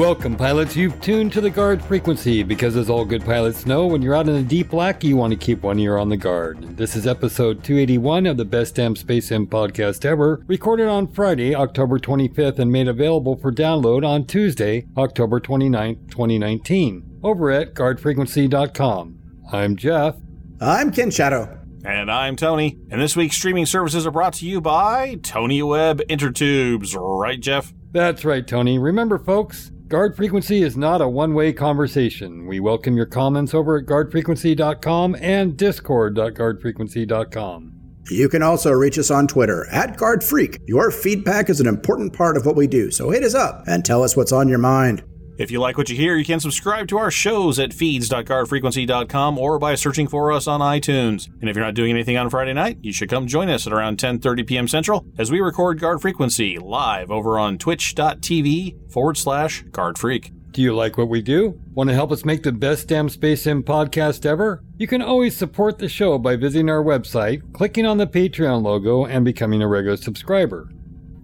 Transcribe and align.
Welcome, 0.00 0.34
pilots. 0.34 0.74
You've 0.76 0.98
tuned 1.02 1.30
to 1.34 1.42
the 1.42 1.50
guard 1.50 1.84
frequency 1.84 2.42
because, 2.42 2.74
as 2.74 2.88
all 2.88 3.04
good 3.04 3.22
pilots 3.22 3.66
know, 3.66 3.86
when 3.86 4.00
you're 4.00 4.14
out 4.14 4.30
in 4.30 4.34
the 4.34 4.42
deep 4.42 4.70
black, 4.70 5.04
you 5.04 5.14
want 5.14 5.30
to 5.30 5.38
keep 5.38 5.62
one 5.62 5.78
ear 5.78 5.98
on 5.98 6.08
the 6.08 6.16
guard. 6.16 6.78
This 6.78 6.96
is 6.96 7.06
episode 7.06 7.62
281 7.62 8.24
of 8.24 8.38
the 8.38 8.46
Best 8.46 8.76
Damn 8.76 8.96
Space 8.96 9.26
Sim 9.26 9.46
podcast 9.46 10.06
ever, 10.06 10.42
recorded 10.46 10.88
on 10.88 11.06
Friday, 11.06 11.54
October 11.54 11.98
25th, 11.98 12.58
and 12.58 12.72
made 12.72 12.88
available 12.88 13.36
for 13.36 13.52
download 13.52 14.02
on 14.02 14.24
Tuesday, 14.24 14.86
October 14.96 15.38
29th, 15.38 16.10
2019, 16.10 17.20
over 17.22 17.50
at 17.50 17.74
guardfrequency.com. 17.74 19.18
I'm 19.52 19.76
Jeff. 19.76 20.16
I'm 20.62 20.92
Ken 20.92 21.10
Shadow. 21.10 21.58
And 21.84 22.10
I'm 22.10 22.36
Tony. 22.36 22.78
And 22.90 23.02
this 23.02 23.16
week's 23.16 23.36
streaming 23.36 23.66
services 23.66 24.06
are 24.06 24.10
brought 24.10 24.32
to 24.34 24.46
you 24.46 24.62
by 24.62 25.16
Tony 25.22 25.62
Webb 25.62 26.00
Intertubes, 26.08 26.96
right, 26.98 27.38
Jeff? 27.38 27.74
That's 27.92 28.24
right, 28.24 28.46
Tony. 28.46 28.78
Remember, 28.78 29.18
folks, 29.18 29.72
Guard 29.90 30.16
Frequency 30.16 30.62
is 30.62 30.76
not 30.76 31.00
a 31.00 31.08
one 31.08 31.34
way 31.34 31.52
conversation. 31.52 32.46
We 32.46 32.60
welcome 32.60 32.96
your 32.96 33.06
comments 33.06 33.54
over 33.54 33.76
at 33.76 33.86
guardfrequency.com 33.86 35.16
and 35.20 35.56
discord.guardfrequency.com. 35.56 37.72
You 38.08 38.28
can 38.28 38.44
also 38.44 38.70
reach 38.70 39.00
us 39.00 39.10
on 39.10 39.26
Twitter 39.26 39.66
at 39.72 39.96
GuardFreak. 39.96 40.58
Your 40.68 40.92
feedback 40.92 41.50
is 41.50 41.60
an 41.60 41.66
important 41.66 42.12
part 42.12 42.36
of 42.36 42.46
what 42.46 42.54
we 42.54 42.68
do, 42.68 42.92
so 42.92 43.10
hit 43.10 43.24
us 43.24 43.34
up 43.34 43.64
and 43.66 43.84
tell 43.84 44.04
us 44.04 44.16
what's 44.16 44.30
on 44.30 44.48
your 44.48 44.58
mind. 44.58 45.02
If 45.40 45.50
you 45.50 45.58
like 45.58 45.78
what 45.78 45.88
you 45.88 45.96
hear, 45.96 46.16
you 46.16 46.24
can 46.26 46.38
subscribe 46.38 46.86
to 46.88 46.98
our 46.98 47.10
shows 47.10 47.58
at 47.58 47.72
feeds.guardfrequency.com 47.72 49.38
or 49.38 49.58
by 49.58 49.74
searching 49.74 50.06
for 50.06 50.32
us 50.32 50.46
on 50.46 50.60
iTunes. 50.60 51.30
And 51.40 51.48
if 51.48 51.56
you're 51.56 51.64
not 51.64 51.72
doing 51.72 51.92
anything 51.92 52.18
on 52.18 52.28
Friday 52.28 52.52
night, 52.52 52.76
you 52.82 52.92
should 52.92 53.08
come 53.08 53.26
join 53.26 53.48
us 53.48 53.66
at 53.66 53.72
around 53.72 53.96
10:30 53.96 54.46
p.m. 54.46 54.68
Central 54.68 55.06
as 55.16 55.30
we 55.30 55.40
record 55.40 55.80
Guard 55.80 56.02
Frequency 56.02 56.58
live 56.58 57.10
over 57.10 57.38
on 57.38 57.56
twitch.tv 57.56 58.92
forward 58.92 59.16
slash 59.16 59.64
guardfreak. 59.70 60.30
Do 60.50 60.60
you 60.60 60.74
like 60.74 60.98
what 60.98 61.08
we 61.08 61.22
do? 61.22 61.58
Want 61.72 61.88
to 61.88 61.94
help 61.94 62.12
us 62.12 62.26
make 62.26 62.42
the 62.42 62.52
best 62.52 62.88
damn 62.88 63.08
Space 63.08 63.44
Sim 63.44 63.62
podcast 63.62 64.26
ever? 64.26 64.62
You 64.76 64.86
can 64.86 65.00
always 65.00 65.34
support 65.34 65.78
the 65.78 65.88
show 65.88 66.18
by 66.18 66.36
visiting 66.36 66.68
our 66.68 66.84
website, 66.84 67.50
clicking 67.54 67.86
on 67.86 67.96
the 67.96 68.06
Patreon 68.06 68.62
logo, 68.62 69.06
and 69.06 69.24
becoming 69.24 69.62
a 69.62 69.68
regular 69.68 69.96
subscriber. 69.96 70.68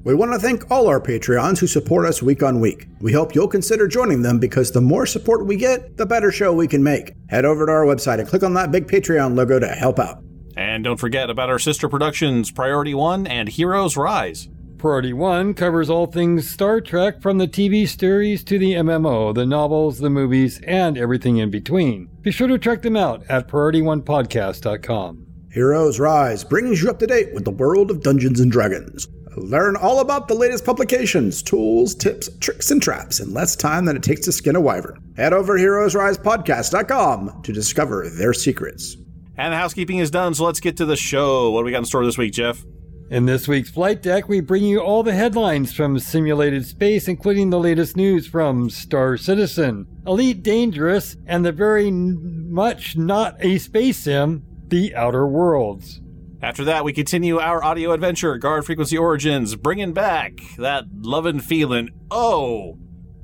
We 0.06 0.14
want 0.14 0.32
to 0.34 0.38
thank 0.38 0.70
all 0.70 0.86
our 0.86 1.00
Patreons 1.00 1.58
who 1.58 1.66
support 1.66 2.06
us 2.06 2.22
week 2.22 2.40
on 2.40 2.60
week. 2.60 2.86
We 3.00 3.12
hope 3.12 3.34
you'll 3.34 3.48
consider 3.48 3.88
joining 3.88 4.22
them 4.22 4.38
because 4.38 4.70
the 4.70 4.80
more 4.80 5.04
support 5.04 5.46
we 5.46 5.56
get, 5.56 5.96
the 5.96 6.06
better 6.06 6.30
show 6.30 6.52
we 6.52 6.68
can 6.68 6.80
make. 6.80 7.14
Head 7.28 7.44
over 7.44 7.66
to 7.66 7.72
our 7.72 7.84
website 7.84 8.20
and 8.20 8.28
click 8.28 8.44
on 8.44 8.54
that 8.54 8.70
big 8.70 8.86
Patreon 8.86 9.36
logo 9.36 9.58
to 9.58 9.66
help 9.66 9.98
out. 9.98 10.22
And 10.56 10.84
don't 10.84 11.00
forget 11.00 11.28
about 11.28 11.50
our 11.50 11.58
sister 11.58 11.88
productions, 11.88 12.52
Priority 12.52 12.94
One 12.94 13.26
and 13.26 13.48
Heroes 13.48 13.96
Rise. 13.96 14.48
Priority 14.78 15.12
1 15.12 15.54
covers 15.54 15.90
all 15.90 16.06
things 16.06 16.48
Star 16.48 16.80
Trek 16.80 17.20
from 17.20 17.38
the 17.38 17.48
TV 17.48 17.88
series 17.88 18.44
to 18.44 18.60
the 18.60 18.74
MMO, 18.74 19.34
the 19.34 19.44
novels, 19.44 19.98
the 19.98 20.08
movies, 20.08 20.60
and 20.68 20.96
everything 20.96 21.38
in 21.38 21.50
between. 21.50 22.06
Be 22.20 22.30
sure 22.30 22.46
to 22.46 22.60
check 22.60 22.82
them 22.82 22.96
out 22.96 23.24
at 23.28 23.48
PriorityOnePodcast.com. 23.48 25.26
Heroes 25.50 25.98
Rise 25.98 26.44
brings 26.44 26.80
you 26.80 26.90
up 26.90 27.00
to 27.00 27.08
date 27.08 27.34
with 27.34 27.44
the 27.44 27.50
world 27.50 27.90
of 27.90 28.04
Dungeons 28.04 28.38
and 28.38 28.52
Dragons. 28.52 29.08
Learn 29.36 29.76
all 29.76 30.00
about 30.00 30.28
the 30.28 30.34
latest 30.34 30.64
publications, 30.64 31.42
tools, 31.42 31.94
tips, 31.94 32.28
tricks, 32.40 32.70
and 32.70 32.82
traps 32.82 33.20
in 33.20 33.34
less 33.34 33.54
time 33.54 33.84
than 33.84 33.96
it 33.96 34.02
takes 34.02 34.22
to 34.22 34.32
skin 34.32 34.56
a 34.56 34.60
wyvern. 34.60 35.02
Head 35.16 35.32
over 35.32 35.56
to 35.56 35.62
heroesrisepodcast.com 35.62 37.42
to 37.42 37.52
discover 37.52 38.08
their 38.08 38.32
secrets. 38.32 38.96
And 39.36 39.52
the 39.52 39.58
housekeeping 39.58 39.98
is 39.98 40.10
done, 40.10 40.34
so 40.34 40.44
let's 40.44 40.60
get 40.60 40.78
to 40.78 40.86
the 40.86 40.96
show. 40.96 41.50
What 41.50 41.60
do 41.60 41.66
we 41.66 41.72
got 41.72 41.78
in 41.78 41.84
store 41.84 42.04
this 42.06 42.16
week, 42.16 42.32
Jeff? 42.32 42.64
In 43.08 43.26
this 43.26 43.46
week's 43.46 43.70
Flight 43.70 44.02
Deck, 44.02 44.28
we 44.28 44.40
bring 44.40 44.64
you 44.64 44.80
all 44.80 45.04
the 45.04 45.12
headlines 45.14 45.72
from 45.72 45.98
simulated 45.98 46.66
space, 46.66 47.06
including 47.06 47.50
the 47.50 47.60
latest 47.60 47.96
news 47.96 48.26
from 48.26 48.68
Star 48.68 49.16
Citizen, 49.16 49.86
Elite 50.06 50.42
Dangerous, 50.42 51.16
and 51.26 51.44
the 51.44 51.52
very 51.52 51.92
much 51.92 52.96
not 52.96 53.36
a 53.38 53.58
space 53.58 53.98
sim, 53.98 54.42
The 54.66 54.92
Outer 54.96 55.26
Worlds. 55.28 56.00
After 56.42 56.64
that, 56.64 56.84
we 56.84 56.92
continue 56.92 57.38
our 57.38 57.64
audio 57.64 57.92
adventure, 57.92 58.36
Guard 58.36 58.66
Frequency 58.66 58.98
Origins, 58.98 59.56
bringing 59.56 59.94
back 59.94 60.34
that 60.58 60.84
lovin' 61.00 61.40
feeling. 61.40 61.88
Oh, 62.10 62.76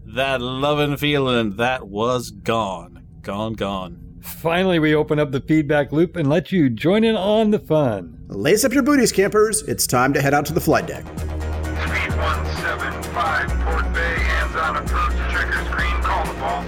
that 0.07 0.41
lovin' 0.41 0.97
feeling 0.97 1.57
that 1.57 1.89
was 1.89 2.31
gone. 2.31 3.05
Gone, 3.21 3.53
gone. 3.53 4.17
Finally, 4.23 4.79
we 4.79 4.95
open 4.95 5.19
up 5.19 5.31
the 5.31 5.43
feedback 5.43 5.93
loop 5.93 6.17
and 6.17 6.31
let 6.31 6.53
you 6.53 6.71
join 6.71 7.05
in 7.05 7.15
on 7.15 7.51
the 7.51 7.59
fun. 7.59 8.25
Lace 8.29 8.65
up 8.65 8.73
your 8.73 8.83
booties, 8.83 9.13
campers. 9.13 9.61
It's 9.63 9.87
time 9.87 10.15
to 10.15 10.23
head 10.23 10.33
out 10.33 10.47
to 10.47 10.55
the 10.55 10.61
flight 10.61 10.87
deck. 10.87 11.05
3175 11.05 13.49
Port 13.61 13.93
Bay, 13.93 14.01
hands 14.01 14.57
on 14.57 14.79
approach, 14.79 15.13
trigger 15.31 15.63
screen, 15.67 16.01
call 16.03 16.25
the 16.25 16.33
ball. 16.41 16.63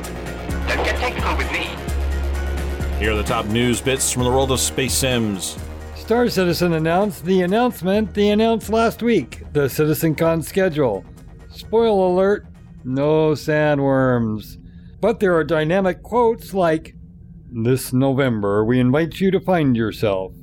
Don't 0.68 0.84
get 0.84 0.96
technical 0.96 1.34
with 1.38 1.50
me. 1.50 1.70
Here 2.98 3.12
are 3.12 3.16
the 3.16 3.22
top 3.22 3.46
news 3.46 3.80
bits 3.80 4.12
from 4.12 4.24
the 4.24 4.30
world 4.30 4.52
of 4.52 4.60
Space 4.60 4.92
Sims. 4.92 5.56
Star 6.04 6.28
Citizen 6.28 6.74
announced 6.74 7.24
the 7.24 7.40
announcement 7.40 8.12
they 8.12 8.28
announced 8.28 8.68
last 8.68 9.02
week 9.02 9.42
the 9.54 9.60
CitizenCon 9.60 10.44
schedule. 10.44 11.02
Spoil 11.50 12.12
alert 12.12 12.46
no 12.84 13.30
sandworms. 13.30 14.58
But 15.00 15.18
there 15.18 15.34
are 15.34 15.44
dynamic 15.44 16.02
quotes 16.02 16.52
like 16.52 16.94
This 17.50 17.94
November, 17.94 18.66
we 18.66 18.80
invite 18.80 19.18
you 19.18 19.30
to 19.30 19.40
find 19.40 19.74
yourself, 19.74 20.34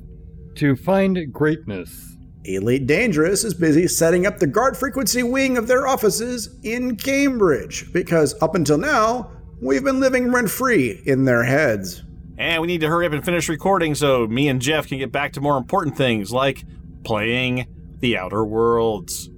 to 0.56 0.74
find 0.74 1.32
greatness. 1.32 2.16
Elite 2.44 2.88
Dangerous 2.88 3.44
is 3.44 3.54
busy 3.54 3.86
setting 3.86 4.26
up 4.26 4.40
the 4.40 4.48
guard 4.48 4.76
frequency 4.76 5.22
wing 5.22 5.56
of 5.56 5.68
their 5.68 5.86
offices 5.86 6.58
in 6.64 6.96
Cambridge 6.96 7.92
because 7.92 8.34
up 8.42 8.56
until 8.56 8.78
now, 8.78 9.30
we've 9.60 9.84
been 9.84 10.00
living 10.00 10.32
rent 10.32 10.50
free 10.50 11.00
in 11.06 11.24
their 11.24 11.44
heads. 11.44 12.02
And 12.42 12.60
we 12.60 12.66
need 12.66 12.80
to 12.80 12.88
hurry 12.88 13.06
up 13.06 13.12
and 13.12 13.24
finish 13.24 13.48
recording 13.48 13.94
so 13.94 14.26
me 14.26 14.48
and 14.48 14.60
Jeff 14.60 14.88
can 14.88 14.98
get 14.98 15.12
back 15.12 15.34
to 15.34 15.40
more 15.40 15.56
important 15.56 15.96
things 15.96 16.32
like 16.32 16.64
playing 17.04 17.66
The 18.00 18.18
Outer 18.18 18.44
Worlds. 18.44 19.30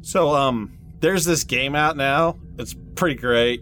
So, 0.00 0.34
um, 0.34 0.72
there's 1.00 1.26
this 1.26 1.44
game 1.44 1.74
out 1.74 1.96
now. 1.98 2.38
It's 2.58 2.74
pretty 2.94 3.16
great. 3.16 3.60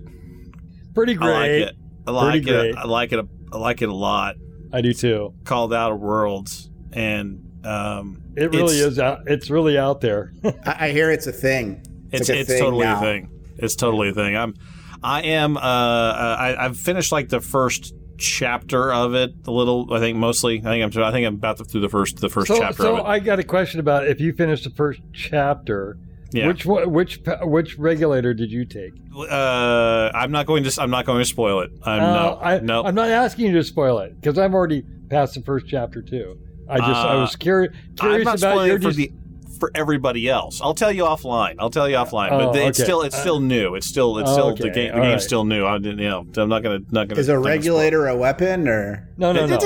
Pretty 0.94 1.14
great. 1.14 1.28
I 1.28 1.40
like 1.40 1.50
it. 1.50 1.74
I 2.06 2.10
like 2.12 2.30
Pretty 2.30 2.48
it. 2.48 2.52
great. 2.52 2.76
I 2.76 2.84
like 2.86 3.12
it. 3.12 3.26
I 3.52 3.58
like 3.58 3.82
it 3.82 3.88
a 3.88 3.94
lot. 3.94 4.36
I 4.72 4.80
do 4.82 4.92
too. 4.92 5.34
Called 5.44 5.74
Outer 5.74 5.96
Worlds, 5.96 6.70
and 6.92 7.44
um, 7.64 8.22
It 8.36 8.52
really 8.52 8.76
it's- 8.78 8.92
is 8.92 8.98
out. 9.00 9.22
It's 9.26 9.50
really 9.50 9.76
out 9.76 10.00
there. 10.00 10.32
I, 10.44 10.86
I 10.86 10.90
hear 10.92 11.10
it's 11.10 11.26
a 11.26 11.32
thing. 11.32 11.82
It's 12.12 12.28
like 12.28 12.38
a 12.38 12.40
it's 12.42 12.50
thing 12.50 12.62
totally 12.62 12.84
now. 12.84 12.98
a 12.98 13.00
thing. 13.00 13.30
It's 13.56 13.74
totally 13.74 14.10
a 14.10 14.14
thing. 14.14 14.36
I'm 14.36 14.54
I 15.02 15.22
am 15.22 15.56
uh, 15.56 15.60
uh 15.60 16.36
I, 16.38 16.64
I've 16.64 16.76
finished 16.76 17.10
like 17.10 17.28
the 17.30 17.40
first 17.40 17.92
chapter 18.18 18.92
of 18.92 19.14
it. 19.14 19.32
A 19.46 19.50
little. 19.50 19.92
I 19.92 19.98
think 20.00 20.16
mostly. 20.18 20.58
I 20.58 20.62
think 20.62 20.96
I'm. 20.96 21.02
I 21.02 21.10
think 21.12 21.26
I'm 21.26 21.34
about 21.34 21.58
to, 21.58 21.64
through 21.64 21.80
the 21.82 21.88
first 21.88 22.18
the 22.18 22.28
first 22.28 22.48
so, 22.48 22.58
chapter 22.58 22.82
so 22.82 22.92
of 22.96 22.98
it. 23.00 23.08
I 23.08 23.18
got 23.18 23.38
a 23.38 23.44
question 23.44 23.80
about 23.80 24.06
if 24.06 24.20
you 24.20 24.32
finished 24.32 24.64
the 24.64 24.70
first 24.70 25.00
chapter. 25.12 25.98
Yeah. 26.32 26.48
Which 26.48 26.66
which 26.66 27.20
which 27.42 27.78
regulator 27.78 28.34
did 28.34 28.50
you 28.50 28.64
take? 28.64 28.92
uh, 29.30 30.10
I'm 30.14 30.30
not 30.32 30.46
going 30.46 30.64
to. 30.64 30.82
I'm 30.82 30.90
not 30.90 31.06
going 31.06 31.20
to 31.20 31.24
spoil 31.24 31.60
it. 31.60 31.70
I'm 31.84 32.02
Uh, 32.02 32.12
no. 32.12 32.38
I, 32.42 32.58
no. 32.60 32.84
I'm 32.84 32.94
not 32.94 33.08
asking 33.10 33.46
you 33.46 33.52
to 33.52 33.62
spoil 33.64 33.98
it 34.00 34.20
because 34.20 34.36
I've 34.38 34.52
already 34.54 34.82
passed 35.08 35.34
the 35.34 35.42
first 35.42 35.66
chapter 35.68 36.02
too. 36.02 36.38
I 36.68 36.78
just 36.78 36.88
I 36.90 37.14
Uh, 37.16 37.20
was 37.20 37.36
curi- 37.36 37.68
I'm 37.72 37.94
curious 37.96 38.24
not 38.24 38.38
about 38.38 38.64
your 38.66 38.76
it 38.76 38.82
for 38.82 38.88
dis- 38.88 38.96
the 38.96 39.12
for 39.60 39.70
everybody 39.74 40.28
else. 40.28 40.60
I'll 40.60 40.74
tell 40.74 40.92
you 40.92 41.04
offline. 41.04 41.56
I'll 41.58 41.70
tell 41.70 41.88
you 41.88 41.96
offline. 41.96 42.30
Oh, 42.32 42.52
but 42.52 42.56
it's 42.62 42.78
okay. 42.80 42.84
still 42.86 43.02
it's 43.02 43.18
still 43.18 43.40
new. 43.40 43.74
It's 43.74 43.86
still 43.86 44.18
it's 44.18 44.28
Oh, 44.30 44.32
still 44.32 44.46
okay. 44.48 44.62
the 44.64 44.70
game. 44.70 44.88
The 44.92 44.96
All 44.98 45.02
game's 45.02 45.12
right. 45.12 45.20
still 45.22 45.44
new. 45.44 45.64
I 45.66 45.78
didn't. 45.78 45.98
You 46.00 46.08
know. 46.08 46.26
I'm 46.36 46.48
not 46.48 46.62
gonna 46.62 46.80
not 46.90 47.08
gonna. 47.08 47.20
Is 47.20 47.28
a 47.28 47.32
not 47.34 47.42
gonna 47.42 47.42
spoil 47.42 47.44
it. 47.46 47.48
regulator 47.48 48.06
a 48.08 48.16
weapon 48.16 48.68
or? 48.68 49.08
no 49.16 49.32
no 49.32 49.46
no. 49.46 49.56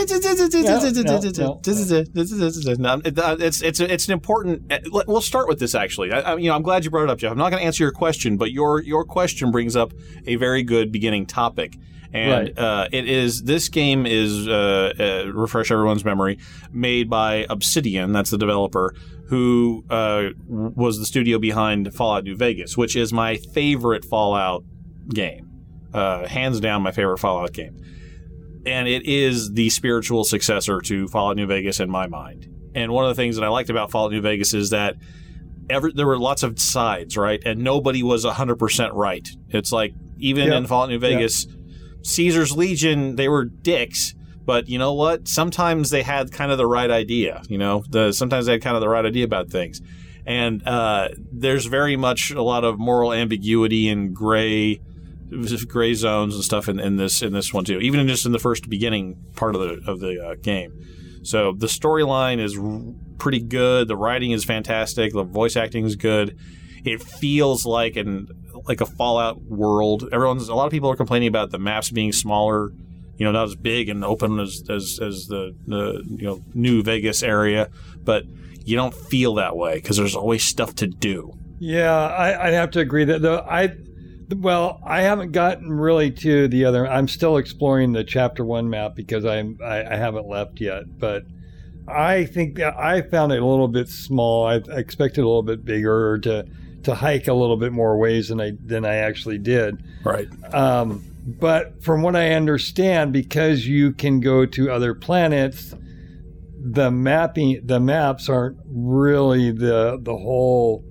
No, 2.79 3.01
it- 3.05 3.19
uh, 3.19 3.37
It's 3.41 3.63
it's 3.63 3.81
it's 3.81 4.07
an 4.09 4.13
important. 4.13 4.73
uh, 4.73 4.79
let- 4.91 5.09
We'll 5.09 5.21
start 5.21 5.49
with 5.49 5.59
this 5.59 5.75
actually. 5.75 6.13
I, 6.13 6.21
I, 6.21 6.37
you 6.37 6.49
know, 6.49 6.55
I'm 6.55 6.63
glad 6.63 6.85
you 6.85 6.91
brought 6.91 7.05
it 7.05 7.11
up, 7.11 7.19
Jeff. 7.19 7.33
I'm 7.33 7.39
not 7.39 7.51
going 7.51 7.61
to 7.61 7.67
answer 7.67 7.83
your 7.85 7.93
question, 7.93 8.37
but 8.37 8.53
your 8.53 8.83
your 8.83 9.05
question 9.05 9.51
brings 9.51 9.77
up 9.77 9.93
a 10.27 10.37
very 10.37 10.63
good 10.63 10.93
beginning 10.93 11.27
topic. 11.27 11.77
And 12.13 12.31
Right. 12.31 12.59
uh, 12.59 12.89
it 12.91 13.09
is 13.09 13.43
this 13.45 13.69
game 13.69 14.05
is 14.07 14.49
uh, 14.49 14.93
uh, 15.27 15.33
refresh 15.33 15.71
everyone's 15.71 16.05
memory, 16.05 16.39
made 16.73 17.09
by 17.09 17.47
Obsidian. 17.49 18.13
That's 18.13 18.31
the 18.31 18.39
developer 18.39 18.95
who 19.29 19.85
uh, 19.91 20.31
was 20.49 20.99
the 20.99 21.07
studio 21.07 21.39
behind 21.39 21.95
Fallout 21.95 22.25
New 22.25 22.35
Vegas, 22.37 22.77
which 22.77 22.97
is 22.97 23.13
my 23.13 23.37
favorite 23.37 24.05
Fallout 24.05 24.65
game, 25.09 25.49
uh, 25.95 26.27
hands 26.27 26.59
down 26.59 26.83
my 26.83 26.91
favorite 26.93 27.19
Fallout 27.19 27.53
game 27.53 27.77
and 28.67 28.87
it 28.87 29.07
is 29.07 29.53
the 29.53 29.71
spiritual 29.71 30.23
successor 30.23 30.83
to 30.83 31.09
Fallout 31.09 31.35
New 31.35 31.47
Vegas 31.47 31.81
in 31.81 31.89
my 31.89 32.07
mind. 32.07 32.47
And 32.75 32.93
one 32.93 33.07
of 33.07 33.09
the 33.09 33.15
things 33.15 33.37
that 33.37 33.43
I 33.43 33.49
liked 33.49 33.71
about 33.71 33.91
Fallout 33.91 34.13
New 34.13 34.21
Vegas 34.21 34.53
is 34.53 34.69
that 34.69 34.97
every, 35.71 35.93
there 35.95 36.07
were 36.07 36.19
lots 36.19 36.43
of 36.43 36.61
sides, 36.61 37.17
right? 37.17 37.41
And 37.47 37.61
nobody 37.61 38.03
was 38.03 38.27
100% 38.27 38.91
right. 38.93 39.27
It's 39.49 39.73
like, 39.73 39.95
even 40.19 40.49
Yep. 40.49 40.53
in 40.59 40.67
Fallout 40.67 40.91
New 40.91 40.99
Vegas, 40.99 41.47
Caesar's 42.03 42.57
Legion, 42.57 43.17
they 43.17 43.29
were 43.29 43.45
dicks. 43.45 44.15
But 44.45 44.69
you 44.69 44.79
know 44.79 44.93
what? 44.93 45.29
Sometimes 45.29 45.91
they 45.91 46.03
had 46.03 46.33
kind 46.33 46.51
of 46.51 46.59
the 46.59 46.67
right 46.67 46.91
idea. 46.91 47.43
You 47.49 47.59
know, 47.59 47.85
the, 47.89 48.13
sometimes 48.13 48.47
they 48.47 48.53
had 48.53 48.63
kind 48.63 48.75
of 48.75 48.81
the 48.81 48.89
right 48.89 49.05
idea 49.05 49.25
about 49.25 49.51
things. 49.51 49.81
And 50.27 50.67
uh, 50.67 51.09
there's 51.33 51.67
very 51.67 51.97
much 51.97 52.31
a 52.31 52.43
lot 52.43 52.65
of 52.65 52.79
moral 52.79 53.13
ambiguity 53.13 53.89
and 53.89 54.15
gray 54.15 54.81
gray 55.69 55.95
zones 55.95 56.35
and 56.35 56.43
stuff 56.43 56.69
in, 56.69 56.81
in 56.81 56.97
this 56.97 57.23
in 57.23 57.33
this 57.33 57.55
one 57.55 57.65
too. 57.65 57.79
Even 57.79 58.07
just 58.09 58.27
in 58.27 58.33
the 58.33 58.39
first 58.39 58.69
beginning 58.69 59.17
part 59.37 59.55
of 59.55 59.61
the 59.61 59.91
of 59.91 60.01
the 60.01 60.25
uh, 60.25 60.35
game. 60.43 60.85
So 61.23 61.53
the 61.53 61.67
storyline 61.67 62.41
is 62.41 62.59
pretty 63.19 63.41
good. 63.41 63.89
The 63.89 63.97
writing 63.97 64.33
is 64.33 64.45
fantastic. 64.45 65.13
The 65.13 65.23
voice 65.23 65.57
acting 65.57 65.85
is 65.85 65.97
good. 65.97 66.37
It 66.85 67.03
feels 67.03 67.67
like 67.67 67.97
an 67.97 68.29
like 68.67 68.81
a 68.81 68.87
Fallout 68.87 69.43
world. 69.43 70.09
Everyone's 70.13 70.49
a 70.49 70.55
lot 70.55 70.67
of 70.67 70.73
people 70.73 70.91
are 70.91 70.97
complaining 70.97 71.29
about 71.29 71.51
the 71.51 71.59
maps 71.59 71.91
being 71.91 72.13
smaller. 72.13 72.73
You 73.17 73.27
know, 73.27 73.33
not 73.33 73.45
as 73.45 73.55
big 73.55 73.89
and 73.89 74.05
open 74.05 74.41
as 74.41 74.63
as, 74.71 74.99
as 75.01 75.27
the 75.27 75.55
the 75.67 76.03
you 76.09 76.25
know 76.25 76.43
New 76.55 76.83
Vegas 76.83 77.23
area, 77.23 77.69
but 78.03 78.25
you 78.65 78.77
don't 78.77 78.95
feel 78.95 79.35
that 79.35 79.57
way 79.57 79.75
because 79.75 79.97
there's 79.97 80.17
always 80.17 80.45
stuff 80.45 80.75
to 80.77 80.87
do. 80.87 81.37
Yeah, 81.59 81.93
I, 81.93 82.47
I'd 82.47 82.55
have 82.55 82.71
to 82.73 82.81
agree 82.81 83.05
that 83.05 83.21
though 83.21 83.41
I, 83.41 83.75
well, 84.35 84.81
I 84.85 85.03
haven't 85.03 85.33
gotten 85.33 85.71
really 85.71 86.11
to 86.13 86.49
the 86.49 86.65
other. 86.65 86.89
I'm 86.89 87.09
still 87.09 87.37
exploring 87.37 87.93
the 87.93 88.05
chapter 88.05 88.45
one 88.45 88.71
map 88.71 88.95
because 88.95 89.25
I'm 89.27 89.59
I, 89.63 89.85
I 89.85 89.97
haven't 89.97 90.27
left 90.27 90.61
yet, 90.61 90.85
but 90.99 91.25
I 91.87 92.25
think 92.25 92.61
I 92.61 93.03
found 93.03 93.33
it 93.33 93.43
a 93.43 93.47
little 93.47 93.69
bit 93.69 93.89
small. 93.89 94.47
I, 94.47 94.55
I 94.55 94.79
expected 94.79 95.23
a 95.23 95.27
little 95.27 95.43
bit 95.43 95.65
bigger 95.65 96.19
to 96.21 96.47
to 96.85 96.95
hike 96.95 97.29
a 97.29 97.35
little 97.35 97.57
bit 97.57 97.73
more 97.73 97.99
ways 97.99 98.29
than 98.29 98.41
I 98.41 98.53
than 98.65 98.85
I 98.85 98.97
actually 98.97 99.39
did. 99.39 99.83
Right. 100.05 100.29
Um, 100.55 101.05
but 101.27 101.83
from 101.83 102.03
what 102.03 102.17
I 102.17 102.31
understand, 102.33 103.13
because 103.13 103.67
you 103.67 103.93
can 103.93 104.21
go 104.21 104.47
to 104.47 104.71
other 104.71 104.95
planets, 104.95 105.75
the 106.59 106.91
mapping 106.91 107.61
the 107.65 107.81
maps 107.81 108.29
aren't 108.29 108.59
really 108.67 109.51
the 109.51 109.99
the 110.03 110.17
whole 110.17 110.85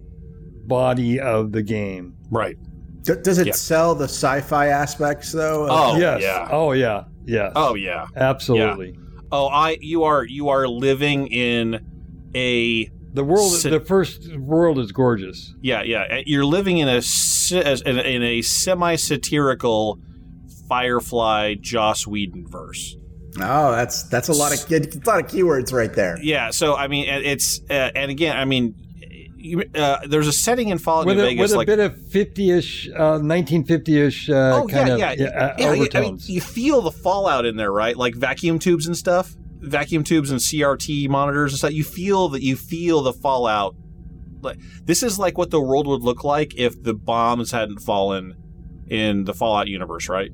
body 0.68 1.20
of 1.20 1.52
the 1.52 1.64
game. 1.64 2.16
Right. 2.30 2.58
D- 3.04 3.14
does 3.24 3.40
it 3.40 3.48
Yeah. 3.48 3.54
sell 3.54 3.96
the 3.96 4.04
sci-fi 4.06 4.68
aspects 4.68 5.32
though? 5.32 5.68
Oh 5.70 5.98
yes. 5.98 6.22
yeah. 6.22 6.48
Oh 6.52 6.74
yeah. 6.74 7.06
Yes. 7.26 7.52
Oh 7.56 7.74
yeah. 7.76 8.06
Absolutely. 8.16 8.98
Oh, 9.32 9.48
I 9.48 9.78
you 9.82 10.04
are 10.04 10.24
you 10.26 10.50
are 10.50 10.68
living 10.68 11.28
in 11.28 11.80
a 12.36 12.90
The 13.14 13.24
world, 13.24 13.52
Si- 13.54 13.70
the 13.70 13.80
first 13.80 14.36
world 14.38 14.78
is 14.78 14.92
gorgeous. 14.92 15.54
yeah 15.62 15.82
yeah 15.82 16.22
you're 16.26 16.46
living 16.46 16.78
in 16.78 16.88
a 16.88 17.02
in 17.52 18.24
a, 18.24 18.42
semi 18.42 18.96
satirical 18.96 20.00
Firefly 20.68 21.56
Joss 21.56 22.06
Whedon 22.06 22.48
verse. 22.48 22.96
Oh, 23.38 23.72
that's 23.72 24.04
that's 24.04 24.28
a 24.28 24.34
lot 24.34 24.54
of 24.54 24.72
a 24.72 24.76
lot 25.06 25.20
of 25.20 25.28
keywords 25.28 25.74
right 25.74 25.94
there. 25.94 26.18
Yeah, 26.22 26.52
so 26.52 26.76
I 26.76 26.88
mean 26.88 27.08
and 27.08 27.26
it's 27.26 27.60
uh, 27.70 27.92
and 27.96 28.12
again 28.12 28.38
I 28.38 28.46
mean 28.46 28.76
you, 29.40 29.64
uh, 29.74 30.06
there's 30.08 30.28
a 30.28 30.34
setting 30.34 30.70
in 30.70 30.78
Fallout 30.78 31.06
With 31.06 31.18
New 31.18 31.24
a, 31.24 31.28
Vegas 31.28 31.42
with 31.44 31.54
a 31.54 31.58
like 31.58 31.68
bit 31.68 31.80
of 31.80 31.94
50-ish, 31.94 32.90
uh, 32.90 33.20
1950-ish 33.20 34.30
uh, 34.30 34.34
oh 34.34 34.68
kind 34.68 34.88
yeah, 35.00 35.12
of 35.12 35.20
yeah, 35.20 35.28
uh, 35.28 35.56
yeah. 35.58 35.88
I 35.94 36.02
mean, 36.02 36.20
you 36.24 36.42
feel 36.42 36.82
the 36.82 36.92
fallout 36.92 37.46
in 37.46 37.56
there, 37.56 37.72
right? 37.72 37.96
Like 37.96 38.16
vacuum 38.16 38.60
tubes 38.60 38.86
and 38.88 38.98
stuff, 38.98 39.36
vacuum 39.60 40.04
tubes 40.04 40.32
and 40.32 40.40
CRT 40.40 41.10
monitors 41.10 41.52
and 41.52 41.60
stuff. 41.60 41.74
You 41.74 41.84
feel 41.84 42.30
that 42.30 42.42
you 42.42 42.56
feel 42.56 43.02
the 43.02 43.14
fallout. 43.14 43.76
Like 44.42 44.60
this 44.86 45.04
is 45.04 45.20
like 45.20 45.38
what 45.38 45.52
the 45.52 45.62
world 45.62 45.88
would 45.88 46.02
look 46.02 46.24
like 46.24 46.56
if 46.56 46.82
the 46.82 46.94
bombs 46.94 47.52
hadn't 47.52 47.80
fallen 47.80 48.36
in 48.90 49.26
the 49.26 49.34
Fallout 49.34 49.68
universe, 49.68 50.10
right? 50.10 50.32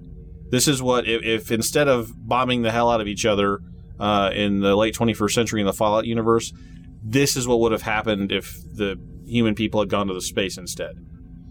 This 0.49 0.67
is 0.67 0.81
what 0.81 1.07
if, 1.07 1.23
if 1.23 1.51
instead 1.51 1.87
of 1.87 2.11
bombing 2.15 2.61
the 2.61 2.71
hell 2.71 2.89
out 2.89 3.01
of 3.01 3.07
each 3.07 3.25
other 3.25 3.59
uh, 3.99 4.31
in 4.33 4.61
the 4.61 4.75
late 4.75 4.95
21st 4.95 5.31
century 5.31 5.59
in 5.59 5.67
the 5.67 5.73
Fallout 5.73 6.05
universe, 6.05 6.53
this 7.03 7.35
is 7.35 7.47
what 7.47 7.59
would 7.59 7.71
have 7.71 7.81
happened 7.81 8.31
if 8.31 8.55
the 8.73 8.99
human 9.25 9.55
people 9.55 9.79
had 9.79 9.89
gone 9.89 10.07
to 10.07 10.13
the 10.13 10.21
space 10.21 10.57
instead. 10.57 10.95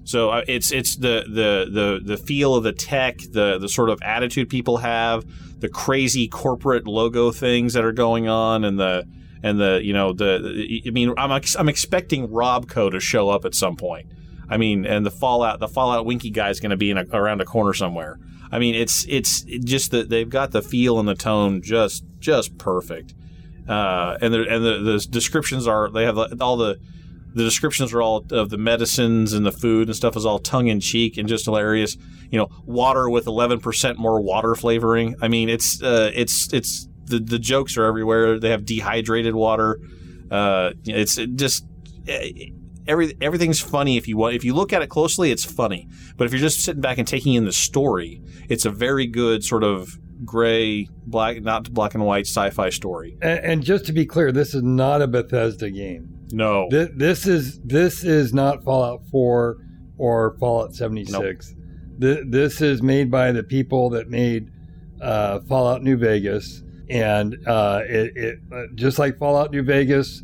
So 0.05 0.31
uh, 0.31 0.43
it's 0.47 0.71
it's 0.71 0.97
the, 0.97 1.25
the 1.27 1.71
the 1.71 2.01
the 2.05 2.17
feel 2.17 2.55
of 2.55 2.63
the 2.63 2.73
tech, 2.73 3.19
the 3.19 3.59
the 3.59 3.69
sort 3.69 3.89
of 3.89 4.03
attitude 4.03 4.51
people 4.51 4.79
have, 4.79 5.25
the 5.65 5.71
crazy 5.71 6.29
corporate 6.29 6.87
logo 6.87 7.33
things 7.33 7.73
that 7.73 7.87
are 7.87 7.93
going 7.93 8.29
on, 8.29 8.65
and 8.65 8.79
the 8.79 9.09
and 9.43 9.59
the 9.59 9.81
you 9.83 9.95
know 9.95 10.13
the 10.13 10.83
I 10.87 10.91
mean 10.91 11.15
I'm 11.17 11.33
I'm 11.33 11.69
expecting 11.71 12.29
Robco 12.29 12.91
to 12.91 13.01
show 13.01 13.31
up 13.31 13.47
at 13.47 13.55
some 13.55 13.75
point. 13.75 14.13
I 14.51 14.59
mean, 14.59 14.85
and 14.85 15.07
the 15.07 15.11
Fallout 15.11 15.61
the 15.61 15.69
Fallout 15.69 16.05
Winky 16.05 16.29
guy 16.29 16.51
is 16.51 16.61
going 16.61 16.69
to 16.69 16.77
be 16.77 16.91
in 16.91 16.99
a, 16.99 17.07
around 17.15 17.41
a 17.41 17.47
corner 17.47 17.73
somewhere. 17.73 18.19
I 18.53 18.59
mean, 18.59 18.75
it's 18.75 19.07
it's 19.09 19.41
just 19.41 19.91
that 19.93 20.11
they've 20.11 20.29
got 20.29 20.51
the 20.51 20.61
feel 20.61 20.99
and 21.01 21.09
the 21.09 21.15
tone 21.15 21.63
just 21.63 22.05
just 22.19 22.59
perfect. 22.59 23.15
Uh, 23.67 24.19
and 24.21 24.35
the 24.35 24.47
and 24.47 24.63
the, 24.63 24.79
the 24.81 25.07
descriptions 25.09 25.67
are 25.67 25.91
they 25.91 26.05
have 26.05 26.19
all 26.43 26.59
the 26.59 26.79
the 27.35 27.43
descriptions 27.43 27.93
are 27.93 28.01
all 28.01 28.25
of 28.31 28.51
the 28.51 28.59
medicines 28.59 29.33
and 29.33 29.45
the 29.45 29.53
food 29.53 29.89
and 29.89 29.97
stuff 29.97 30.17
is 30.17 30.25
all 30.25 30.39
tongue 30.39 30.69
in 30.69 30.81
cheek 30.81 31.19
and 31.19 31.29
just 31.29 31.45
hilarious. 31.45 31.97
You 32.31 32.39
know, 32.39 32.49
water 32.65 33.11
with 33.11 33.27
11% 33.27 33.97
more 33.97 34.21
water 34.21 34.55
flavoring. 34.55 35.17
I 35.21 35.29
mean, 35.29 35.49
it's 35.49 35.83
uh, 35.83 36.11
it's 36.15 36.53
it's 36.53 36.89
the 37.07 37.19
the 37.19 37.39
jokes 37.39 37.77
are 37.77 37.85
everywhere. 37.85 38.39
They 38.39 38.51
have 38.51 38.65
dehydrated 38.65 39.35
water. 39.35 39.81
Uh, 40.31 40.73
it's 40.85 41.17
just 41.17 41.67
eh, 42.09 42.51
every 42.87 43.17
everything's 43.21 43.61
funny 43.61 43.97
if 43.97 44.07
you 44.07 44.17
want. 44.17 44.37
If 44.37 44.45
you 44.45 44.55
look 44.55 44.73
at 44.73 44.83
it 44.83 44.89
closely, 44.89 45.31
it's 45.31 45.45
funny. 45.45 45.89
But 46.17 46.27
if 46.27 46.33
you're 46.33 46.41
just 46.41 46.61
sitting 46.61 46.81
back 46.81 46.99
and 46.99 47.07
taking 47.07 47.35
in 47.35 47.45
the 47.45 47.53
story, 47.53 48.23
it's 48.49 48.65
a 48.65 48.71
very 48.71 49.07
good 49.07 49.45
sort 49.45 49.65
of 49.65 49.99
gray, 50.25 50.89
black, 51.07 51.43
not 51.43 51.73
black 51.73 51.95
and 51.95 52.05
white 52.05 52.27
sci-fi 52.27 52.71
story. 52.71 53.17
and, 53.21 53.41
and 53.41 53.63
just 53.65 53.85
to 53.87 53.93
be 53.93 54.07
clear, 54.07 54.33
this 54.33 54.55
is 54.55 54.63
not 54.63 55.03
a 55.03 55.09
Bethesda 55.09 55.71
game. 55.71 56.14
No, 56.33 56.69
This, 56.71 56.89
this 56.95 57.27
is 57.27 57.61
this 57.63 58.03
is 58.05 58.33
not 58.33 58.65
Fallout 58.65 59.03
4 59.11 59.59
or 59.99 60.37
Fallout 60.41 60.75
76. 60.75 61.55
Th- 62.01 62.25
This 62.27 62.61
is 62.61 62.83
made 62.83 63.11
by 63.11 63.31
the 63.33 63.43
people 63.43 63.91
that 63.91 64.09
made 64.09 64.51
uh, 65.01 65.41
Fallout 65.41 65.83
New 65.83 65.97
Vegas, 65.97 66.63
and 66.89 67.37
uh, 67.47 67.83
it, 67.85 68.17
it 68.17 68.39
uh, 68.53 68.63
just 68.75 68.99
like 68.99 69.19
Fallout 69.19 69.51
New 69.53 69.63
Vegas, 69.63 70.23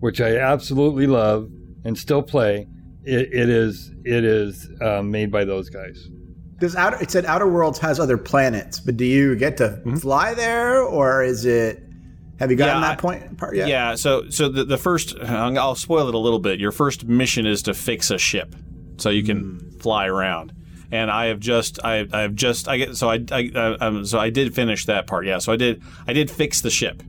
which 0.00 0.20
I 0.20 0.36
absolutely 0.38 1.06
love 1.06 1.50
and 1.84 1.98
still 1.98 2.22
play. 2.22 2.66
It, 3.04 3.32
it 3.32 3.48
is 3.48 3.92
it 4.04 4.24
is 4.24 4.68
um, 4.80 5.10
made 5.10 5.30
by 5.32 5.44
those 5.44 5.68
guys. 5.68 6.08
Does 6.58 6.76
outer, 6.76 6.98
it 7.02 7.10
said 7.10 7.24
Outer 7.24 7.48
Worlds 7.48 7.78
has 7.78 7.98
other 7.98 8.18
planets, 8.18 8.80
but 8.80 8.96
do 8.98 9.04
you 9.06 9.34
get 9.34 9.56
to 9.58 9.80
fly 10.00 10.34
there, 10.34 10.82
or 10.82 11.22
is 11.22 11.44
it? 11.44 11.82
Have 12.40 12.50
you 12.50 12.56
gotten. 12.56 12.82
Yeah, 12.82 12.88
that 12.88 12.98
point 12.98 13.36
part 13.36 13.54
yet? 13.54 13.68
Yeah, 13.68 13.94
so 13.94 14.30
so 14.30 14.48
the, 14.48 14.64
the 14.64 14.78
first 14.78 15.14
I'll 15.20 15.74
spoil 15.74 16.08
it 16.08 16.14
a 16.14 16.18
little 16.18 16.38
bit. 16.38 16.58
Your 16.58 16.72
first 16.72 17.04
mission 17.04 17.46
is 17.46 17.62
to 17.64 17.74
fix 17.74 18.10
a 18.10 18.16
ship, 18.16 18.56
so 18.96 19.10
you 19.10 19.22
can 19.22 19.78
fly 19.78 20.06
around. 20.06 20.54
And 20.90 21.10
I 21.10 21.26
have 21.26 21.38
just 21.38 21.78
I 21.84 22.08
I 22.12 22.22
have 22.22 22.34
just 22.34 22.66
I 22.66 22.78
get 22.78 22.96
so 22.96 23.10
I 23.10 23.22
I 23.30 23.50
uh, 23.54 23.76
um, 23.80 24.06
so 24.06 24.18
I 24.18 24.30
did 24.30 24.54
finish 24.54 24.86
that 24.86 25.06
part. 25.06 25.26
Yeah, 25.26 25.36
so 25.36 25.52
I 25.52 25.56
did 25.56 25.82
I 26.08 26.14
did 26.14 26.30
fix 26.30 26.62
the 26.62 26.70
ship. 26.70 27.02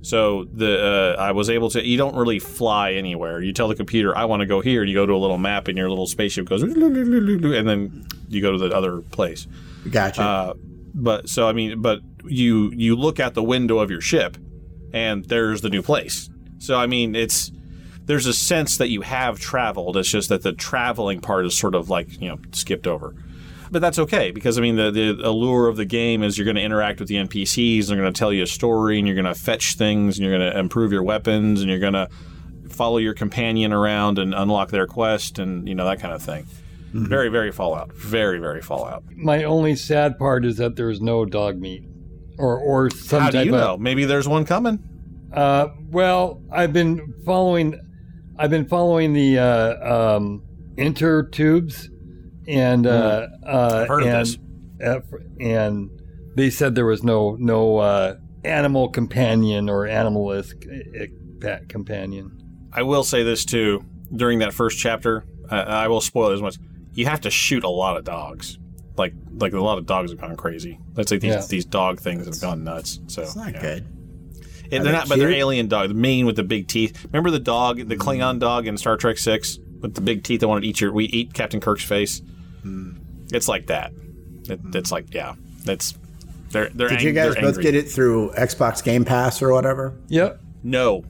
So 0.00 0.44
the 0.44 1.14
uh, 1.18 1.20
I 1.20 1.32
was 1.32 1.50
able 1.50 1.68
to. 1.70 1.86
You 1.86 1.98
don't 1.98 2.16
really 2.16 2.38
fly 2.38 2.94
anywhere. 2.94 3.42
You 3.42 3.52
tell 3.52 3.68
the 3.68 3.74
computer 3.74 4.16
I 4.16 4.24
want 4.24 4.40
to 4.40 4.46
go 4.46 4.62
here, 4.62 4.80
and 4.80 4.88
you 4.88 4.96
go 4.96 5.04
to 5.04 5.12
a 5.12 5.20
little 5.20 5.36
map, 5.36 5.68
and 5.68 5.76
your 5.76 5.90
little 5.90 6.06
spaceship 6.06 6.48
goes, 6.48 6.62
and 6.62 6.74
then 6.74 8.06
you 8.28 8.40
go 8.40 8.52
to 8.52 8.56
the 8.56 8.74
other 8.74 9.02
place. 9.02 9.46
Gotcha. 9.90 10.22
Uh, 10.22 10.54
but 10.94 11.28
so 11.28 11.46
I 11.46 11.52
mean, 11.52 11.82
but 11.82 12.00
you 12.24 12.70
you 12.74 12.96
look 12.96 13.20
out 13.20 13.34
the 13.34 13.42
window 13.42 13.78
of 13.78 13.90
your 13.90 14.00
ship, 14.00 14.38
and 14.92 15.24
there's 15.26 15.60
the 15.60 15.70
new 15.70 15.82
place. 15.82 16.28
So 16.58 16.76
I 16.76 16.86
mean, 16.86 17.14
it's 17.14 17.50
there's 18.06 18.26
a 18.26 18.34
sense 18.34 18.78
that 18.78 18.88
you 18.88 19.02
have 19.02 19.38
traveled. 19.38 19.96
It's 19.96 20.08
just 20.08 20.28
that 20.30 20.42
the 20.42 20.52
traveling 20.52 21.20
part 21.20 21.46
is 21.46 21.56
sort 21.56 21.74
of 21.74 21.90
like 21.90 22.20
you 22.20 22.28
know 22.28 22.38
skipped 22.52 22.86
over. 22.86 23.14
But 23.70 23.80
that's 23.80 24.00
okay 24.00 24.32
because 24.32 24.58
I 24.58 24.62
mean 24.62 24.76
the 24.76 24.90
the 24.90 25.20
allure 25.22 25.68
of 25.68 25.76
the 25.76 25.84
game 25.84 26.22
is 26.22 26.36
you're 26.36 26.44
going 26.44 26.56
to 26.56 26.62
interact 26.62 26.98
with 26.98 27.08
the 27.08 27.16
NPCs. 27.16 27.86
They're 27.86 27.96
going 27.96 28.12
to 28.12 28.18
tell 28.18 28.32
you 28.32 28.42
a 28.42 28.46
story, 28.46 28.98
and 28.98 29.06
you're 29.06 29.14
going 29.14 29.32
to 29.32 29.34
fetch 29.34 29.76
things, 29.76 30.18
and 30.18 30.26
you're 30.26 30.36
going 30.36 30.52
to 30.52 30.58
improve 30.58 30.92
your 30.92 31.04
weapons, 31.04 31.60
and 31.60 31.70
you're 31.70 31.78
going 31.78 31.92
to 31.92 32.08
follow 32.68 32.98
your 32.98 33.14
companion 33.14 33.72
around 33.72 34.18
and 34.18 34.34
unlock 34.34 34.70
their 34.70 34.86
quest, 34.86 35.38
and 35.38 35.68
you 35.68 35.74
know 35.74 35.84
that 35.84 36.00
kind 36.00 36.12
of 36.12 36.22
thing. 36.22 36.44
Mm-hmm. 36.92 37.06
Very 37.06 37.28
very 37.28 37.52
Fallout. 37.52 37.92
Very 37.92 38.40
very 38.40 38.60
Fallout. 38.60 39.04
My 39.14 39.44
only 39.44 39.76
sad 39.76 40.18
part 40.18 40.44
is 40.44 40.56
that 40.56 40.74
there's 40.74 41.00
no 41.00 41.24
dog 41.24 41.60
meat, 41.60 41.84
or 42.40 42.58
or 42.58 42.90
some 42.90 43.22
How 43.22 43.30
do 43.30 43.38
you 43.38 43.54
of 43.54 43.60
know? 43.60 43.76
Maybe 43.76 44.04
there's 44.04 44.26
one 44.28 44.44
coming. 44.44 44.82
Uh, 45.32 45.68
well, 45.90 46.42
I've 46.50 46.72
been 46.72 47.14
following. 47.24 47.78
I've 48.38 48.50
been 48.50 48.66
following 48.68 49.12
the 49.12 49.38
uh, 49.38 50.16
um, 50.16 50.42
inter 50.76 51.22
tubes, 51.22 51.90
and 52.48 52.86
uh, 52.86 53.26
uh, 53.46 53.70
Hmm. 53.70 53.82
I've 53.82 53.88
heard 53.88 54.02
of 54.02 54.08
and, 54.08 54.26
this. 54.26 54.38
uh, 54.84 55.00
and 55.40 55.90
they 56.36 56.50
said 56.50 56.74
there 56.74 56.86
was 56.86 57.02
no 57.02 57.36
no 57.38 57.78
uh, 57.78 58.16
animal 58.44 58.88
companion 58.88 59.68
or 59.68 59.86
animalist 59.86 60.54
uh, 61.44 61.58
companion. 61.68 62.36
I 62.72 62.82
will 62.82 63.04
say 63.04 63.22
this 63.22 63.44
too. 63.44 63.84
During 64.14 64.40
that 64.40 64.52
first 64.52 64.78
chapter, 64.78 65.24
uh, 65.50 65.54
I 65.54 65.86
will 65.88 66.00
spoil 66.00 66.30
it 66.30 66.34
as 66.34 66.42
much. 66.42 66.56
You 66.94 67.06
have 67.06 67.20
to 67.20 67.30
shoot 67.30 67.62
a 67.62 67.68
lot 67.68 67.96
of 67.96 68.04
dogs. 68.04 68.58
Like 69.00 69.14
like 69.38 69.52
a 69.54 69.60
lot 69.60 69.78
of 69.78 69.86
dogs 69.86 70.10
have 70.12 70.20
gone 70.20 70.36
crazy. 70.36 70.78
Let's 70.94 71.08
say 71.10 71.16
these 71.18 71.32
Yeah. 71.34 71.44
these 71.48 71.64
dog 71.64 71.98
things 72.00 72.26
have 72.26 72.40
gone 72.40 72.62
nuts. 72.64 73.00
So 73.08 73.22
It's 73.22 73.34
not 73.34 73.52
yeah. 73.54 73.60
good. 73.60 73.86
It- 74.70 74.80
Are 74.80 74.84
they're 74.84 74.92
they 74.92 74.92
not, 74.92 75.08
but 75.08 75.18
they're 75.18 75.30
alien 75.32 75.66
dog. 75.68 75.88
The 75.88 75.94
main 75.94 76.26
with 76.26 76.36
the 76.36 76.42
big 76.44 76.68
teeth. 76.68 77.04
Remember 77.06 77.30
the 77.30 77.40
dog, 77.40 77.88
the 77.88 77.96
Klingon 77.96 78.38
dog 78.38 78.66
in 78.68 78.76
Star 78.76 78.96
Trek 78.96 79.18
Six 79.18 79.58
with 79.80 79.94
the 79.94 80.00
big 80.00 80.22
teeth 80.22 80.40
that 80.40 80.48
wanted 80.48 80.60
to 80.60 80.66
eat 80.68 80.80
your. 80.80 80.92
We 80.92 81.06
eat 81.06 81.32
Captain 81.34 81.60
Kirk's 81.60 81.82
face. 81.82 82.20
Hmm. 82.62 82.92
It's 83.32 83.48
like 83.48 83.66
that. 83.68 83.92
It, 84.48 84.60
it's 84.74 84.92
like 84.92 85.12
yeah. 85.14 85.34
That's 85.64 85.94
they're 86.50 86.68
they're. 86.68 86.88
Did 86.88 86.98
ang- 86.98 87.06
you 87.06 87.12
guys 87.12 87.34
both 87.36 87.44
angry. 87.56 87.62
get 87.62 87.74
it 87.74 87.88
through 87.90 88.30
Xbox 88.32 88.84
Game 88.84 89.04
Pass 89.04 89.40
or 89.42 89.52
whatever? 89.52 89.94
Yep. 90.08 90.40
No. 90.62 91.04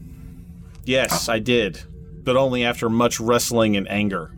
Yes, 0.84 1.28
I 1.28 1.38
did, 1.40 1.82
but 2.24 2.36
only 2.36 2.64
after 2.64 2.88
much 2.88 3.20
wrestling 3.20 3.76
and 3.76 3.90
anger. 3.90 4.30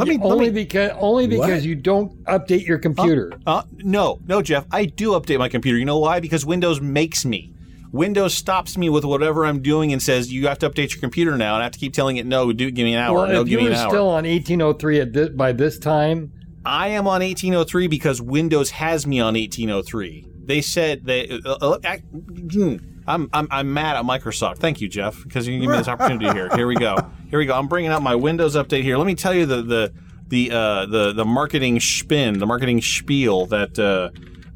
Let 0.00 0.08
me 0.08 0.18
let 0.18 0.32
only 0.32 0.46
me. 0.46 0.64
because 0.64 0.90
only 0.98 1.26
because 1.26 1.48
What? 1.48 1.62
you 1.62 1.74
don't 1.76 2.24
update 2.24 2.66
your 2.66 2.78
computer. 2.78 3.32
Uh, 3.46 3.62
no, 3.78 4.20
no, 4.26 4.42
Jeff. 4.42 4.66
I 4.72 4.84
do 4.86 5.10
update 5.12 5.38
my 5.38 5.48
computer. 5.48 5.78
You 5.78 5.84
know 5.84 5.98
why? 5.98 6.20
Because 6.20 6.44
Windows 6.44 6.80
makes 6.80 7.24
me. 7.24 7.54
Windows 7.92 8.34
stops 8.34 8.76
me 8.78 8.88
with 8.88 9.04
whatever 9.04 9.44
I'm 9.44 9.62
doing 9.62 9.92
and 9.92 10.00
says 10.02 10.32
you 10.32 10.46
have 10.46 10.58
to 10.60 10.70
update 10.70 10.92
your 10.92 11.00
computer 11.00 11.36
now, 11.36 11.54
and 11.54 11.62
I 11.62 11.64
have 11.64 11.72
to 11.72 11.78
keep 11.78 11.92
telling 11.92 12.18
it 12.18 12.26
no. 12.26 12.52
Do 12.52 12.70
give 12.70 12.84
me 12.84 12.94
an 12.94 13.00
hour. 13.00 13.16
well, 13.18 13.26
no, 13.28 13.40
if 13.42 13.46
give 13.48 13.52
you 13.52 13.58
me 13.58 13.64
were 13.64 13.70
an 13.70 13.76
hour. 13.76 13.90
still 13.90 14.08
on 14.08 14.24
1803 14.24 15.00
at 15.00 15.12
this, 15.12 15.28
by 15.30 15.52
this 15.52 15.78
time, 15.78 16.32
I 16.64 16.88
am 16.88 17.06
on 17.08 17.20
1803 17.22 17.88
because 17.88 18.20
Windows 18.22 18.70
has 18.70 19.06
me 19.06 19.18
on 19.20 19.34
1803. 19.34 20.26
They 20.44 20.60
said 20.60 21.04
they. 21.04 21.40
Uh, 21.44 21.56
uh, 21.60 21.78
I, 21.84 21.96
hmm, 21.98 22.76
I'm, 23.10 23.28
I'm 23.32 23.48
I'm 23.50 23.74
mad 23.74 23.96
at 23.96 24.04
Microsoft. 24.04 24.58
Thank 24.58 24.80
you, 24.80 24.88
Jeff, 24.88 25.22
because 25.24 25.48
you 25.48 25.58
give 25.58 25.70
me 25.70 25.76
this 25.76 25.88
opportunity 25.94 26.30
here. 26.32 26.48
Here 26.54 26.66
we 26.66 26.76
go. 26.76 26.96
Here 27.28 27.38
we 27.38 27.46
go. 27.46 27.54
I'm 27.54 27.68
bringing 27.68 27.90
up 27.90 28.02
my 28.02 28.14
Windows 28.14 28.54
update 28.54 28.82
here. 28.82 28.96
Let 28.96 29.06
me 29.06 29.14
tell 29.14 29.34
you 29.34 29.46
the 29.46 29.62
the 29.62 29.92
the 30.28 30.50
uh, 30.52 30.86
the 30.86 31.12
the 31.12 31.24
marketing 31.24 31.80
spin, 31.80 32.38
the 32.38 32.46
marketing 32.46 32.80
spiel 32.80 33.46
that 33.46 33.78
uh, 33.78 34.10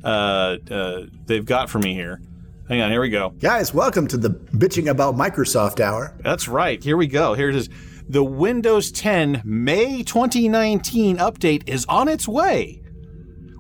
uh, 0.07 0.73
uh, 0.73 1.07
they've 1.27 1.45
got 1.45 1.69
for 1.69 1.81
me 1.81 1.95
here. 1.95 2.21
Hang 2.69 2.81
on. 2.81 2.91
Here 2.91 3.01
we 3.01 3.11
go. 3.11 3.31
Guys, 3.41 3.75
welcome 3.75 4.07
to 4.07 4.17
the 4.17 4.31
bitching 4.31 4.89
about 4.89 5.17
Microsoft 5.17 5.81
hour. 5.81 6.17
That's 6.23 6.49
right. 6.49 6.83
Here 6.83 6.97
we 6.97 7.07
go. 7.07 7.35
Here 7.35 7.51
it 7.51 7.57
is. 7.57 7.69
The 8.09 8.25
Windows 8.25 8.93
10 8.93 9.43
May 9.45 10.03
2019 10.03 11.17
update 11.19 11.69
is 11.69 11.85
on 11.87 12.09
its 12.09 12.29
way. 12.29 12.83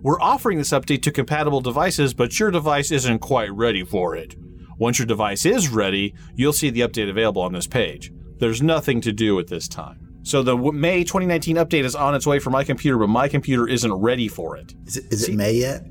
We're 0.03 0.21
offering 0.21 0.59
this 0.59 0.71
update 0.71 1.03
to 1.03 1.11
compatible 1.11 1.63
devices, 1.63 2.13
but 2.13 2.39
your 2.39 2.51
device 2.51 2.91
isn't 2.91 3.21
quite 3.21 3.51
ready 3.53 3.85
for 3.85 4.15
it. 4.15 4.37
Once 4.85 4.99
your 4.99 5.07
device 5.07 5.47
is 5.47 5.71
ready, 5.71 6.15
you'll 6.35 6.53
see 6.53 6.69
the 6.69 6.83
update 6.83 7.09
available 7.09 7.41
on 7.41 7.55
this 7.55 7.67
page. 7.67 8.13
There's 8.39 8.61
nothing 8.61 9.01
to 9.01 9.13
do 9.13 9.39
at 9.39 9.47
this 9.47 9.67
time. 9.67 10.19
So 10.25 10.43
the 10.43 10.55
May 10.59 11.05
2019 11.05 11.57
update 11.57 11.85
is 11.85 11.97
on 11.97 12.15
its 12.15 12.27
way 12.27 12.39
for 12.39 12.51
my 12.51 12.65
computer, 12.65 12.99
but 12.99 13.07
my 13.07 13.27
computer 13.29 13.67
isn't 13.67 13.91
ready 13.95 14.29
for 14.29 14.59
it. 14.59 14.75
Is 14.85 14.99
it, 14.99 15.05
is 15.11 15.27
it 15.31 15.37
May 15.37 15.55
yet? 15.55 15.87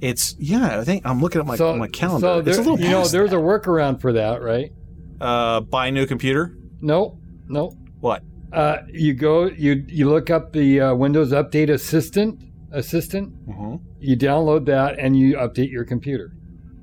It's 0.00 0.34
yeah, 0.38 0.80
I 0.80 0.84
think 0.84 1.04
I'm 1.04 1.20
looking 1.20 1.42
at 1.42 1.46
my 1.46 1.56
so 1.56 1.76
my 1.76 1.88
calendar. 1.88 2.26
So 2.26 2.38
it's 2.38 2.56
a 2.56 2.62
little 2.62 2.80
you 2.80 2.88
know, 2.88 3.06
there's 3.06 3.32
that. 3.32 3.36
a 3.36 3.38
workaround 3.38 4.00
for 4.00 4.14
that, 4.14 4.40
right? 4.40 4.72
uh, 5.20 5.60
buy 5.60 5.88
a 5.88 5.90
new 5.90 6.06
computer. 6.06 6.56
No, 6.80 7.20
no. 7.48 7.76
What? 8.00 8.22
Uh, 8.50 8.78
you 8.90 9.12
go, 9.12 9.44
you 9.44 9.84
you 9.88 10.08
look 10.08 10.30
up 10.30 10.54
the 10.54 10.80
uh, 10.80 10.94
Windows 10.94 11.32
Update 11.32 11.68
Assistant 11.68 12.42
assistant. 12.72 13.46
Mm-hmm. 13.46 13.76
You 14.00 14.16
download 14.16 14.64
that 14.66 14.98
and 14.98 15.18
you 15.18 15.34
update 15.36 15.70
your 15.70 15.84
computer. 15.84 16.32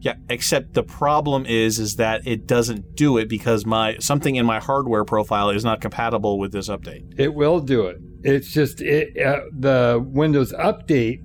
Yeah, 0.06 0.18
except 0.30 0.76
the 0.76 0.84
problem 0.84 1.48
is 1.48 1.80
is 1.80 1.96
that 1.96 2.28
it 2.28 2.46
doesn't 2.46 2.96
do 2.96 3.18
it 3.18 3.28
because 3.28 3.66
my 3.66 3.98
something 3.98 4.36
in 4.36 4.46
my 4.46 4.60
hardware 4.60 5.04
profile 5.04 5.50
is 5.50 5.66
not 5.66 5.82
compatible 5.82 6.38
with 6.38 6.52
this 6.52 6.70
update. 6.70 7.20
It 7.20 7.34
will 7.34 7.60
do 7.60 7.88
it. 7.88 7.98
It's 8.22 8.54
just 8.54 8.82
it, 8.82 9.20
uh, 9.20 9.40
the 9.52 10.06
Windows 10.08 10.54
Update 10.54 11.24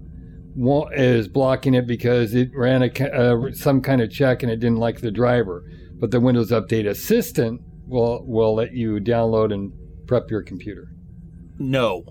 won't, 0.56 0.94
is 0.94 1.28
blocking 1.28 1.74
it 1.74 1.86
because 1.86 2.34
it 2.34 2.52
ran 2.54 2.82
a, 2.82 2.88
uh, 3.10 3.52
some 3.52 3.82
kind 3.82 4.00
of 4.00 4.10
check 4.10 4.42
and 4.42 4.50
it 4.50 4.60
didn't 4.60 4.78
like 4.78 5.02
the 5.02 5.10
driver. 5.10 5.62
But 5.96 6.10
the 6.10 6.18
Windows 6.18 6.50
Update 6.50 6.88
Assistant 6.88 7.60
will 7.86 8.24
will 8.26 8.54
let 8.54 8.72
you 8.72 8.98
download 8.98 9.52
and 9.52 9.74
prep 10.06 10.30
your 10.30 10.42
computer. 10.42 10.88
No, 11.58 12.06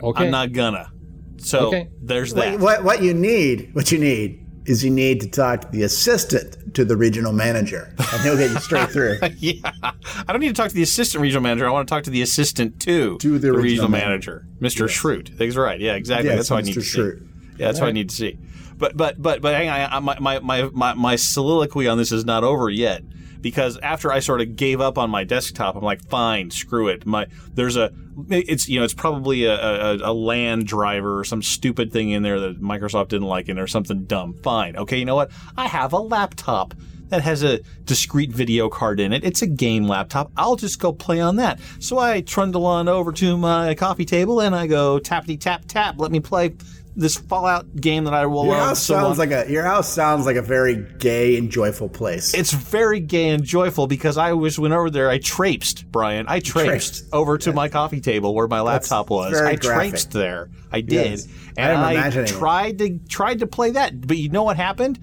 Okay. 0.00 0.26
I'm 0.26 0.30
not 0.30 0.52
gonna. 0.52 0.92
So 1.38 1.66
Okay. 1.66 1.88
there's 2.00 2.32
Wait, 2.32 2.52
that. 2.52 2.60
what 2.60 2.84
what 2.84 3.02
you 3.02 3.14
need, 3.14 3.74
what 3.74 3.90
you 3.90 3.98
need 3.98 4.43
is 4.66 4.84
you 4.84 4.90
need 4.90 5.20
to 5.20 5.28
talk 5.28 5.62
to 5.62 5.68
the 5.68 5.82
assistant 5.82 6.74
to 6.74 6.84
the 6.84 6.96
regional 6.96 7.32
manager, 7.32 7.94
and 7.98 8.22
he'll 8.22 8.36
get 8.36 8.50
you 8.50 8.58
straight 8.58 8.90
through. 8.90 9.18
yeah, 9.38 9.70
I 9.82 10.24
don't 10.28 10.40
need 10.40 10.48
to 10.48 10.54
talk 10.54 10.68
to 10.68 10.74
the 10.74 10.82
assistant 10.82 11.22
regional 11.22 11.42
manager. 11.42 11.68
I 11.68 11.70
want 11.70 11.86
to 11.88 11.94
talk 11.94 12.04
to 12.04 12.10
the 12.10 12.22
assistant 12.22 12.80
to, 12.80 13.18
To 13.18 13.38
the 13.38 13.52
regional 13.52 13.90
manager, 13.90 14.46
Mr. 14.60 14.88
Schrute. 14.88 15.36
That's 15.36 15.56
right. 15.56 15.78
Yeah, 15.80 15.94
exactly. 15.94 16.28
Yes, 16.28 16.38
that's 16.38 16.50
what 16.50 16.58
I 16.58 16.62
need 16.62 16.74
to 16.74 16.82
see. 16.82 17.12
Yeah, 17.58 17.66
that's 17.66 17.80
what 17.80 17.88
I 17.88 17.92
need 17.92 18.10
to 18.10 18.16
see. 18.16 18.38
But 18.76 18.96
but 18.96 19.20
but 19.20 19.40
but 19.40 19.54
hang 19.54 19.68
on, 19.68 20.04
my 20.04 20.40
my 20.40 20.70
my, 20.70 20.94
my 20.94 21.16
soliloquy 21.16 21.86
on 21.86 21.98
this 21.98 22.10
is 22.10 22.24
not 22.24 22.42
over 22.42 22.68
yet 22.68 23.02
because 23.44 23.78
after 23.82 24.10
I 24.10 24.20
sort 24.20 24.40
of 24.40 24.56
gave 24.56 24.80
up 24.80 24.96
on 24.96 25.10
my 25.10 25.22
desktop, 25.22 25.76
I'm 25.76 25.82
like, 25.82 26.02
fine, 26.08 26.50
screw 26.50 26.88
it. 26.88 27.04
My 27.04 27.26
there's 27.52 27.76
a 27.76 27.92
it's 28.30 28.66
you 28.70 28.78
know 28.78 28.84
it's 28.84 28.94
probably 28.94 29.44
a, 29.44 29.54
a, 29.54 29.96
a 29.96 30.12
LAN 30.14 30.64
driver 30.64 31.18
or 31.20 31.24
some 31.24 31.42
stupid 31.42 31.92
thing 31.92 32.10
in 32.10 32.22
there 32.22 32.40
that 32.40 32.62
Microsoft 32.62 33.08
didn't 33.08 33.28
like 33.28 33.50
in 33.50 33.56
there, 33.56 33.66
something 33.66 34.06
dumb. 34.06 34.32
Fine, 34.42 34.76
okay, 34.78 34.96
you 34.96 35.04
know 35.04 35.14
what? 35.14 35.30
I 35.58 35.66
have 35.66 35.92
a 35.92 35.98
laptop 35.98 36.72
that 37.08 37.20
has 37.20 37.42
a 37.42 37.60
discrete 37.84 38.32
video 38.32 38.70
card 38.70 38.98
in 38.98 39.12
it. 39.12 39.22
It's 39.22 39.42
a 39.42 39.46
game 39.46 39.86
laptop. 39.86 40.32
I'll 40.38 40.56
just 40.56 40.80
go 40.80 40.90
play 40.90 41.20
on 41.20 41.36
that. 41.36 41.60
So 41.80 41.98
I 41.98 42.22
trundle 42.22 42.64
on 42.64 42.88
over 42.88 43.12
to 43.12 43.36
my 43.36 43.74
coffee 43.74 44.06
table 44.06 44.40
and 44.40 44.54
I 44.54 44.66
go 44.66 44.98
tappity 44.98 45.38
tap 45.38 45.66
tap. 45.68 45.96
Let 45.98 46.10
me 46.10 46.20
play 46.20 46.54
this 46.96 47.16
Fallout 47.16 47.74
game 47.76 48.04
that 48.04 48.14
I 48.14 48.26
will 48.26 48.44
Your 48.46 48.54
uh, 48.54 48.66
house 48.66 48.82
so 48.82 48.94
sounds 48.94 49.18
long. 49.18 49.28
like 49.30 49.46
a 49.48 49.50
your 49.50 49.64
house 49.64 49.88
sounds 49.92 50.26
like 50.26 50.36
a 50.36 50.42
very 50.42 50.76
gay 50.98 51.36
and 51.36 51.50
joyful 51.50 51.88
place. 51.88 52.34
It's 52.34 52.52
very 52.52 53.00
gay 53.00 53.30
and 53.30 53.42
joyful 53.42 53.86
because 53.86 54.16
I 54.16 54.32
was 54.32 54.58
went 54.58 54.74
over 54.74 54.90
there. 54.90 55.10
I 55.10 55.18
traipsed, 55.18 55.90
Brian. 55.90 56.26
I 56.28 56.40
traipsed 56.40 56.68
traipsed. 56.68 57.04
over 57.12 57.36
to 57.38 57.52
my 57.52 57.68
coffee 57.68 58.00
table 58.00 58.34
where 58.34 58.46
my 58.46 58.60
laptop 58.60 59.10
was. 59.10 59.32
very 59.32 59.48
I 59.48 59.56
graphic. 59.56 59.90
traipsed 59.90 60.12
there. 60.12 60.50
I 60.70 60.80
did, 60.82 61.10
Yes. 61.10 61.28
and 61.56 61.72
I'm 61.78 62.12
I 62.14 62.24
tried 62.26 62.78
to 62.78 62.98
tried 63.08 63.40
to 63.40 63.46
play 63.46 63.70
that. 63.72 64.06
But 64.06 64.18
you 64.18 64.28
know 64.28 64.44
what 64.44 64.56
happened? 64.56 65.00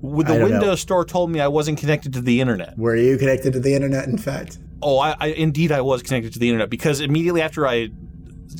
With 0.00 0.26
the 0.26 0.34
don't 0.38 0.50
know. 0.50 0.58
Windows 0.58 0.80
Store 0.80 1.04
told 1.04 1.30
me 1.30 1.40
I 1.40 1.48
wasn't 1.48 1.78
connected 1.78 2.12
to 2.14 2.20
the 2.20 2.40
internet. 2.40 2.78
Were 2.78 2.96
you 2.96 3.16
connected 3.18 3.52
to 3.54 3.60
the 3.60 3.74
internet? 3.74 4.06
In 4.08 4.18
fact, 4.18 4.58
Oh, 4.82 4.98
I, 4.98 5.16
I 5.18 5.26
indeed 5.28 5.72
I 5.72 5.80
was 5.80 6.02
connected 6.02 6.34
to 6.34 6.38
the 6.38 6.48
internet 6.48 6.68
because 6.68 7.00
immediately 7.00 7.40
after 7.40 7.66
I 7.66 7.88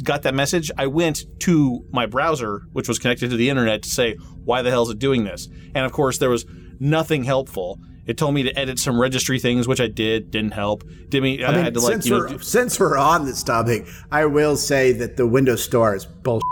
got 0.03 0.23
that 0.23 0.35
message, 0.35 0.71
I 0.77 0.87
went 0.87 1.25
to 1.41 1.85
my 1.91 2.07
browser, 2.07 2.63
which 2.73 2.89
was 2.89 2.99
connected 2.99 3.31
to 3.31 3.37
the 3.37 3.51
internet, 3.51 3.83
to 3.83 3.89
say 3.89 4.15
why 4.45 4.63
the 4.63 4.71
hell 4.71 4.83
is 4.85 4.91
it 4.91 4.99
doing 4.99 5.25
this? 5.25 5.49
And 5.75 5.85
of 5.85 5.93
course, 5.93 6.19
there 6.19 6.31
was 6.31 6.47
nothing 6.79 7.25
helpful. 7.25 7.79
It 8.07 8.17
told 8.17 8.35
me 8.35 8.45
to 8.45 8.57
edit 8.57 8.79
some 8.79 9.01
registry 9.01 9.41
things, 9.41 9.67
which 9.67 9.81
I 9.81 9.89
did. 9.89 10.31
Didn't 10.31 10.53
help. 10.53 10.85
Did 11.09 11.23
me? 11.23 11.43
I, 11.43 11.49
I 11.49 11.55
mean, 11.55 11.65
had 11.65 11.75
to 11.75 11.81
like 11.81 11.95
since 11.95 12.07
you 12.07 12.13
know. 12.13 12.19
we're 12.19 12.29
do- 12.29 12.39
since 12.39 12.79
we're 12.79 12.97
on 12.97 13.25
this 13.25 13.43
topic, 13.43 13.87
I 14.13 14.27
will 14.27 14.57
say 14.57 14.93
that 14.93 15.17
the 15.17 15.27
Windows 15.27 15.63
Store 15.65 15.95
is 15.95 16.05
bullshit. 16.07 16.43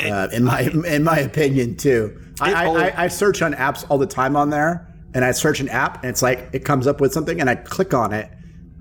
Uh, 0.00 0.28
in 0.32 0.44
my 0.44 0.62
in 0.62 1.04
my 1.04 1.18
opinion, 1.18 1.76
too. 1.76 2.20
I, 2.40 2.50
It 2.50 2.54
I, 2.54 2.64
I, 2.64 3.04
I 3.04 3.08
search 3.08 3.42
on 3.42 3.52
apps 3.54 3.86
all 3.88 3.98
the 3.98 4.06
time 4.06 4.34
on 4.34 4.50
there, 4.50 4.92
and 5.14 5.24
I 5.24 5.30
search 5.30 5.60
an 5.60 5.68
app, 5.68 6.02
and 6.02 6.10
it's 6.10 6.22
like 6.22 6.48
it 6.52 6.64
comes 6.64 6.86
up 6.86 7.00
with 7.00 7.12
something, 7.12 7.40
and 7.40 7.48
I 7.48 7.54
click 7.54 7.94
on 7.94 8.12
it, 8.12 8.30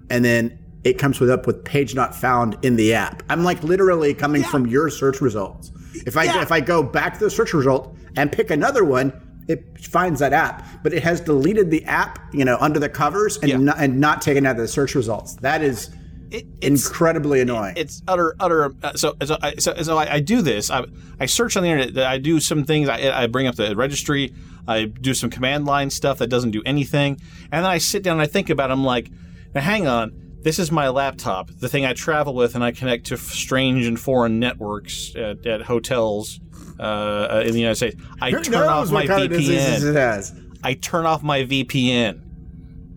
and 0.09 0.25
then 0.25 0.57
it 0.83 0.93
comes 0.97 1.19
with 1.19 1.29
up 1.29 1.45
with 1.45 1.63
page 1.65 1.93
not 1.95 2.15
found 2.15 2.57
in 2.63 2.75
the 2.75 2.93
app. 2.93 3.23
I'm 3.29 3.43
like 3.43 3.61
literally 3.63 4.13
coming 4.13 4.43
from 4.43 4.65
your 4.67 4.89
search 4.89 5.19
results. 5.21 5.71
If 6.05 6.15
I 6.17 6.23
Yeah. 6.25 6.41
if 6.41 6.51
I 6.51 6.59
go 6.61 6.81
back 6.83 7.17
to 7.17 7.23
the 7.25 7.29
search 7.29 7.53
result 7.53 7.95
and 8.15 8.31
pick 8.31 8.49
another 8.49 8.85
one, 8.85 9.11
it 9.47 9.65
finds 9.85 10.19
that 10.19 10.31
app, 10.31 10.65
but 10.83 10.93
it 10.93 11.03
has 11.03 11.19
deleted 11.19 11.71
the 11.71 11.83
app, 11.85 12.19
you 12.33 12.45
know, 12.45 12.57
under 12.61 12.79
the 12.79 12.87
covers 12.89 13.37
and 13.37 13.49
Yeah. 13.49 13.57
not, 13.57 13.75
and 13.79 13.99
not 13.99 14.21
taken 14.21 14.45
out 14.45 14.51
of 14.55 14.61
the 14.61 14.67
search 14.67 14.95
results. 14.95 15.33
That 15.37 15.61
is 15.63 15.89
it, 16.31 16.45
it's 16.61 16.85
incredibly 16.87 17.41
annoying. 17.41 17.73
it's 17.75 18.03
utter 18.07 18.35
utter. 18.39 18.71
Uh, 18.83 18.93
so 18.93 19.15
so 19.25 19.37
I, 19.41 19.55
so, 19.55 19.73
so 19.81 19.97
I, 19.97 20.13
I 20.15 20.19
do 20.19 20.41
this. 20.43 20.69
I, 20.69 20.85
I 21.19 21.25
search 21.25 21.57
on 21.57 21.63
the 21.63 21.69
internet. 21.69 22.05
I 22.05 22.19
do 22.19 22.39
some 22.39 22.63
things. 22.65 22.87
I, 22.87 23.23
I 23.23 23.27
bring 23.27 23.47
up 23.47 23.55
the 23.55 23.75
registry. 23.75 24.33
I 24.67 24.85
do 24.85 25.15
some 25.15 25.31
command 25.31 25.65
line 25.65 25.89
stuff 25.89 26.19
that 26.19 26.27
doesn't 26.27 26.51
do 26.51 26.61
anything, 26.67 27.13
and 27.51 27.65
then 27.65 27.71
I 27.71 27.79
sit 27.79 28.03
down 28.03 28.13
and 28.13 28.21
I 28.21 28.27
think 28.27 28.51
about. 28.51 28.69
It. 28.69 28.73
I'm 28.73 28.83
like, 28.85 29.09
now 29.55 29.61
hang 29.61 29.87
on. 29.87 30.13
This 30.41 30.57
is 30.59 30.71
my 30.71 30.87
laptop, 30.89 31.49
the 31.59 31.67
thing 31.67 31.85
I 31.85 31.93
travel 31.93 32.33
with, 32.33 32.55
and 32.55 32.63
I 32.63 32.71
connect 32.71 33.07
to 33.07 33.15
f- 33.15 33.19
strange 33.21 33.85
and 33.85 33.99
foreign 33.99 34.39
networks 34.39 35.13
at, 35.15 35.45
at 35.45 35.61
hotels 35.63 36.39
uh, 36.79 37.43
in 37.45 37.51
the 37.51 37.59
United 37.59 37.75
States. 37.75 37.95
I 38.21 38.31
Who 38.31 38.41
turn 38.41 38.55
off 38.67 38.89
my 38.89 39.01
what 39.01 39.07
kind 39.07 39.23
of 39.33 39.37
VPN. 39.39 39.83
it 39.89 39.95
has? 39.95 40.33
I 40.63 40.75
turn 40.75 41.05
off 41.05 41.21
my 41.23 41.41
VPN. 41.43 42.21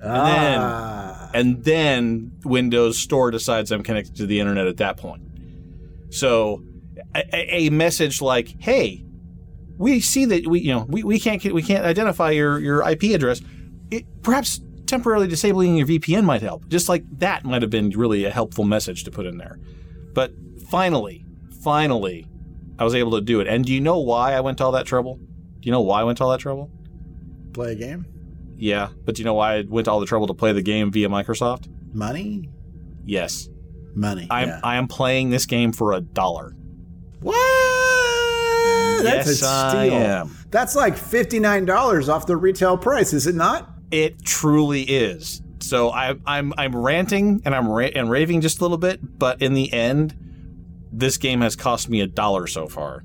Ah. 0.05 1.31
and 1.33 1.63
then 1.65 2.33
Windows 2.45 2.99
Store 2.99 3.31
decides 3.31 3.71
I'm 3.71 3.83
connected 3.85 4.17
to 4.17 4.27
the 4.27 4.41
internet 4.41 4.67
at 4.67 4.79
that 4.79 4.97
point. 4.97 5.23
So 6.11 6.63
a, 7.15 7.21
a- 7.33 7.67
a 7.67 7.71
message 7.71 8.21
like, 8.21 8.55
"Hey, 8.61 9.05
we 9.79 10.01
see 10.01 10.25
that 10.27 10.47
we 10.49 10.61
you 10.61 10.73
know 10.75 10.87
we, 10.89 11.05
we 11.05 11.19
can't 11.21 11.43
we 11.53 11.63
can't 11.63 11.85
identify 11.85 12.31
your 12.31 12.59
your 12.59 12.89
IP 12.89 13.05
address. 13.15 13.41
It, 13.91 14.05
perhaps 14.23 14.61
temporarily 14.93 15.27
disabling 15.27 15.75
your 15.77 15.87
VPN 15.87 16.25
might 16.25 16.43
help. 16.43 16.69
Just 16.69 16.87
like 16.89 17.03
that 17.19 17.45
might 17.45 17.63
have 17.63 17.71
been 17.71 17.89
really 17.91 18.25
a 18.27 18.31
helpful 18.31 18.65
message 18.65 19.05
to 19.05 19.11
put 19.11 19.25
in 19.27 19.39
there. 19.39 19.59
But 20.13 20.33
finally, 20.69 21.25
finally, 21.63 22.27
I 22.79 22.85
was 22.85 22.95
able 22.95 23.13
to 23.13 23.23
do 23.23 23.41
it. 23.41 23.47
And 23.47 23.65
do 23.65 23.73
you 23.73 23.81
know 23.81 23.99
why 23.99 24.35
I 24.35 24.41
went 24.41 24.59
to 24.59 24.65
all 24.65 24.73
that 24.73 24.85
trouble? 24.85 25.17
Do 25.17 25.67
you 25.67 25.73
know 25.73 25.81
why 25.81 26.01
I 26.01 26.05
went 26.05 26.19
to 26.19 26.25
all 26.25 26.31
that 26.31 26.41
trouble? 26.41 26.71
Play 27.55 27.73
a 27.73 27.75
game? 27.75 28.05
Yeah, 28.57 28.89
but 29.05 29.15
do 29.15 29.23
you 29.23 29.25
know 29.25 29.35
why 29.35 29.55
I 29.57 29.65
went 29.67 29.87
to 29.87 29.91
all 29.91 29.99
the 30.01 30.07
trouble 30.07 30.27
to 30.27 30.35
play 30.35 30.53
the 30.53 30.63
game 30.63 30.91
via 30.93 31.09
Microsoft? 31.09 31.69
Money? 31.95 32.51
Yes. 33.05 33.49
Money. 33.95 34.27
I'm 34.31 34.49
yeah. 34.49 34.61
I 34.63 34.77
am 34.77 34.89
playing 34.89 35.31
this 35.31 35.47
game 35.47 35.73
for 35.73 35.93
a 35.93 36.01
dollar. 36.01 36.55
What? 37.21 37.35
That's 39.03 39.27
Yes, 39.27 39.43
a 39.43 39.47
I 39.47 39.87
steal. 39.89 39.95
am. 39.95 40.37
That's 40.51 40.77
like 40.77 40.95
$59 40.97 42.09
off 42.09 42.27
the 42.27 42.37
retail 42.37 42.77
price, 42.79 43.13
is 43.13 43.27
it 43.27 43.35
not? 43.35 43.69
It 43.93 44.25
truly 44.25 44.83
is. 44.83 45.41
So 45.61 45.91
I, 45.91 46.15
I'm 46.27 46.53
I'm 46.59 46.75
ranting 46.75 47.41
and 47.45 47.55
I'm 47.55 47.69
ra- 47.69 47.91
and 47.95 48.11
raving 48.11 48.41
just 48.41 48.59
a 48.59 48.63
little 48.63 48.79
bit, 48.79 48.99
but 49.19 49.41
in 49.41 49.55
the 49.55 49.73
end, 49.73 50.17
this 50.91 51.17
game 51.19 51.41
has 51.43 51.55
cost 51.55 51.89
me 51.89 52.01
a 52.01 52.07
dollar 52.07 52.47
so 52.49 52.67
far 52.69 53.05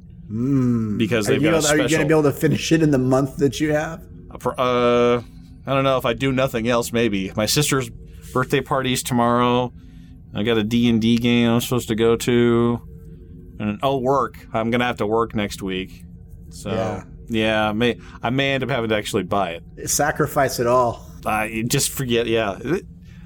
because 0.98 1.28
Are 1.28 1.32
they've 1.34 1.42
you, 1.42 1.52
got 1.52 1.60
a 1.60 1.62
gonna- 1.68 1.68
are 1.68 1.84
you 1.84 1.90
going 1.90 2.02
to 2.02 2.08
be 2.08 2.14
able 2.14 2.24
to 2.24 2.32
finish 2.34 2.72
it 2.72 2.82
in 2.82 2.92
the 2.92 2.98
month 2.98 3.38
that 3.38 3.60
you 3.60 3.74
have? 3.74 4.04
Uh, 4.58 5.22
I 5.66 5.74
don't 5.74 5.84
know 5.84 5.98
if 5.98 6.06
I 6.06 6.14
do 6.14 6.32
nothing 6.32 6.68
else. 6.68 6.92
Maybe 6.92 7.32
my 7.36 7.46
sister's 7.46 7.90
birthday 8.34 8.62
party's 8.62 9.04
tomorrow. 9.04 9.72
I 10.36 10.44
got 10.44 10.58
a 10.58 10.64
D 10.64 10.90
and 10.90 11.02
D 11.02 11.18
game 11.18 11.50
I'm 11.50 11.62
supposed 11.62 11.88
to 11.90 11.96
go 11.96 12.16
to, 12.18 12.82
and 13.60 13.80
oh, 13.84 13.98
work. 13.98 14.48
I'm 14.54 14.70
gonna 14.72 14.86
have 14.86 14.98
to 14.98 15.08
work 15.08 15.34
next 15.36 15.62
week. 15.62 16.04
So 16.50 16.72
Yeah. 16.72 17.04
Yeah, 17.28 17.70
I 17.70 17.74
may 17.74 18.00
I 18.24 18.30
may 18.30 18.54
end 18.54 18.64
up 18.64 18.70
having 18.70 18.90
to 18.90 18.96
actually 18.96 19.24
buy 19.24 19.60
it. 19.78 19.90
Sacrifice 19.90 20.60
it 20.60 20.68
all. 20.68 21.06
I 21.26 21.64
just 21.68 21.90
forget. 21.90 22.28
Yeah, 22.28 22.58
It- 22.64 22.86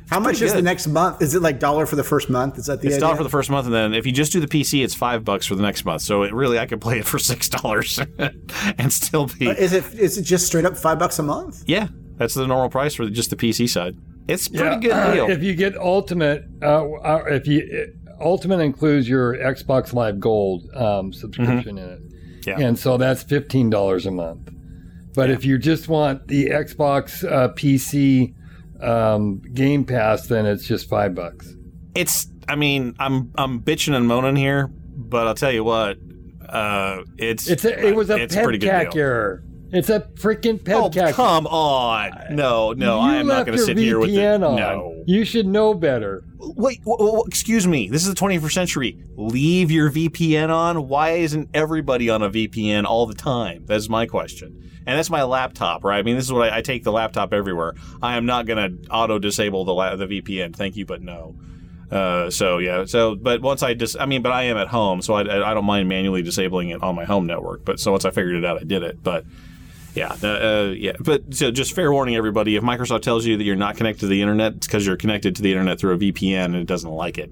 How 0.09 0.19
much 0.19 0.39
pretty 0.39 0.45
is 0.47 0.53
the 0.53 0.61
next 0.61 0.87
month? 0.87 1.21
Is 1.21 1.35
it 1.35 1.41
like 1.41 1.59
dollar 1.59 1.85
for 1.85 1.95
the 1.95 2.03
first 2.03 2.29
month? 2.29 2.57
Is 2.57 2.65
that 2.65 2.81
the 2.81 2.87
it's 2.87 2.95
idea? 2.95 3.01
dollar 3.01 3.15
for 3.17 3.23
the 3.23 3.29
first 3.29 3.49
month, 3.49 3.65
and 3.65 3.73
then 3.75 3.93
if 3.93 4.05
you 4.05 4.11
just 4.11 4.31
do 4.33 4.39
the 4.39 4.47
PC, 4.47 4.83
it's 4.83 4.93
five 4.95 5.23
bucks 5.23 5.45
for 5.45 5.55
the 5.55 5.61
next 5.61 5.85
month. 5.85 6.01
So 6.01 6.23
it 6.23 6.33
really, 6.33 6.57
I 6.59 6.65
could 6.65 6.81
play 6.81 6.99
it 6.99 7.05
for 7.05 7.19
six 7.31 7.47
dollars 7.49 7.99
and 8.77 8.91
still 8.91 9.27
be. 9.27 9.47
Is 9.49 9.73
it 9.73 9.85
is 9.93 10.17
it 10.17 10.23
just 10.23 10.47
straight 10.47 10.65
up 10.65 10.75
five 10.77 10.99
bucks 10.99 11.19
a 11.19 11.23
month? 11.23 11.63
yeah, 11.67 11.87
that's 12.17 12.33
the 12.33 12.47
normal 12.47 12.69
price 12.69 12.95
for 12.95 13.07
just 13.09 13.29
the 13.29 13.35
PC 13.35 13.69
side. 13.69 13.95
It's 14.27 14.47
a 14.47 14.51
pretty 14.51 14.87
Yeah, 14.87 15.05
good 15.07 15.13
deal. 15.15 15.29
if 15.29 15.43
you 15.43 15.55
get 15.55 15.75
Ultimate, 15.77 16.43
uh, 16.61 16.89
uh, 16.91 17.23
if 17.27 17.47
you 17.47 17.87
uh, 18.09 18.23
Ultimate 18.23 18.59
includes 18.59 19.09
your 19.09 19.35
Xbox 19.35 19.93
Live 19.93 20.19
Gold 20.19 20.69
um, 20.75 21.11
subscription 21.11 21.77
in 21.77 21.89
it, 21.89 21.99
Mm-hmm. 21.99 22.10
Yeah. 22.45 22.59
and 22.59 22.77
so 22.77 22.97
that's 22.97 23.23
fifteen 23.23 23.69
dollars 23.69 24.05
a 24.05 24.11
month. 24.11 24.49
But 25.13 25.29
if 25.29 25.43
you 25.45 25.57
just 25.57 25.87
want 25.89 26.27
the 26.27 26.47
Xbox 26.47 27.23
uh, 27.29 27.49
PC 27.53 28.33
um, 28.81 29.41
Game 29.53 29.83
Pass, 29.85 30.27
then 30.27 30.45
it's 30.45 30.65
just 30.65 30.87
five 30.89 31.13
bucks. 31.15 31.53
it's 31.95 32.27
I 32.47 32.55
mean, 32.55 32.95
I'm 32.99 33.31
I'm 33.37 33.61
bitching 33.61 33.95
and 33.95 34.07
moaning 34.07 34.35
here, 34.35 34.67
but 34.71 35.27
I'll 35.27 35.35
tell 35.35 35.51
you 35.51 35.63
what, 35.63 35.97
uh, 36.47 37.01
it's 37.17 37.47
It's 37.49 37.63
a, 37.65 37.87
it 37.87 37.95
was 37.95 38.09
a 38.09 38.15
it's 38.17 38.35
a 38.35 38.43
pretty 38.43 38.57
good 38.57 38.91
deal. 38.91 39.01
error. 39.01 39.43
It's 39.73 39.89
a 39.89 40.01
freaking 40.15 40.61
Oh 40.69 40.89
come 41.13 41.47
on! 41.47 42.35
No, 42.35 42.73
no, 42.73 42.95
you 43.01 43.07
I 43.07 43.15
am 43.15 43.27
not 43.27 43.45
going 43.45 43.57
to 43.57 43.63
sit 43.63 43.77
here 43.77 43.99
with 43.99 44.09
VPN 44.09 44.41
the 44.41 44.47
on. 44.47 44.55
no. 44.57 45.03
You 45.07 45.23
should 45.23 45.47
know 45.47 45.73
better. 45.73 46.23
Wait, 46.37 46.83
w- 46.83 46.97
w- 46.97 47.23
excuse 47.25 47.65
me. 47.67 47.87
This 47.87 48.05
is 48.05 48.13
the 48.13 48.19
21st 48.19 48.51
century. 48.51 49.03
Leave 49.15 49.71
your 49.71 49.89
VPN 49.89 50.49
on. 50.49 50.87
Why 50.87 51.11
isn't 51.11 51.49
everybody 51.53 52.09
on 52.09 52.21
a 52.21 52.29
VPN 52.29 52.83
all 52.85 53.05
the 53.05 53.13
time? 53.13 53.63
That's 53.65 53.87
my 53.89 54.05
question. 54.05 54.69
And 54.85 54.97
that's 54.97 55.09
my 55.09 55.23
laptop, 55.23 55.83
right? 55.83 55.99
I 55.99 56.01
mean, 56.03 56.15
this 56.15 56.25
is 56.25 56.33
what 56.33 56.51
I, 56.51 56.57
I 56.57 56.61
take 56.61 56.83
the 56.83 56.91
laptop 56.91 57.33
everywhere. 57.33 57.75
I 58.01 58.17
am 58.17 58.25
not 58.25 58.45
going 58.47 58.77
to 58.81 58.89
auto 58.89 59.19
disable 59.19 59.63
the 59.63 59.73
la- 59.73 59.95
the 59.95 60.07
VPN. 60.07 60.55
Thank 60.55 60.75
you, 60.75 60.85
but 60.85 61.01
no. 61.01 61.35
Uh, 61.91 62.29
so 62.29 62.57
yeah, 62.57 62.85
so 62.85 63.15
but 63.15 63.41
once 63.41 63.63
I 63.63 63.73
dis, 63.73 63.95
I 63.99 64.05
mean, 64.05 64.21
but 64.21 64.31
I 64.31 64.43
am 64.43 64.55
at 64.57 64.69
home, 64.69 65.01
so 65.01 65.13
I, 65.13 65.23
I, 65.23 65.51
I 65.51 65.53
don't 65.53 65.65
mind 65.65 65.89
manually 65.89 66.21
disabling 66.21 66.69
it 66.69 66.81
on 66.81 66.95
my 66.95 67.03
home 67.03 67.27
network. 67.27 67.65
But 67.65 67.79
so 67.79 67.91
once 67.91 68.05
I 68.05 68.11
figured 68.11 68.35
it 68.35 68.45
out, 68.45 68.61
I 68.61 68.63
did 68.63 68.81
it. 68.81 69.03
But 69.03 69.25
yeah, 69.95 70.15
uh, 70.23 70.27
uh, 70.27 70.73
yeah. 70.77 70.93
But 70.99 71.33
so 71.33 71.51
just 71.51 71.73
fair 71.73 71.91
warning, 71.91 72.15
everybody: 72.15 72.55
if 72.55 72.63
Microsoft 72.63 73.01
tells 73.01 73.25
you 73.25 73.37
that 73.37 73.43
you're 73.43 73.55
not 73.55 73.77
connected 73.77 74.01
to 74.01 74.07
the 74.07 74.21
internet, 74.21 74.55
it's 74.55 74.67
because 74.67 74.85
you're 74.85 74.97
connected 74.97 75.35
to 75.37 75.41
the 75.41 75.51
internet 75.51 75.79
through 75.79 75.93
a 75.93 75.97
VPN 75.97 76.45
and 76.45 76.55
it 76.55 76.67
doesn't 76.67 76.91
like 76.91 77.17
it. 77.17 77.31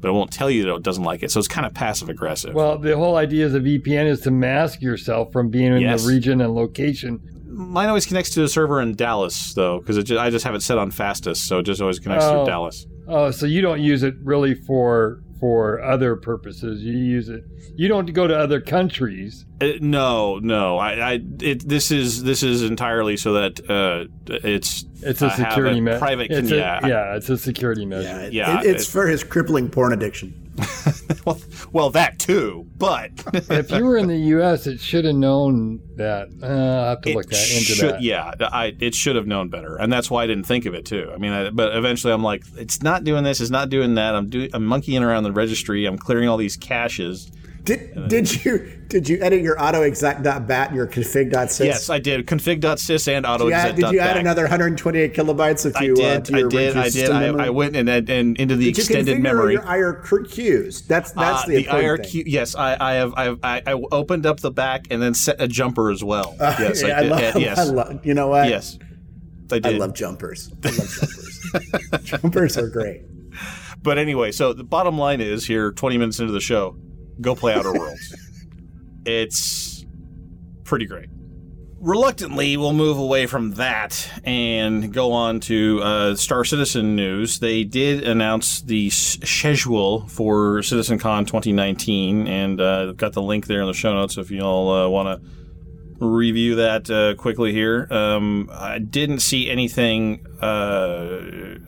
But 0.00 0.08
it 0.10 0.12
won't 0.12 0.30
tell 0.30 0.48
you 0.50 0.62
that 0.64 0.74
it 0.76 0.82
doesn't 0.82 1.02
like 1.02 1.22
it, 1.24 1.30
so 1.32 1.38
it's 1.40 1.48
kind 1.48 1.66
of 1.66 1.74
passive 1.74 2.08
aggressive. 2.08 2.54
Well, 2.54 2.78
the 2.78 2.96
whole 2.96 3.16
idea 3.16 3.46
of 3.46 3.54
a 3.56 3.60
VPN 3.60 4.06
is 4.06 4.20
to 4.20 4.30
mask 4.30 4.80
yourself 4.80 5.32
from 5.32 5.48
being 5.50 5.72
in 5.74 5.80
Yes. 5.80 6.04
the 6.04 6.08
region 6.12 6.40
and 6.40 6.54
location. 6.54 7.18
Mine 7.50 7.88
always 7.88 8.06
connects 8.06 8.30
to 8.30 8.40
the 8.40 8.48
server 8.48 8.80
in 8.80 8.94
Dallas, 8.94 9.54
though, 9.54 9.80
because 9.80 9.98
I 10.12 10.30
just 10.30 10.44
have 10.44 10.54
it 10.54 10.62
set 10.62 10.78
on 10.78 10.92
fastest, 10.92 11.48
so 11.48 11.58
it 11.58 11.64
just 11.64 11.80
always 11.80 11.98
connects 11.98 12.26
Oh. 12.26 12.44
to 12.44 12.48
Dallas. 12.50 12.86
Oh, 13.08 13.32
so 13.32 13.46
you 13.46 13.60
don't 13.60 13.80
use 13.80 14.04
it 14.04 14.14
really 14.22 14.54
for 14.54 15.18
for 15.40 15.80
other 15.82 16.16
purposes. 16.16 16.82
You 16.82 16.92
use 16.96 17.28
it. 17.28 17.44
You 17.76 17.88
don't 17.88 18.12
go 18.12 18.26
to 18.26 18.36
other 18.36 18.60
countries. 18.60 19.44
Uh, 19.60 19.72
no, 19.80 20.38
no. 20.38 20.78
I, 20.78 21.12
I 21.12 21.20
it, 21.40 21.68
this 21.68 21.90
is 21.90 22.22
this 22.24 22.42
is 22.42 22.62
entirely 22.62 23.16
so 23.16 23.34
that 23.34 23.60
uh, 23.70 24.04
it's 24.26 24.84
It's 25.02 25.22
a 25.22 25.26
I 25.26 25.36
security 25.36 25.80
measure. 25.80 25.98
Private, 25.98 26.30
It's 26.30 26.48
con- 26.48 26.58
a, 26.58 26.60
yeah, 26.60 26.86
yeah, 26.86 27.16
it's 27.16 27.28
a 27.28 27.38
security 27.38 27.86
measure. 27.86 28.20
it- 28.26 28.32
Yeah, 28.32 28.60
it- 28.60 28.66
it's 28.66 28.88
it- 28.88 28.90
for 28.90 29.06
his 29.06 29.22
crippling 29.24 29.68
porn 29.68 29.92
addiction. 29.92 30.34
well, 31.24 31.40
well, 31.72 31.90
that 31.90 32.18
too, 32.18 32.66
but 32.76 33.10
if 33.50 33.70
you 33.70 33.84
were 33.84 33.96
in 33.96 34.08
the 34.08 34.16
U.S., 34.16 34.66
it 34.66 34.80
should 34.80 35.04
have 35.04 35.14
known 35.14 35.80
that. 35.96 36.28
Uh, 36.42 36.46
I'll 36.46 36.88
have 36.90 37.02
to 37.02 37.10
it 37.10 37.16
look 37.16 37.26
that, 37.26 37.50
into 37.50 37.74
should, 37.74 37.94
that. 37.94 38.02
yeah, 38.02 38.32
I 38.40 38.76
it 38.80 38.94
should 38.94 39.16
have 39.16 39.26
known 39.26 39.48
better, 39.48 39.76
and 39.76 39.92
that's 39.92 40.10
why 40.10 40.24
I 40.24 40.26
didn't 40.26 40.44
think 40.44 40.66
of 40.66 40.74
it 40.74 40.84
too. 40.84 41.10
I 41.14 41.18
mean, 41.18 41.32
I, 41.32 41.50
but 41.50 41.76
eventually 41.76 42.12
I'm 42.12 42.22
like, 42.22 42.42
it's 42.56 42.82
not 42.82 43.04
doing 43.04 43.24
this, 43.24 43.40
it's 43.40 43.50
not 43.50 43.68
doing 43.68 43.94
that. 43.94 44.14
I'm 44.14 44.28
doing, 44.28 44.50
I'm 44.52 44.64
monkeying 44.64 45.02
around 45.02 45.24
the 45.24 45.32
registry, 45.32 45.86
I'm 45.86 45.98
clearing 45.98 46.28
all 46.28 46.36
these 46.36 46.56
caches. 46.56 47.30
Did 47.68 48.08
did 48.08 48.44
you 48.44 48.82
did 48.88 49.08
you 49.08 49.18
edit 49.20 49.42
your 49.42 49.56
autoexec.bat 49.56 50.68
and 50.68 50.76
your 50.76 50.86
config.sys? 50.86 51.64
Yes, 51.64 51.90
I 51.90 51.98
did 51.98 52.26
config.sys 52.26 53.08
and 53.14 53.26
auto 53.26 53.44
Did 53.44 53.50
you 53.50 53.54
add, 53.56 53.76
did 53.76 53.90
you 53.92 53.98
add 54.00 54.16
another 54.16 54.42
128 54.44 55.12
kilobytes 55.14 55.66
if 55.66 55.76
I 55.76 55.82
you 55.84 55.92
uh, 55.92 55.96
did, 55.96 56.24
to 56.24 56.34
I 56.34 56.38
your 56.38 56.48
did, 56.48 56.72
to 56.72 56.74
your 56.76 56.84
I 56.84 56.88
did. 56.88 57.10
I, 57.10 57.20
memory? 57.20 57.44
I 57.44 57.50
went 57.50 57.76
and, 57.76 57.88
and, 57.90 58.08
and 58.08 58.36
into 58.38 58.56
the 58.56 58.72
Did 58.72 58.78
extended 58.78 59.18
configure 59.18 59.20
memory. 59.20 59.52
your 59.52 59.62
IRQs? 59.62 60.86
That's 60.86 61.12
that's 61.12 61.44
Uh, 61.44 61.46
the 61.46 61.56
the 61.56 61.64
IRQ. 61.64 62.10
thing. 62.12 62.22
Yes, 62.26 62.54
I, 62.54 62.76
I 62.80 62.94
have. 62.94 63.12
I, 63.14 63.24
have 63.24 63.38
I, 63.42 63.62
I 63.66 63.72
opened 63.92 64.24
up 64.24 64.40
the 64.40 64.50
back 64.50 64.86
and 64.90 65.02
then 65.02 65.12
set 65.12 65.38
a 65.38 65.46
jumper 65.46 65.90
as 65.90 66.02
well. 66.02 66.34
yes, 66.40 66.82
Yeah, 66.82 66.98
I 66.98 67.02
did. 67.02 67.10
love, 67.10 67.36
Uh, 67.36 67.38
yes, 67.40 67.58
I 67.58 67.64
love. 67.64 68.06
You 68.06 68.14
know 68.14 68.28
what? 68.28 68.48
yes, 68.48 68.78
I 69.52 69.58
did. 69.58 69.66
I 69.66 69.70
love 69.78 69.92
jumpers. 69.94 70.50
I 70.64 70.68
love 70.70 70.88
jumpers. 70.88 72.02
jumpers 72.04 72.56
are 72.56 72.68
great. 72.68 73.02
But 73.82 73.98
anyway, 73.98 74.32
so 74.32 74.54
the 74.54 74.64
bottom 74.64 74.96
line 74.98 75.20
is 75.20 75.46
here, 75.46 75.70
20 75.72 75.98
minutes 75.98 76.18
into 76.18 76.32
the 76.32 76.40
show, 76.40 76.76
go 77.20 77.34
play 77.34 77.54
Outer 77.54 77.72
Worlds. 77.72 78.14
it's 79.04 79.86
pretty 80.64 80.86
great. 80.86 81.08
Reluctantly, 81.80 82.56
we'll 82.56 82.72
move 82.72 82.98
away 82.98 83.26
from 83.26 83.52
that 83.52 84.10
and 84.24 84.92
go 84.92 85.12
on 85.12 85.38
to 85.40 85.80
uh, 85.80 86.14
Star 86.16 86.44
Citizen 86.44 86.96
news. 86.96 87.38
They 87.38 87.62
did 87.62 88.02
announce 88.02 88.62
the 88.62 88.90
schedule 88.90 90.08
for 90.08 90.58
CitizenCon 90.58 91.28
2019, 91.28 92.26
and 92.26 92.60
uh, 92.60 92.86
I've 92.88 92.96
got 92.96 93.12
the 93.12 93.22
link 93.22 93.46
there 93.46 93.60
in 93.60 93.68
the 93.68 93.74
show 93.74 93.92
notes 93.94 94.18
if 94.18 94.28
you 94.32 94.40
all 94.40 94.70
uh, 94.72 94.88
want 94.88 95.22
to 95.22 95.28
review 96.00 96.56
that 96.56 96.90
uh, 96.90 97.14
quickly 97.20 97.52
here. 97.52 97.86
Um, 97.90 98.50
I 98.52 98.78
didn't 98.78 99.20
see 99.20 99.50
anything 99.50 100.26
uh, 100.40 101.58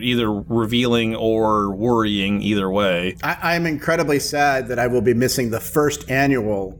either 0.00 0.32
revealing 0.32 1.14
or 1.14 1.74
worrying 1.74 2.42
either 2.42 2.70
way. 2.70 3.16
I, 3.22 3.54
I'm 3.54 3.66
incredibly 3.66 4.18
sad 4.18 4.68
that 4.68 4.78
I 4.78 4.86
will 4.86 5.02
be 5.02 5.14
missing 5.14 5.50
the 5.50 5.60
first 5.60 6.10
annual 6.10 6.78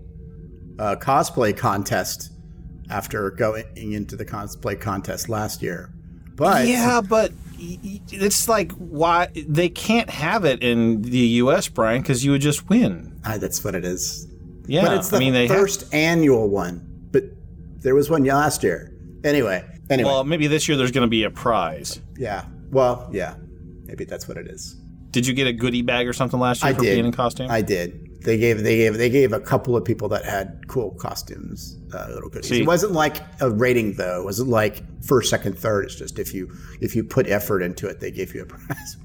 uh, 0.78 0.96
cosplay 0.96 1.56
contest 1.56 2.32
after 2.90 3.30
going 3.30 3.64
into 3.76 4.16
the 4.16 4.24
cosplay 4.24 4.80
contest 4.80 5.28
last 5.28 5.62
year. 5.62 5.92
But 6.34 6.66
yeah, 6.66 7.00
but 7.00 7.32
it's 7.58 8.48
like 8.48 8.72
why 8.72 9.28
they 9.34 9.68
can't 9.68 10.10
have 10.10 10.44
it 10.44 10.62
in 10.62 11.02
the 11.02 11.18
U.S., 11.18 11.68
Brian, 11.68 12.02
because 12.02 12.24
you 12.24 12.32
would 12.32 12.40
just 12.40 12.68
win. 12.68 13.20
Ah, 13.24 13.38
that's 13.38 13.62
what 13.62 13.74
it 13.74 13.84
is. 13.84 14.26
Yeah, 14.72 14.82
but 14.86 14.96
it's 14.98 15.08
the 15.10 15.16
I 15.16 15.20
mean 15.20 15.32
they 15.34 15.46
have- 15.46 15.56
first 15.56 15.92
annual 15.94 16.48
one. 16.48 16.88
But 17.10 17.24
there 17.82 17.94
was 17.94 18.08
one 18.08 18.24
last 18.24 18.62
year. 18.62 18.92
Anyway, 19.24 19.64
anyway, 19.90 20.08
well, 20.08 20.24
maybe 20.24 20.46
this 20.46 20.66
year 20.68 20.76
there's 20.76 20.90
going 20.92 21.06
to 21.06 21.10
be 21.10 21.24
a 21.24 21.30
prize. 21.30 22.00
yeah. 22.16 22.44
Well, 22.70 23.08
yeah. 23.12 23.34
Maybe 23.84 24.04
that's 24.04 24.26
what 24.26 24.36
it 24.38 24.46
is. 24.46 24.76
Did 25.10 25.26
you 25.26 25.34
get 25.34 25.46
a 25.46 25.52
goodie 25.52 25.82
bag 25.82 26.08
or 26.08 26.14
something 26.14 26.40
last 26.40 26.62
year 26.62 26.70
I 26.70 26.74
for 26.74 26.80
did. 26.80 26.94
being 26.94 27.04
in 27.04 27.12
costume? 27.12 27.50
I 27.50 27.60
did. 27.60 28.08
They 28.22 28.38
gave 28.38 28.62
they 28.62 28.76
gave 28.76 28.96
they 28.96 29.10
gave 29.10 29.32
a 29.34 29.40
couple 29.40 29.76
of 29.76 29.84
people 29.84 30.08
that 30.08 30.24
had 30.24 30.66
cool 30.68 30.92
costumes 30.92 31.76
uh, 31.92 32.06
little 32.14 32.30
goodies. 32.30 32.48
See- 32.48 32.62
it 32.62 32.66
wasn't 32.66 32.92
like 32.92 33.16
a 33.42 33.50
rating 33.50 33.94
though. 33.94 34.20
It 34.20 34.24
wasn't 34.24 34.48
like 34.48 34.82
first, 35.04 35.28
second, 35.28 35.58
third. 35.58 35.84
It's 35.86 35.96
just 35.96 36.18
if 36.18 36.32
you 36.32 36.50
if 36.80 36.96
you 36.96 37.04
put 37.04 37.26
effort 37.28 37.60
into 37.62 37.86
it, 37.88 38.00
they 38.00 38.10
give 38.10 38.32
you 38.34 38.42
a 38.42 38.46
prize. 38.46 38.96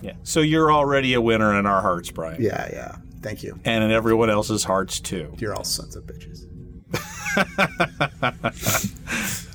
yeah. 0.00 0.12
So 0.22 0.40
you're 0.40 0.72
already 0.72 1.12
a 1.14 1.20
winner 1.20 1.58
in 1.58 1.66
our 1.66 1.82
hearts, 1.82 2.10
Brian. 2.10 2.40
yeah, 2.40 2.68
yeah. 2.72 2.96
Thank 3.24 3.42
you. 3.42 3.58
and 3.64 3.82
in 3.82 3.90
everyone 3.90 4.30
else's 4.30 4.62
hearts 4.62 5.00
too. 5.00 5.34
You're 5.38 5.54
all 5.56 5.64
sons 5.64 5.96
of 5.96 6.04
bitches. 6.04 6.46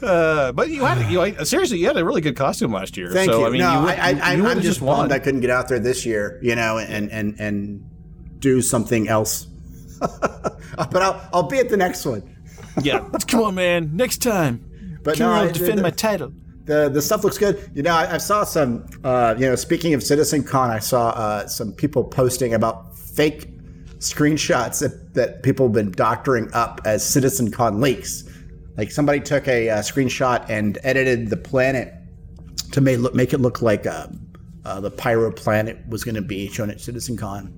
Uh, 0.01 0.51
but 0.53 0.69
you 0.69 0.83
had 0.85 1.11
you 1.11 1.45
seriously 1.45 1.77
you 1.77 1.85
had 1.87 1.97
a 1.97 2.05
really 2.05 2.21
good 2.21 2.35
costume 2.37 2.71
last 2.71 2.95
year. 2.97 3.11
Thank 3.11 3.31
so 3.31 3.39
you. 3.39 3.45
I 3.45 3.49
mean, 3.49 3.59
no, 3.59 3.81
you, 3.81 3.87
I, 3.89 3.93
I, 4.23 4.33
you, 4.33 4.45
I, 4.47 4.51
I'm 4.51 4.61
just 4.61 4.79
bummed 4.79 5.11
I 5.11 5.19
couldn't 5.19 5.41
get 5.41 5.49
out 5.49 5.67
there 5.67 5.79
this 5.79 6.05
year, 6.05 6.39
you 6.41 6.55
know, 6.55 6.77
and 6.77 7.11
and 7.11 7.37
and 7.39 7.83
do 8.39 8.61
something 8.61 9.07
else. 9.09 9.45
but 9.99 10.95
I'll 10.95 11.29
I'll 11.33 11.43
be 11.43 11.59
at 11.59 11.69
the 11.69 11.75
next 11.77 12.05
one. 12.05 12.23
yeah, 12.81 13.07
come 13.27 13.41
on, 13.43 13.55
man. 13.55 13.95
Next 13.95 14.19
time, 14.21 14.99
But 15.03 15.17
Come 15.17 15.27
no, 15.27 15.33
on, 15.33 15.47
I- 15.49 15.51
defend 15.51 15.79
the- 15.79 15.83
my 15.83 15.89
title. 15.91 16.31
the 16.63 16.87
the 16.89 17.01
stuff 17.01 17.23
looks 17.25 17.37
good. 17.37 17.69
You 17.73 17.83
know, 17.83 17.91
I, 17.93 18.13
I 18.15 18.17
saw 18.19 18.45
some. 18.45 18.85
Uh, 19.03 19.35
you 19.37 19.45
know, 19.47 19.55
speaking 19.55 19.93
of 19.93 20.01
Citizen 20.01 20.43
Con, 20.43 20.69
I 20.69 20.79
saw 20.79 21.09
uh, 21.09 21.47
some 21.47 21.73
people 21.73 22.05
posting 22.05 22.53
about 22.53 22.97
fake 22.97 23.49
screenshots 23.99 24.79
that 24.79 25.13
that 25.13 25.43
people 25.43 25.67
have 25.67 25.73
been 25.73 25.91
doctoring 25.91 26.49
up 26.53 26.81
as 26.85 27.05
Citizen 27.07 27.51
Con 27.51 27.79
leaks. 27.81 28.23
Like 28.77 28.91
somebody 28.91 29.19
took 29.19 29.47
a 29.47 29.69
uh, 29.69 29.77
screenshot 29.79 30.49
and 30.49 30.77
edited 30.83 31.29
the 31.29 31.37
planet 31.37 31.93
to 32.71 32.81
make 32.81 32.99
look, 32.99 33.13
make 33.13 33.33
it 33.33 33.39
look 33.39 33.61
like 33.61 33.85
uh, 33.85 34.07
uh, 34.65 34.79
the 34.79 34.91
Pyro 34.91 35.31
planet 35.31 35.77
was 35.87 36.03
going 36.03 36.15
to 36.15 36.21
be 36.21 36.47
shown 36.49 36.69
at 36.69 36.79
Citizen 36.81 37.17
Con, 37.17 37.53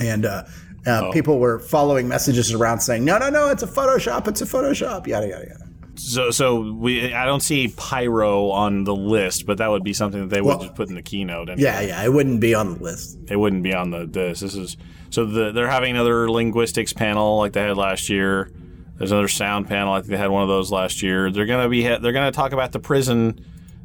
and. 0.00 0.24
Uh, 0.26 0.44
uh, 0.86 1.10
People 1.12 1.38
were 1.38 1.60
following 1.60 2.08
messages 2.08 2.52
around 2.52 2.80
saying, 2.80 3.06
"No, 3.06 3.16
no, 3.16 3.30
no! 3.30 3.48
It's 3.48 3.62
a 3.62 3.66
Photoshop! 3.66 4.28
It's 4.28 4.42
a 4.42 4.44
Photoshop!" 4.44 5.06
Yada 5.06 5.26
yada 5.26 5.46
yada. 5.48 5.64
So, 5.94 6.30
so 6.30 6.74
we 6.74 7.14
I 7.14 7.24
don't 7.24 7.40
see 7.40 7.68
pyro 7.74 8.50
on 8.50 8.84
the 8.84 8.94
list, 8.94 9.46
but 9.46 9.56
that 9.56 9.70
would 9.70 9.82
be 9.82 9.94
something 9.94 10.20
that 10.20 10.28
they 10.28 10.42
would 10.42 10.48
Well, 10.48 10.58
just 10.58 10.74
put 10.74 10.90
in 10.90 10.94
the 10.94 11.00
keynote. 11.00 11.48
Anyway. 11.48 11.62
Yeah, 11.62 11.80
yeah, 11.80 12.04
it 12.04 12.12
wouldn't 12.12 12.42
be 12.42 12.54
on 12.54 12.74
the 12.74 12.82
list. 12.84 13.16
it 13.30 13.36
wouldn't 13.36 13.62
be 13.62 13.72
on 13.72 13.92
the 13.92 14.04
this. 14.04 14.40
This 14.40 14.54
is 14.54 14.76
so 15.14 15.24
the, 15.26 15.52
they're 15.52 15.68
having 15.70 15.92
another 15.92 16.28
linguistics 16.30 16.92
panel 16.92 17.38
like 17.38 17.52
they 17.52 17.60
had 17.62 17.76
last 17.76 18.08
year. 18.08 18.50
There's 18.98 19.12
another 19.12 19.28
sound 19.28 19.66
panel. 19.68 19.92
I 19.92 19.98
think 20.00 20.10
they 20.10 20.16
had 20.16 20.30
one 20.30 20.42
of 20.42 20.48
those 20.48 20.70
last 20.70 21.02
year. 21.02 21.30
They're 21.30 21.46
gonna 21.46 21.68
be 21.68 21.82
they're 21.82 22.12
gonna 22.12 22.32
talk 22.32 22.52
about 22.52 22.72
the 22.72 22.78
prison 22.80 23.44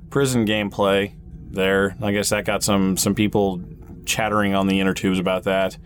prison 0.09 0.45
gameplay 0.45 1.13
there. 1.51 1.95
I 2.01 2.11
guess 2.11 2.29
that 2.29 2.45
got 2.45 2.63
some 2.63 2.97
some 2.97 3.15
people 3.15 3.61
chattering 4.05 4.53
on 4.55 4.67
the 4.67 4.79
inner 4.79 4.93
tubes 4.93 5.19
about 5.19 5.43
that. 5.43 5.77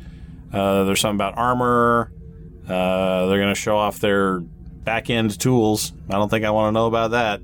Uh, 0.52 0.84
there's 0.84 1.00
something 1.02 1.18
about 1.18 1.38
armor. 1.38 2.12
Uh, 2.68 3.26
they're 3.28 3.40
gonna 3.40 3.56
show 3.56 3.78
off 3.78 4.00
their 4.00 4.40
back 4.40 5.10
end 5.10 5.40
tools. 5.40 5.94
I 6.10 6.14
don't 6.14 6.30
think 6.30 6.46
I 6.46 6.50
want 6.52 6.70
to 6.70 6.72
know 6.74 6.88
about 6.88 7.12
that. 7.12 7.42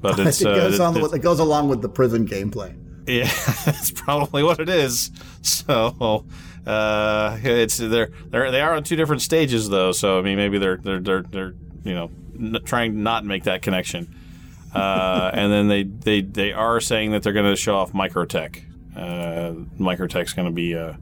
But 0.00 0.18
it's 0.26 0.40
it, 0.42 0.46
uh, 0.46 0.54
goes 0.54 0.74
it- 0.74 0.80
on, 0.80 0.96
it's- 0.96 1.12
it 1.14 1.18
goes 1.20 1.38
along 1.40 1.68
with 1.68 1.80
the 1.82 1.88
prison 1.88 2.26
gameplay. 2.28 2.74
yeah, 3.06 3.24
that's 3.64 3.90
probably 3.90 4.42
what 4.42 4.60
it 4.60 4.68
is. 4.68 5.10
So 5.42 6.24
uh, 6.66 7.38
it's 7.42 7.76
they're 7.76 8.10
they're 8.26 8.50
they 8.50 8.60
are 8.60 8.74
on 8.74 8.84
two 8.84 8.96
different 8.96 9.22
stages 9.22 9.68
though. 9.68 9.92
So 9.92 10.18
I 10.18 10.22
mean, 10.22 10.36
maybe 10.36 10.58
they're 10.58 10.76
they're 10.76 11.00
they're, 11.00 11.22
they're 11.22 11.54
you 11.84 11.94
know 11.94 12.10
n- 12.38 12.58
trying 12.64 13.02
not 13.02 13.20
to 13.20 13.26
not 13.26 13.28
make 13.28 13.44
that 13.44 13.62
connection. 13.62 14.14
Uh, 14.74 15.30
and 15.32 15.52
then 15.52 15.68
they, 15.68 15.84
they 15.84 16.20
they 16.20 16.52
are 16.52 16.80
saying 16.80 17.12
that 17.12 17.22
they're 17.22 17.32
going 17.32 17.48
to 17.48 17.56
show 17.56 17.76
off 17.76 17.92
Microtech. 17.92 18.64
Uh, 18.96 19.52
Microtech's 19.78 20.32
going 20.32 20.46
to 20.46 20.52
be 20.52 20.74
uh, 20.74 20.94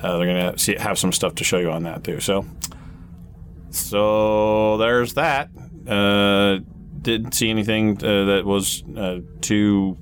uh, 0.00 0.18
they're 0.18 0.26
going 0.26 0.56
to 0.56 0.78
have 0.78 0.98
some 0.98 1.12
stuff 1.12 1.36
to 1.36 1.44
show 1.44 1.58
you 1.58 1.70
on 1.70 1.84
that 1.84 2.02
too. 2.02 2.18
So 2.20 2.46
so 3.70 4.76
there's 4.78 5.14
that. 5.14 5.50
Uh, 5.86 6.58
didn't 7.00 7.32
see 7.32 7.48
anything 7.48 7.96
uh, 8.04 8.24
that 8.24 8.42
was 8.44 8.82
uh, 8.96 9.20
too 9.40 9.96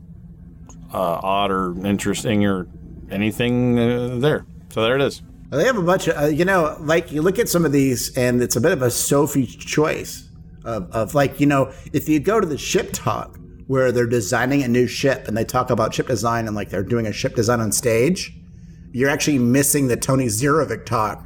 odd 0.90 1.50
or 1.50 1.86
interesting 1.86 2.46
or 2.46 2.66
anything 3.10 4.20
there. 4.20 4.46
So 4.70 4.82
there 4.82 4.96
it 4.96 5.02
is. 5.02 5.22
They 5.50 5.64
have 5.64 5.78
a 5.78 5.82
bunch 5.82 6.08
of, 6.08 6.16
uh, 6.16 6.26
you 6.26 6.44
know, 6.44 6.76
like 6.80 7.10
you 7.10 7.22
look 7.22 7.38
at 7.38 7.48
some 7.48 7.64
of 7.64 7.72
these, 7.72 8.16
and 8.16 8.42
it's 8.42 8.56
a 8.56 8.60
bit 8.60 8.72
of 8.72 8.82
a 8.82 8.90
Sophie 8.90 9.46
choice 9.46 10.28
of, 10.64 10.90
of 10.92 11.14
like, 11.14 11.40
you 11.40 11.46
know, 11.46 11.72
if 11.92 12.08
you 12.08 12.20
go 12.20 12.38
to 12.38 12.46
the 12.46 12.58
ship 12.58 12.90
talk 12.92 13.38
where 13.66 13.90
they're 13.92 14.06
designing 14.06 14.62
a 14.62 14.68
new 14.68 14.86
ship 14.86 15.26
and 15.26 15.36
they 15.36 15.44
talk 15.44 15.70
about 15.70 15.94
ship 15.94 16.06
design 16.06 16.46
and 16.46 16.54
like 16.54 16.68
they're 16.68 16.82
doing 16.82 17.06
a 17.06 17.12
ship 17.12 17.34
design 17.34 17.60
on 17.60 17.72
stage, 17.72 18.34
you're 18.92 19.08
actually 19.08 19.38
missing 19.38 19.88
the 19.88 19.96
Tony 19.96 20.26
Zurovec 20.26 20.84
talk, 20.84 21.24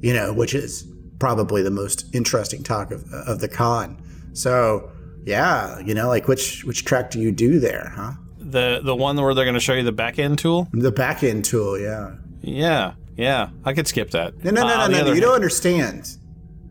you 0.00 0.14
know, 0.14 0.32
which 0.32 0.54
is 0.54 0.86
probably 1.18 1.62
the 1.62 1.70
most 1.70 2.14
interesting 2.14 2.62
talk 2.62 2.92
of, 2.92 3.04
of 3.12 3.40
the 3.40 3.48
con. 3.48 4.00
So, 4.34 4.90
yeah, 5.24 5.78
you 5.80 5.94
know, 5.94 6.08
like 6.08 6.28
which 6.28 6.64
which 6.64 6.84
track 6.84 7.10
do 7.10 7.20
you 7.20 7.32
do 7.32 7.58
there, 7.58 7.92
huh? 7.94 8.12
The 8.38 8.80
the 8.84 8.94
one 8.94 9.16
where 9.16 9.34
they're 9.34 9.44
going 9.44 9.54
to 9.54 9.60
show 9.60 9.74
you 9.74 9.82
the 9.82 9.92
back 9.92 10.18
end 10.18 10.38
tool. 10.38 10.68
The 10.72 10.92
back 10.92 11.22
end 11.22 11.44
tool, 11.44 11.78
yeah. 11.78 12.16
Yeah, 12.46 12.94
yeah, 13.16 13.50
I 13.64 13.72
could 13.72 13.86
skip 13.88 14.10
that. 14.10 14.42
No, 14.44 14.50
no, 14.50 14.62
no, 14.66 14.74
Uh, 14.74 14.88
no, 14.88 14.98
the 14.98 15.04
no, 15.04 15.12
You 15.12 15.20
don't 15.20 15.34
understand. 15.34 16.16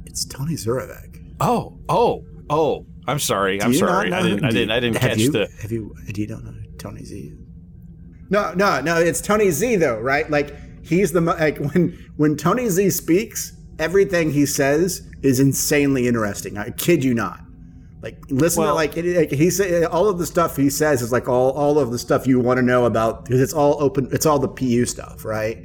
It's 0.06 0.26
Tony 0.26 0.54
Zurovec. 0.54 1.34
Oh, 1.40 1.78
oh, 1.90 2.24
oh. 2.50 2.86
I'm 3.08 3.20
sorry. 3.20 3.62
I'm 3.62 3.72
Do 3.72 3.74
you 3.74 3.80
sorry. 3.80 4.14
I 4.14 4.22
didn't. 4.22 4.46
I 4.46 4.50
didn't. 4.52 4.72
I 4.72 4.80
didn't 4.80 4.98
catch 5.00 5.18
you, 5.18 5.32
the. 5.32 5.50
Have 5.62 5.72
you? 5.72 5.94
Do 6.12 6.22
you 6.22 6.28
don't 6.28 6.46
know 6.46 6.52
who 6.52 6.78
Tony 6.78 7.04
Z? 7.04 7.34
No, 8.30 8.54
no, 8.54 8.80
no. 8.82 8.98
It's 8.98 9.20
Tony 9.20 9.50
Z 9.52 9.76
though, 9.78 10.00
right? 10.00 10.30
Like 10.30 10.56
he's 10.86 11.12
the 11.12 11.20
mo- 11.22 11.36
like 11.36 11.58
when 11.58 11.98
when 12.16 12.38
Tony 12.38 12.70
Z 12.70 12.92
speaks, 12.92 13.52
everything 13.80 14.32
he 14.32 14.46
says 14.46 15.02
is 15.22 15.40
insanely 15.42 16.08
interesting. 16.08 16.58
I 16.58 16.70
kid 16.70 17.04
you 17.04 17.14
not. 17.14 17.42
Like 18.04 18.18
listen 18.30 18.62
Well- 18.62 18.72
to 18.72 18.76
like, 18.76 18.98
it, 18.98 19.16
like 19.18 19.32
he 19.32 19.50
say 19.50 19.86
all 19.86 20.10
of 20.10 20.20
the 20.20 20.26
stuff 20.26 20.58
he 20.58 20.70
says 20.70 21.02
is 21.02 21.12
like 21.14 21.30
all 21.30 21.52
all 21.52 21.80
of 21.80 21.90
the 21.92 21.98
stuff 21.98 22.28
you 22.28 22.38
want 22.40 22.58
to 22.58 22.62
know 22.62 22.84
about 22.86 23.24
because 23.24 23.40
it's 23.42 23.54
all 23.54 23.82
open. 23.82 24.10
It's 24.12 24.26
all 24.26 24.38
the 24.40 24.50
PU 24.50 24.86
stuff, 24.86 25.24
right? 25.24 25.58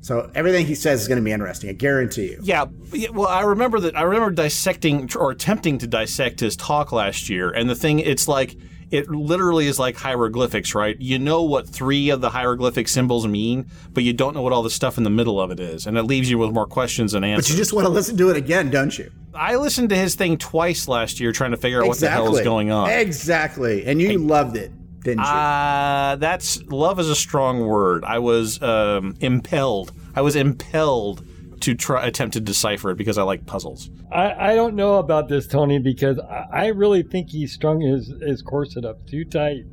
So 0.00 0.30
everything 0.34 0.64
he 0.64 0.74
says 0.74 1.02
is 1.02 1.08
going 1.08 1.18
to 1.18 1.24
be 1.24 1.32
interesting. 1.32 1.68
I 1.68 1.74
guarantee 1.74 2.30
you. 2.30 2.38
Yeah, 2.42 2.64
yeah, 2.92 3.10
well, 3.10 3.28
I 3.28 3.42
remember 3.42 3.78
that. 3.80 3.96
I 3.98 4.02
remember 4.02 4.30
dissecting 4.30 5.10
or 5.14 5.30
attempting 5.30 5.76
to 5.78 5.86
dissect 5.86 6.40
his 6.40 6.56
talk 6.56 6.90
last 6.92 7.28
year, 7.28 7.50
and 7.50 7.68
the 7.68 7.74
thing, 7.74 7.98
it's 7.98 8.26
like 8.26 8.56
it 8.90 9.10
literally 9.10 9.66
is 9.66 9.78
like 9.78 9.96
hieroglyphics, 9.96 10.74
right? 10.74 10.98
You 10.98 11.18
know 11.18 11.42
what 11.42 11.68
three 11.68 12.10
of 12.10 12.20
the 12.20 12.30
hieroglyphic 12.30 12.88
symbols 12.88 13.26
mean, 13.26 13.70
but 13.90 14.02
you 14.04 14.12
don't 14.12 14.34
know 14.34 14.42
what 14.42 14.52
all 14.52 14.62
the 14.62 14.70
stuff 14.70 14.98
in 14.98 15.04
the 15.04 15.10
middle 15.10 15.40
of 15.40 15.50
it 15.50 15.60
is, 15.60 15.86
and 15.86 15.98
it 15.98 16.04
leaves 16.04 16.30
you 16.30 16.38
with 16.38 16.52
more 16.52 16.66
questions 16.66 17.12
than 17.12 17.24
answers. 17.24 17.46
But 17.46 17.50
you 17.50 17.56
just 17.56 17.72
want 17.72 17.86
to 17.86 17.92
listen 17.92 18.16
to 18.16 18.30
it 18.30 18.36
again, 18.36 18.70
don't 18.70 18.96
you? 18.98 19.10
I 19.34 19.56
listened 19.56 19.90
to 19.90 19.96
his 19.96 20.14
thing 20.14 20.38
twice 20.38 20.88
last 20.88 21.20
year, 21.20 21.32
trying 21.32 21.50
to 21.52 21.56
figure 21.56 21.82
out 21.82 21.88
what 21.88 21.98
the 21.98 22.10
hell 22.10 22.34
is 22.34 22.42
going 22.42 22.70
on. 22.70 22.90
Exactly. 22.90 23.84
And 23.86 24.00
you 24.00 24.18
loved 24.18 24.56
it, 24.56 24.72
didn't 25.02 25.20
you? 25.20 25.30
Uh, 25.30 26.16
that's 26.16 26.62
love 26.64 26.98
is 26.98 27.08
a 27.08 27.14
strong 27.14 27.66
word. 27.66 28.04
I 28.04 28.18
was 28.18 28.60
um, 28.62 29.16
impelled. 29.20 29.92
I 30.14 30.22
was 30.22 30.34
impelled 30.34 31.27
to 31.62 31.74
try 31.74 32.06
attempt 32.06 32.34
to 32.34 32.40
decipher 32.40 32.90
it 32.90 32.96
because 32.96 33.18
I 33.18 33.22
like 33.22 33.46
puzzles. 33.46 33.90
I, 34.12 34.52
I 34.52 34.54
don't 34.54 34.74
know 34.74 34.96
about 34.96 35.28
this, 35.28 35.46
Tony, 35.46 35.78
because 35.78 36.18
I, 36.18 36.44
I 36.52 36.66
really 36.68 37.02
think 37.02 37.30
he 37.30 37.46
strung 37.46 37.80
his, 37.80 38.12
his 38.20 38.42
corset 38.42 38.84
up 38.84 39.06
too 39.06 39.24
tight. 39.24 39.64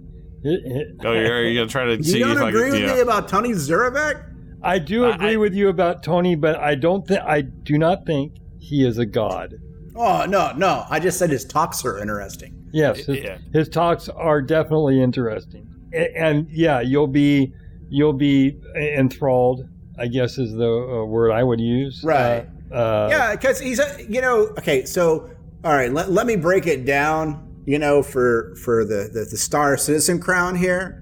It- 0.44 0.62
it- 0.66 0.88
Oh, 1.04 1.12
you're, 1.14 1.44
you're 1.44 1.56
gonna 1.64 1.70
try 1.70 1.86
to 1.96 2.04
see 2.04 2.20
you 2.20 2.26
don't 2.26 2.38
if 2.38 2.44
I 2.44 2.50
agree 2.50 2.62
can. 2.64 2.72
with 2.74 2.82
yeah. 2.82 2.94
me 2.96 3.00
about 3.02 3.28
Tony 3.28 3.50
Zurovec? 3.52 4.32
I 4.64 4.80
do 4.80 5.06
agree 5.06 5.34
I- 5.34 5.38
with 5.38 5.54
you 5.54 5.70
about 5.70 6.04
Tony, 6.04 6.36
but 6.36 6.56
I 6.58 6.76
don't 6.76 7.08
think 7.08 7.22
I 7.22 7.42
do 7.42 7.78
not 7.78 8.06
think 8.06 8.34
he 8.60 8.86
is 8.86 8.98
a 8.98 9.06
god. 9.06 9.56
Oh 9.96 10.26
no, 10.26 10.52
no. 10.58 10.86
I 10.90 11.00
just 11.00 11.18
said 11.20 11.30
his 11.30 11.46
talks 11.46 11.86
are 11.86 11.98
interesting. 12.00 12.68
Yes, 12.74 13.06
his, 13.06 13.18
Yeah. 13.24 13.38
his 13.54 13.70
talks 13.70 14.10
are 14.10 14.42
definitely 14.42 15.02
interesting, 15.02 15.68
A- 15.94 16.16
and 16.18 16.48
yeah, 16.52 16.82
you'll 16.82 17.08
be 17.08 17.54
you'll 17.90 18.14
be 18.14 18.60
enthralled. 18.76 19.68
I 19.98 20.08
guess 20.08 20.38
is 20.38 20.54
the 20.54 20.68
uh, 20.70 21.06
word 21.06 21.32
I 21.32 21.44
would 21.44 21.60
use. 21.60 22.02
Right. 22.04 22.46
Uh, 22.72 22.76
uh, 22.76 23.08
Yeah, 23.12 23.36
because 23.36 23.60
he's 23.60 23.80
a 23.80 24.06
you 24.10 24.22
know, 24.22 24.48
okay, 24.58 24.86
so 24.86 25.30
all 25.64 25.74
right, 25.74 25.92
let, 25.92 26.12
let 26.12 26.28
me 26.28 26.36
break 26.36 26.68
it 26.68 26.86
down, 26.86 27.62
you 27.66 27.80
know, 27.80 28.04
for 28.04 28.56
for 28.64 28.84
the, 28.86 29.10
the, 29.12 29.26
the 29.30 29.38
Star 29.38 29.78
Citizen 29.78 30.20
crown 30.20 30.56
here. 30.56 31.02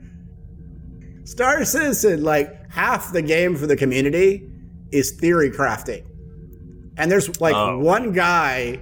Star 1.25 1.63
Citizen, 1.65 2.23
like 2.23 2.69
half 2.71 3.11
the 3.13 3.21
game 3.21 3.55
for 3.55 3.65
the 3.67 3.75
community 3.77 4.49
is 4.91 5.11
theory 5.11 5.49
crafting. 5.49 6.03
And 6.97 7.09
there's 7.11 7.39
like 7.41 7.55
Oh. 7.55 7.79
one 7.79 8.11
guy 8.13 8.79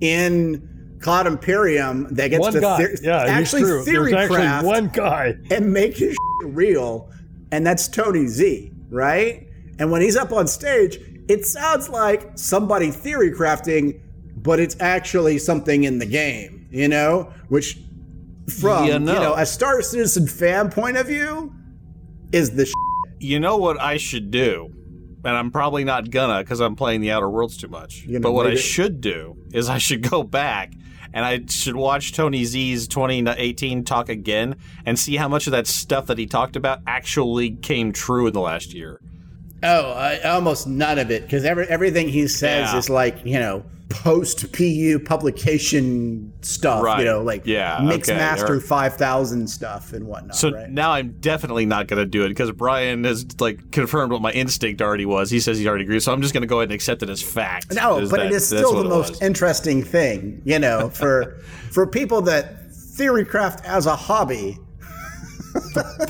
in 0.00 0.96
Cloud 1.02 1.26
Imperium 1.26 2.06
that 2.14 2.28
gets 2.28 2.40
one 2.40 2.52
to 2.54 2.98
yeah, 3.02 3.24
actually 3.24 3.62
true. 3.62 3.84
theory 3.84 4.12
There's 4.12 4.24
actually 4.24 4.36
craft 4.38 4.66
one 4.66 4.88
guy. 4.88 5.34
and 5.50 5.72
make 5.72 5.96
his 5.96 6.16
real, 6.44 7.10
and 7.52 7.66
that's 7.66 7.88
Tony 7.88 8.26
Z, 8.26 8.72
right? 8.90 9.46
And 9.80 9.90
when 9.90 10.02
he's 10.02 10.14
up 10.14 10.30
on 10.30 10.46
stage, 10.46 11.00
it 11.28 11.46
sounds 11.46 11.88
like 11.88 12.32
somebody 12.34 12.90
theory 12.90 13.32
crafting, 13.32 14.00
but 14.36 14.60
it's 14.60 14.76
actually 14.78 15.38
something 15.38 15.84
in 15.84 15.98
the 15.98 16.06
game, 16.06 16.68
you 16.70 16.86
know? 16.86 17.32
Which, 17.48 17.78
from 18.60 18.86
Yeah, 18.86 18.98
you 18.98 19.00
know 19.00 19.34
a 19.34 19.46
Star 19.46 19.80
Citizen 19.80 20.26
fan 20.26 20.70
point 20.70 20.98
of 20.98 21.06
view, 21.06 21.54
is 22.30 22.50
the 22.50 22.70
You 23.20 23.40
know 23.40 23.56
what 23.56 23.80
I 23.80 23.96
should 23.96 24.30
do, 24.30 24.70
and 25.24 25.34
I'm 25.34 25.50
probably 25.50 25.84
not 25.84 26.10
gonna 26.10 26.42
because 26.42 26.60
I'm 26.60 26.76
playing 26.76 27.00
the 27.00 27.10
Outer 27.10 27.30
Worlds 27.30 27.56
too 27.56 27.68
much. 27.68 28.02
You 28.02 28.12
gonna 28.12 28.20
But 28.20 28.32
what 28.32 28.46
I 28.46 28.50
it? 28.50 28.56
should 28.58 29.00
do 29.00 29.36
is 29.52 29.70
I 29.70 29.78
should 29.78 30.08
go 30.08 30.22
back 30.22 30.74
and 31.14 31.24
I 31.24 31.40
should 31.48 31.76
watch 31.76 32.12
Tony 32.12 32.44
Z's 32.44 32.86
2018 32.86 33.84
talk 33.84 34.10
again 34.10 34.56
and 34.84 34.98
see 34.98 35.16
how 35.16 35.28
much 35.28 35.46
of 35.46 35.52
that 35.52 35.66
stuff 35.66 36.06
that 36.06 36.18
he 36.18 36.26
talked 36.26 36.54
about 36.54 36.80
actually 36.86 37.56
came 37.56 37.92
true 37.92 38.26
in 38.26 38.32
the 38.32 38.40
last 38.40 38.74
year. 38.74 39.00
Oh, 39.62 39.90
uh, 39.90 40.18
almost 40.24 40.66
none 40.66 40.98
of 40.98 41.10
it 41.10 41.22
because 41.22 41.44
every, 41.44 41.66
everything 41.66 42.08
he 42.08 42.28
says 42.28 42.72
Yeah. 42.72 42.78
is 42.78 42.88
like 42.90 43.24
you 43.24 43.38
know 43.38 43.64
post 43.90 44.52
PU 44.52 45.00
publication 45.00 46.32
stuff. 46.42 46.82
Right. 46.82 47.00
You 47.00 47.04
know, 47.06 47.22
like 47.22 47.42
Yeah, 47.44 47.80
Mix 47.82 48.08
okay, 48.08 48.58
five 48.60 48.94
thousand 48.96 49.48
stuff 49.48 49.92
and 49.92 50.06
whatnot. 50.06 50.36
So 50.36 50.50
right? 50.52 50.70
now 50.70 50.92
I'm 50.92 51.16
definitely 51.20 51.66
not 51.66 51.88
going 51.88 51.98
to 51.98 52.06
do 52.06 52.24
it 52.24 52.28
because 52.28 52.50
Brian 52.52 53.04
has 53.04 53.26
like 53.40 53.70
confirmed 53.72 54.12
what 54.12 54.22
my 54.22 54.30
instinct 54.32 54.80
already 54.80 55.06
was. 55.06 55.30
He 55.30 55.40
says 55.40 55.58
he 55.58 55.66
already 55.68 55.84
agrees, 55.84 56.04
so 56.04 56.12
I'm 56.12 56.22
just 56.22 56.32
going 56.32 56.42
to 56.42 56.46
go 56.46 56.60
ahead 56.60 56.68
and 56.68 56.74
accept 56.74 57.02
it 57.02 57.10
as 57.10 57.20
fact. 57.20 57.74
No, 57.74 58.00
but 58.08 58.10
that- 58.10 58.26
it 58.26 58.32
is 58.32 58.46
still 58.46 58.82
the 58.82 58.88
most 58.88 59.20
interesting 59.22 59.82
thing, 59.82 60.40
you 60.44 60.58
know, 60.58 60.88
for 60.90 61.40
for 61.72 61.86
people 61.86 62.22
that 62.22 62.70
theorycraft 62.70 63.64
as 63.64 63.86
a 63.86 63.96
hobby. 63.96 64.58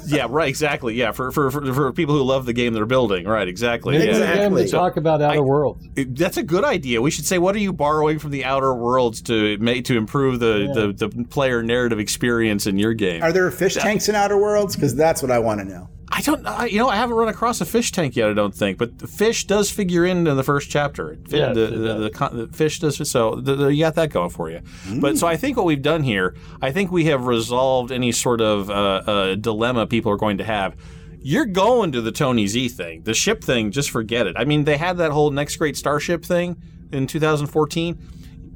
Yeah, 0.07 0.27
right. 0.29 0.49
Exactly. 0.49 0.94
Yeah, 0.94 1.12
for, 1.12 1.33
for 1.33 1.51
for 1.51 1.75
for 1.75 1.92
people 1.92 2.14
who 2.14 2.23
love 2.23 2.46
the 2.46 2.53
game 2.53 2.73
they're 2.75 2.87
building. 2.87 3.27
Right. 3.27 3.49
Exactly. 3.49 3.99
Maybe 3.99 4.11
yeah. 4.11 4.18
again 4.18 4.53
Exactly. 4.53 4.64
we 4.64 4.70
talk 4.70 4.96
about 4.96 5.23
Outer 5.23 5.38
I- 5.38 5.40
Worlds. 5.40 5.87
That's 5.94 6.37
a 6.37 6.42
good 6.42 6.64
idea. 6.64 7.01
We 7.01 7.11
should 7.11 7.27
say, 7.27 7.38
what 7.38 7.55
are 7.55 7.61
you 7.61 7.73
borrowing 7.73 8.18
from 8.18 8.31
the 8.31 8.44
Outer 8.44 8.75
Worlds 8.75 9.23
to 9.23 9.57
make 9.59 9.85
to 9.87 9.96
improve 9.96 10.40
the, 10.40 10.92
the, 10.99 11.09
the 11.09 11.25
player 11.25 11.62
narrative 11.62 11.99
experience 11.99 12.66
in 12.66 12.79
your 12.79 12.94
game? 12.94 13.23
Are 13.23 13.33
there 13.33 13.51
fish 13.51 13.75
tanks 13.75 14.09
in 14.09 14.14
Outer 14.14 14.37
Worlds? 14.38 14.75
Because 14.75 14.94
that's 14.94 15.23
what 15.23 15.31
I 15.31 15.38
want 15.38 15.61
to 15.61 15.66
know. 15.66 15.88
I 16.21 16.23
don't, 16.23 16.47
I, 16.47 16.67
you 16.67 16.79
know, 16.79 16.89
I 16.89 16.97
haven't 16.97 17.17
run 17.17 17.29
across 17.29 17.63
a 17.63 17.65
fish 17.65 17.93
tank 17.93 18.15
yet. 18.15 18.29
I 18.29 18.35
don't 18.35 18.55
think, 18.55 18.77
but 18.77 18.99
the 18.99 19.07
fish 19.07 19.47
does 19.47 19.71
figure 19.71 20.05
in 20.05 20.27
in 20.27 20.37
the 20.37 20.43
first 20.43 20.69
chapter. 20.69 21.17
Yes, 21.29 21.55
the, 21.55 21.67
the, 21.67 22.11
the, 22.11 22.29
the 22.45 22.49
fish 22.53 22.79
does. 22.79 23.11
So 23.11 23.39
you 23.39 23.83
got 23.83 23.95
that 23.95 24.11
going 24.11 24.29
for 24.29 24.51
you. 24.51 24.61
But 25.01 25.17
so 25.17 25.27
I 25.27 25.37
think 25.37 25.57
what 25.57 25.65
we've 25.65 25.81
done 25.81 26.03
here, 26.03 26.35
I 26.61 26.73
think 26.73 26.93
we 26.93 27.07
have 27.07 27.27
resolved 27.27 27.91
any 27.91 28.13
sort 28.13 28.43
of 28.43 28.69
uh, 28.69 28.73
uh, 28.75 29.35
dilemma 29.37 29.87
people 29.87 30.13
are 30.13 30.19
going 30.19 30.37
to 30.39 30.45
have. 30.45 30.77
You're 31.23 31.47
going 31.47 31.93
to 31.93 32.03
the 32.03 32.13
Tony 32.13 32.47
Z 32.47 32.69
thing, 32.69 33.03
the 33.05 33.15
ship 33.15 33.43
thing. 33.43 33.71
Just 33.71 33.91
forget 33.91 34.27
it. 34.27 34.37
I 34.37 34.45
mean, 34.45 34.65
they 34.65 34.77
had 34.77 34.99
that 34.99 35.13
whole 35.13 35.31
next 35.31 35.57
great 35.57 35.77
starship 35.77 36.23
thing 36.23 36.61
in 36.93 37.07
2014 37.07 37.99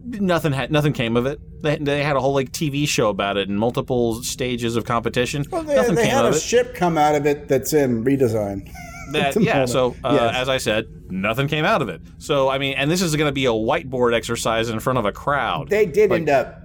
nothing 0.04 0.52
had 0.52 0.70
nothing 0.70 0.92
came 0.92 1.16
of 1.16 1.26
it. 1.26 1.40
They, 1.62 1.76
they 1.76 2.02
had 2.02 2.16
a 2.16 2.20
whole 2.20 2.34
like 2.34 2.50
TV 2.52 2.86
show 2.86 3.08
about 3.08 3.36
it 3.36 3.48
and 3.48 3.58
multiple 3.58 4.22
stages 4.22 4.76
of 4.76 4.84
competition. 4.84 5.44
Well, 5.50 5.62
they, 5.62 5.74
nothing 5.74 5.94
they 5.94 6.02
came 6.04 6.12
had 6.12 6.24
of 6.26 6.34
a 6.34 6.36
it. 6.36 6.40
ship 6.42 6.74
come 6.74 6.96
out 6.98 7.14
of 7.14 7.26
it 7.26 7.48
that's 7.48 7.72
in 7.72 8.04
redesign. 8.04 8.70
That 9.12 9.36
yeah. 9.40 9.64
So 9.66 9.94
uh, 10.04 10.12
Yes. 10.20 10.36
as 10.36 10.48
I 10.48 10.58
said, 10.58 10.86
nothing 11.10 11.48
came 11.48 11.64
out 11.64 11.82
of 11.82 11.88
it. 11.88 12.00
So 12.18 12.48
I 12.48 12.58
mean, 12.58 12.74
and 12.74 12.90
this 12.90 13.02
is 13.02 13.14
going 13.16 13.28
to 13.28 13.32
be 13.32 13.46
a 13.46 13.50
whiteboard 13.52 14.14
exercise 14.14 14.68
in 14.68 14.80
front 14.80 14.98
of 14.98 15.04
a 15.04 15.12
crowd. 15.12 15.70
They 15.70 15.86
did 15.86 16.10
Like- 16.10 16.20
end 16.20 16.28
up 16.30 16.60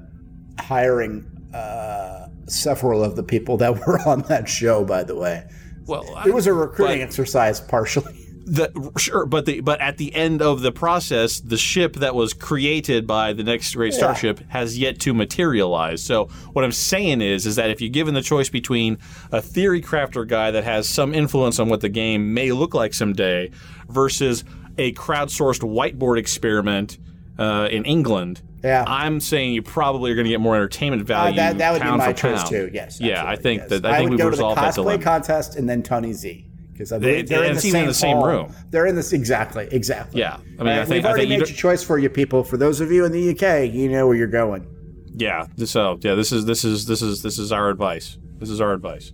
hiring 0.60 1.26
uh, 1.54 2.28
several 2.48 3.04
of 3.04 3.16
the 3.16 3.24
people 3.24 3.58
that 3.58 3.74
were 3.88 4.00
on 4.08 4.22
that 4.24 4.48
show. 4.50 4.84
By 4.84 5.04
the 5.04 5.16
way, 5.16 5.44
well, 5.86 6.04
it 6.26 6.34
was 6.34 6.48
a 6.48 6.54
recruiting 6.54 7.00
but- 7.00 7.04
exercise 7.06 7.60
partially. 7.62 8.26
The 8.50 8.92
sure, 8.98 9.26
but 9.26 9.46
the 9.46 9.62
but 9.62 9.80
at 9.80 9.98
the 9.98 10.14
end 10.16 10.42
of 10.42 10.62
the 10.62 10.72
process, 10.72 11.40
the 11.40 11.58
ship 11.58 11.96
that 11.98 12.16
was 12.16 12.34
created 12.34 13.06
by 13.06 13.34
the 13.34 13.44
next 13.44 13.74
great 13.76 13.94
starship 13.94 14.40
has 14.50 14.78
yet 14.78 15.00
to 15.02 15.14
materialize. 15.14 16.04
So 16.04 16.26
what 16.54 16.66
I'm 16.66 16.72
saying 16.72 17.22
is, 17.22 17.46
is 17.46 17.56
that 17.58 17.70
if 17.70 17.80
you're 17.82 17.90
given 17.90 18.14
the 18.14 18.22
choice 18.22 18.50
between 18.50 18.98
a 19.32 19.42
theory 19.42 19.82
crafter 19.82 20.28
guy 20.28 20.52
that 20.52 20.64
has 20.64 20.90
some 20.90 21.14
influence 21.14 21.60
on 21.60 21.70
what 21.70 21.82
the 21.82 21.90
game 21.90 22.34
may 22.34 22.52
look 22.52 22.74
like 22.74 22.94
someday, 22.94 23.52
versus 23.88 24.44
a 24.78 24.94
crowdsourced 24.94 25.62
whiteboard 25.62 26.18
experiment 26.18 26.98
uh, 27.38 27.68
in 27.72 27.86
England. 27.86 28.42
Yeah. 28.64 28.84
I'm 28.88 29.22
saying 29.22 29.54
you 29.54 29.62
probably 29.62 30.12
are 30.12 30.16
going 30.16 30.26
to 30.26 30.32
get 30.32 30.42
more 30.42 30.56
entertainment 30.56 31.04
Uh, 31.04 31.06
value. 31.06 31.36
that, 31.38 31.58
that 31.60 31.72
would 31.72 31.82
be 31.82 31.88
my 31.90 32.12
choice 32.12 32.40
pound. 32.40 32.50
too. 32.50 32.70
Yes. 32.74 33.00
Yeah, 33.00 33.26
I 33.26 33.36
think 33.38 33.62
yes. 33.62 33.70
that 33.70 33.86
I 33.86 33.98
think 34.00 34.10
would 34.10 34.18
we've 34.18 34.26
go 34.26 34.30
to 34.32 34.36
the 34.36 34.44
cosplay 34.44 35.02
contest 35.02 35.56
and 35.56 35.70
then 35.70 35.82
Tony 35.82 36.12
Z 36.14 36.46
because 36.80 36.94
I 36.94 36.98
They- 36.98 37.12
believe 37.12 37.28
they're 37.30 37.44
in 37.44 37.56
the 37.56 37.62
same 37.62 37.76
in 37.76 37.88
the 37.88 37.94
same 37.94 38.24
room. 38.24 38.54
They're 38.72 38.86
in 38.86 38.96
this 38.96 39.12
exactly, 39.12 39.68
exactly. 39.70 40.22
Yeah. 40.22 40.38
I 40.58 40.64
mean, 40.64 40.68
I 40.74 40.80
Uh, 40.80 40.86
think- 40.86 40.90
we've 40.96 41.06
I 41.06 41.10
already 41.10 41.22
think 41.24 41.30
made 41.32 41.40
don't- 41.40 41.50
your 41.50 41.58
choice 41.58 41.84
for 41.84 42.00
you 42.00 42.08
people. 42.10 42.44
For 42.46 42.56
those 42.56 42.80
of 42.80 42.90
you 42.90 43.04
in 43.04 43.12
the 43.12 43.20
UK, 43.22 43.66
you 43.66 43.90
know 43.90 44.08
where 44.08 44.16
you're 44.16 44.28
going. 44.28 44.66
Yeah. 45.14 45.46
So 45.66 46.00
yeah, 46.02 46.16
this 46.16 46.32
is 46.32 46.46
this 46.46 46.64
is 46.64 46.86
this 46.86 47.02
is 47.02 47.22
this 47.22 47.38
is 47.38 47.52
our 47.52 47.70
advice. 47.70 48.18
This 48.40 48.50
is 48.50 48.62
our 48.62 48.72
advice. 48.72 49.12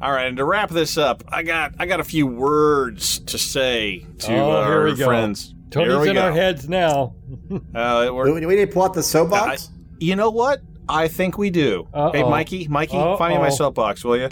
All 0.00 0.12
right, 0.12 0.28
and 0.28 0.36
to 0.38 0.44
wrap 0.46 0.70
this 0.70 0.96
up, 0.96 1.22
I 1.28 1.42
got 1.42 1.74
I 1.78 1.84
got 1.84 2.00
a 2.00 2.04
few 2.04 2.26
words 2.26 3.18
to 3.26 3.36
say 3.36 4.06
to 4.20 4.34
Oh, 4.34 4.50
uh, 4.50 4.64
here 4.66 4.74
our 4.78 4.84
we 4.86 4.94
go. 4.96 5.04
friends. 5.06 5.54
Here 5.74 5.84
Tony's 5.84 6.00
we 6.00 6.08
in 6.08 6.14
go. 6.14 6.22
our 6.22 6.32
heads 6.32 6.68
now. 6.68 7.14
Uh, 7.74 8.08
we're- 8.12 8.32
we, 8.32 8.40
do 8.40 8.48
we 8.48 8.56
need 8.56 8.66
to 8.68 8.72
pull 8.72 8.84
out 8.84 8.94
the 8.94 9.00
I- 9.00 9.02
soapbox? 9.02 9.68
you 9.98 10.16
know 10.16 10.30
what? 10.30 10.62
I 10.88 11.06
think 11.06 11.36
we 11.38 11.50
do. 11.50 11.86
Uh-oh. 11.94 12.10
Hey, 12.12 12.22
Mikey, 12.24 12.66
Mikey, 12.68 12.94
find 13.18 13.34
me 13.34 13.38
my 13.38 13.46
Uh-oh. 13.48 13.54
soapbox, 13.54 14.04
will 14.04 14.16
you? 14.16 14.28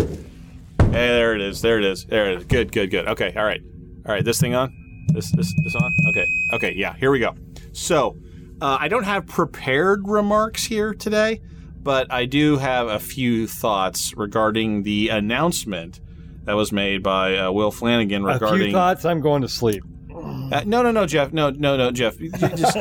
Hey, 0.90 1.07
there 1.09 1.35
it 1.35 1.42
is. 1.42 1.61
There 1.61 1.79
it 1.79 1.85
is. 1.85 2.07
There 2.07 2.31
it 2.31 2.38
is. 2.38 2.44
Good, 2.44 2.72
good, 2.72 2.90
good. 2.90 3.07
Okay, 3.09 3.33
all 3.37 3.44
right, 3.44 3.61
all 4.07 4.12
right. 4.14 4.24
This 4.24 4.40
thing 4.40 4.55
on? 4.55 4.72
This, 5.09 5.31
this, 5.33 5.55
this 5.62 5.74
on? 5.74 5.94
Okay, 6.09 6.27
okay. 6.55 6.74
Yeah, 6.74 6.94
here 6.94 7.11
we 7.11 7.18
go. 7.18 7.35
So, 7.72 8.16
uh, 8.62 8.79
I 8.81 8.88
don't 8.88 9.05
have 9.05 9.27
prepared 9.27 10.09
remarks 10.09 10.64
here 10.64 10.94
today, 10.94 11.40
but 11.83 12.11
I 12.11 12.24
do 12.24 12.57
have 12.57 12.88
a 12.88 12.98
few 12.98 13.46
thoughts 13.46 14.16
regarding 14.16 14.83
the 14.83 15.11
announcement 15.11 16.01
that 16.44 16.55
was 16.55 16.72
made 16.72 17.03
by 17.03 17.37
uh, 17.37 17.53
Will 17.53 17.70
Flanagan 17.70 18.24
regarding. 18.24 18.42
A 18.42 18.46
regarding. 18.46 18.66
few 18.68 18.72
thoughts. 18.72 19.05
I'm 19.05 19.20
going 19.20 19.42
to 19.42 19.48
sleep. 19.48 19.85
Uh, 20.11 20.62
no, 20.64 20.83
no, 20.83 20.90
no, 20.90 21.07
Jeff. 21.07 21.33
No, 21.35 21.51
no, 21.51 21.77
no, 21.77 21.90
Jeff. 21.90 22.16
Just, 22.18 22.77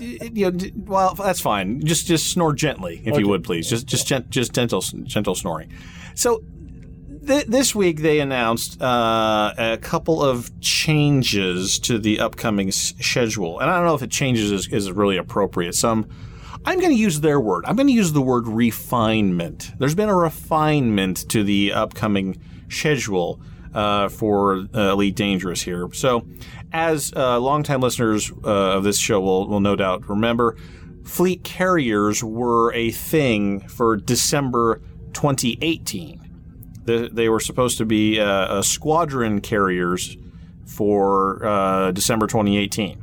you 0.00 0.50
know, 0.50 0.58
well, 0.84 1.14
that's 1.14 1.40
fine. 1.40 1.80
Just, 1.80 2.06
just 2.06 2.30
snore 2.30 2.52
gently, 2.52 3.02
if 3.04 3.18
you 3.18 3.26
would, 3.26 3.42
please. 3.42 3.68
Just, 3.68 3.86
just, 3.86 4.06
gent- 4.06 4.28
just 4.28 4.52
gentle, 4.52 4.82
gentle 4.82 5.34
snoring. 5.34 5.72
So, 6.14 6.44
th- 7.26 7.46
this 7.46 7.74
week 7.74 8.00
they 8.00 8.20
announced 8.20 8.80
uh, 8.80 9.52
a 9.56 9.78
couple 9.78 10.22
of 10.22 10.50
changes 10.60 11.78
to 11.80 11.98
the 11.98 12.20
upcoming 12.20 12.68
s- 12.68 12.94
schedule, 13.00 13.60
and 13.60 13.70
I 13.70 13.76
don't 13.76 13.86
know 13.86 13.94
if 13.94 14.02
it 14.02 14.10
changes 14.10 14.50
is, 14.50 14.68
is 14.68 14.90
really 14.92 15.16
appropriate. 15.16 15.74
Some. 15.74 16.08
I'm 16.64 16.78
going 16.78 16.92
to 16.92 16.98
use 16.98 17.20
their 17.20 17.40
word. 17.40 17.64
I'm 17.66 17.74
going 17.74 17.88
to 17.88 17.92
use 17.92 18.12
the 18.12 18.22
word 18.22 18.46
refinement. 18.46 19.72
There's 19.78 19.96
been 19.96 20.08
a 20.08 20.14
refinement 20.14 21.28
to 21.30 21.42
the 21.42 21.72
upcoming 21.72 22.40
schedule 22.68 23.40
uh, 23.74 24.08
for 24.08 24.66
uh, 24.72 24.92
Elite 24.92 25.16
Dangerous 25.16 25.62
here. 25.62 25.88
So, 25.92 26.24
as 26.72 27.12
uh, 27.16 27.40
longtime 27.40 27.80
listeners 27.80 28.30
uh, 28.44 28.76
of 28.76 28.84
this 28.84 28.98
show 28.98 29.20
will, 29.20 29.48
will 29.48 29.58
no 29.58 29.74
doubt 29.74 30.08
remember, 30.08 30.56
fleet 31.04 31.42
carriers 31.42 32.22
were 32.22 32.72
a 32.74 32.92
thing 32.92 33.66
for 33.66 33.96
December 33.96 34.80
2018. 35.14 36.21
The, 36.84 37.08
they 37.12 37.28
were 37.28 37.40
supposed 37.40 37.78
to 37.78 37.84
be 37.84 38.18
uh, 38.18 38.60
squadron 38.62 39.40
carriers 39.40 40.16
for 40.66 41.44
uh, 41.44 41.92
December 41.92 42.26
2018. 42.26 43.02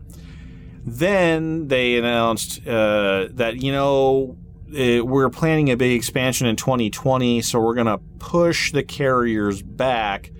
Then 0.85 1.67
they 1.67 1.97
announced 1.97 2.65
uh, 2.67 3.27
that, 3.31 3.61
you 3.61 3.71
know, 3.71 4.37
uh, 4.69 5.03
we're 5.03 5.29
planning 5.29 5.69
a 5.71 5.77
big 5.77 5.93
expansion 5.93 6.47
in 6.47 6.55
2020, 6.55 7.41
so 7.41 7.59
we're 7.59 7.75
going 7.75 7.87
to 7.87 7.99
push 8.19 8.71
the 8.71 8.83
carriers 8.83 9.61
back 9.61 10.31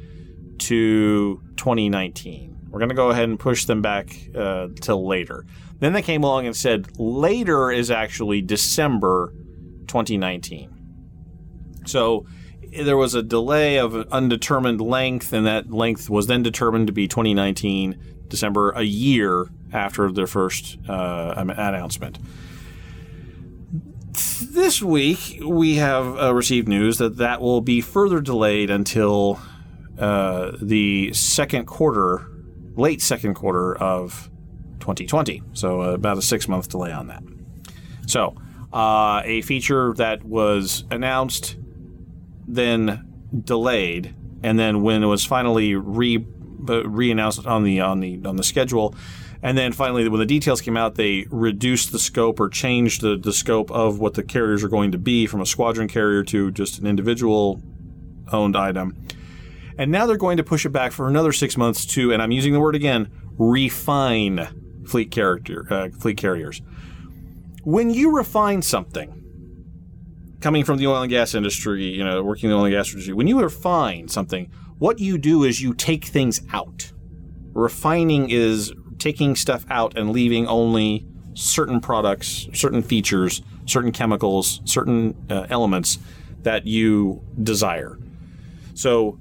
to 0.60 1.42
2019. 1.56 2.68
We're 2.70 2.80
going 2.80 2.90
to 2.90 2.96
go 2.96 3.10
ahead 3.10 3.30
and 3.30 3.40
push 3.40 3.66
them 3.66 3.82
back 3.82 4.16
uh, 4.36 4.68
till 4.80 5.08
later. 5.08 5.46
Then 5.80 5.94
they 5.94 6.02
came 6.02 6.24
along 6.24 6.46
and 6.46 6.56
said 6.56 7.00
later 7.00 7.72
is 7.72 7.90
actually 7.90 8.42
December 8.42 9.34
2019. 9.88 10.76
So 11.86 12.26
there 12.72 12.98
was 12.98 13.16
a 13.16 13.24
delay 13.24 13.78
of 13.78 13.96
undetermined 14.12 14.82
length, 14.82 15.34
and 15.34 15.46
that 15.46 15.72
length 15.72 16.10
was 16.10 16.28
then 16.28 16.44
determined 16.44 16.88
to 16.88 16.94
be 16.94 17.08
2019, 17.08 18.26
December, 18.28 18.72
a 18.72 18.84
year 18.84 19.48
after 19.74 20.12
their 20.12 20.28
first 20.28 20.78
uh, 20.88 21.34
announcement. 21.38 22.20
This 24.52 24.82
week, 24.82 25.40
we 25.46 25.76
have 25.76 26.18
uh, 26.18 26.34
received 26.34 26.68
news 26.68 26.98
that 26.98 27.18
that 27.18 27.42
will 27.42 27.62
be 27.62 27.82
further 27.82 28.20
delayed 28.20 28.70
until 28.70 29.40
uh, 29.98 30.52
the 30.62 31.14
second 31.14 31.66
quarter, 31.66 32.28
late 32.76 33.02
second 33.02 33.36
quarter 33.36 33.76
of 33.78 34.30
2020. 34.80 35.44
So, 35.54 35.82
uh, 35.82 35.94
about 35.94 36.18
a 36.18 36.22
six 36.22 36.48
month 36.48 36.70
delay 36.70 36.92
on 36.92 37.08
that. 37.08 37.24
So, 38.08 38.36
uh, 38.74 39.22
a 39.26 39.42
feature 39.42 39.94
that 39.96 40.24
was 40.24 40.84
announced, 40.90 41.58
then 42.50 43.06
delayed, 43.44 44.16
and 44.44 44.58
then 44.58 44.82
when 44.82 45.04
it 45.04 45.08
was 45.08 45.26
finally 45.26 45.76
re 45.76 46.26
uh, 46.68 46.88
re-announced 46.88 47.46
on 47.46 47.64
the 47.64 47.80
on 47.80 48.00
the 48.00 48.22
on 48.26 48.36
the 48.36 48.44
schedule, 48.44 48.96
and 49.42 49.58
then 49.58 49.72
finally 49.72 50.08
when 50.10 50.20
the 50.20 50.26
details 50.26 50.62
came 50.62 50.76
out, 50.76 50.96
they 50.96 51.26
reduced 51.30 51.92
the 51.92 52.00
scope 52.00 52.40
or 52.40 52.50
changed 52.50 53.02
the, 53.02 53.18
the 53.18 53.32
scope 53.32 53.72
of 53.72 54.00
what 54.00 54.16
the 54.16 54.24
carriers 54.24 54.64
are 54.64 54.68
going 54.68 54.92
to 54.92 54.98
be 54.98 55.28
from 55.28 55.42
a 55.42 55.46
squadron 55.46 55.88
carrier 55.88 56.24
to 56.24 56.52
just 56.52 56.80
an 56.80 56.88
individual 56.88 57.62
owned 58.32 58.58
item. 58.58 58.96
And 59.78 59.92
now 59.92 60.06
they're 60.06 60.18
going 60.18 60.38
to 60.38 60.44
push 60.44 60.66
it 60.66 60.70
back 60.70 60.92
for 60.92 61.08
another 61.08 61.32
six 61.32 61.56
months 61.56 61.86
to, 61.86 62.12
and 62.12 62.22
I'm 62.22 62.32
using 62.32 62.52
the 62.52 62.60
word 62.60 62.76
again, 62.76 63.10
refine 63.38 64.84
fleet 64.86 65.12
character 65.12 65.66
uh, 65.70 65.90
fleet 65.90 66.18
carriers. 66.18 66.62
When 67.64 67.90
you 67.90 68.16
refine 68.16 68.62
something, 68.62 69.19
coming 70.42 70.64
from 70.64 70.78
the 70.78 70.88
oil 70.88 71.02
and 71.02 71.10
gas 71.10 71.34
industry, 71.36 71.86
you 71.86 72.04
know, 72.04 72.24
working 72.24 72.50
in 72.50 72.52
the 72.52 72.58
oil 72.58 72.66
and 72.66 72.74
gas 72.74 72.92
industry, 72.92 73.14
when 73.14 73.28
you 73.28 73.42
refine 73.42 74.08
something, 74.08 74.52
what 74.78 75.00
you 75.00 75.18
do 75.18 75.44
is 75.44 75.62
you 75.62 75.74
take 75.74 76.06
things 76.06 76.42
out. 76.54 76.92
Refining 77.54 78.30
is 78.30 78.74
taking 78.98 79.36
stuff 79.36 79.66
out 79.70 79.98
and 79.98 80.12
leaving 80.12 80.48
only 80.48 81.06
certain 81.34 81.80
products, 81.80 82.48
certain 82.54 82.82
features, 82.82 83.42
certain 83.66 83.92
chemicals, 83.92 84.62
certain 84.66 85.16
uh, 85.30 85.48
elements 85.50 86.00
that 86.44 86.66
you 86.66 87.22
desire. 87.42 87.98
So, 88.74 89.20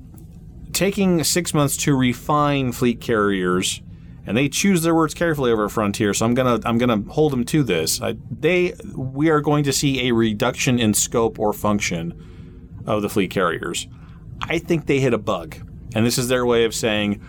taking 0.73 1.25
six 1.25 1.53
months 1.53 1.77
to 1.79 1.97
refine 1.97 2.73
fleet 2.73 3.01
carriers, 3.01 3.83
and 4.29 4.37
they 4.37 4.47
choose 4.47 4.83
their 4.83 4.95
words 4.95 5.15
carefully 5.15 5.51
over 5.51 5.71
Frontier. 5.71 6.13
So 6.13 6.27
I'm 6.27 6.35
gonna 6.35 6.61
I'm 6.67 6.77
gonna 6.77 7.03
hold 7.11 7.33
them 7.33 7.45
to 7.47 7.63
this. 7.63 8.03
I, 8.03 8.15
they 8.31 8.75
we 8.95 9.31
are 9.31 9.41
going 9.41 9.65
to 9.65 9.73
see 9.73 10.07
a 10.07 10.13
reduction 10.13 10.79
in 10.79 10.93
scope 10.93 11.39
or 11.39 11.55
function 11.55 12.83
of 12.87 13.01
the 13.01 13.09
fleet 13.09 13.31
carriers. 13.31 13.89
I 14.43 14.59
think 14.59 14.85
they 14.85 15.01
hit 15.01 15.15
a 15.15 15.19
bug, 15.19 15.57
and 15.95 16.05
this 16.05 16.19
is 16.19 16.29
their 16.29 16.45
way 16.45 16.65
of 16.65 16.75
saying 16.75 17.27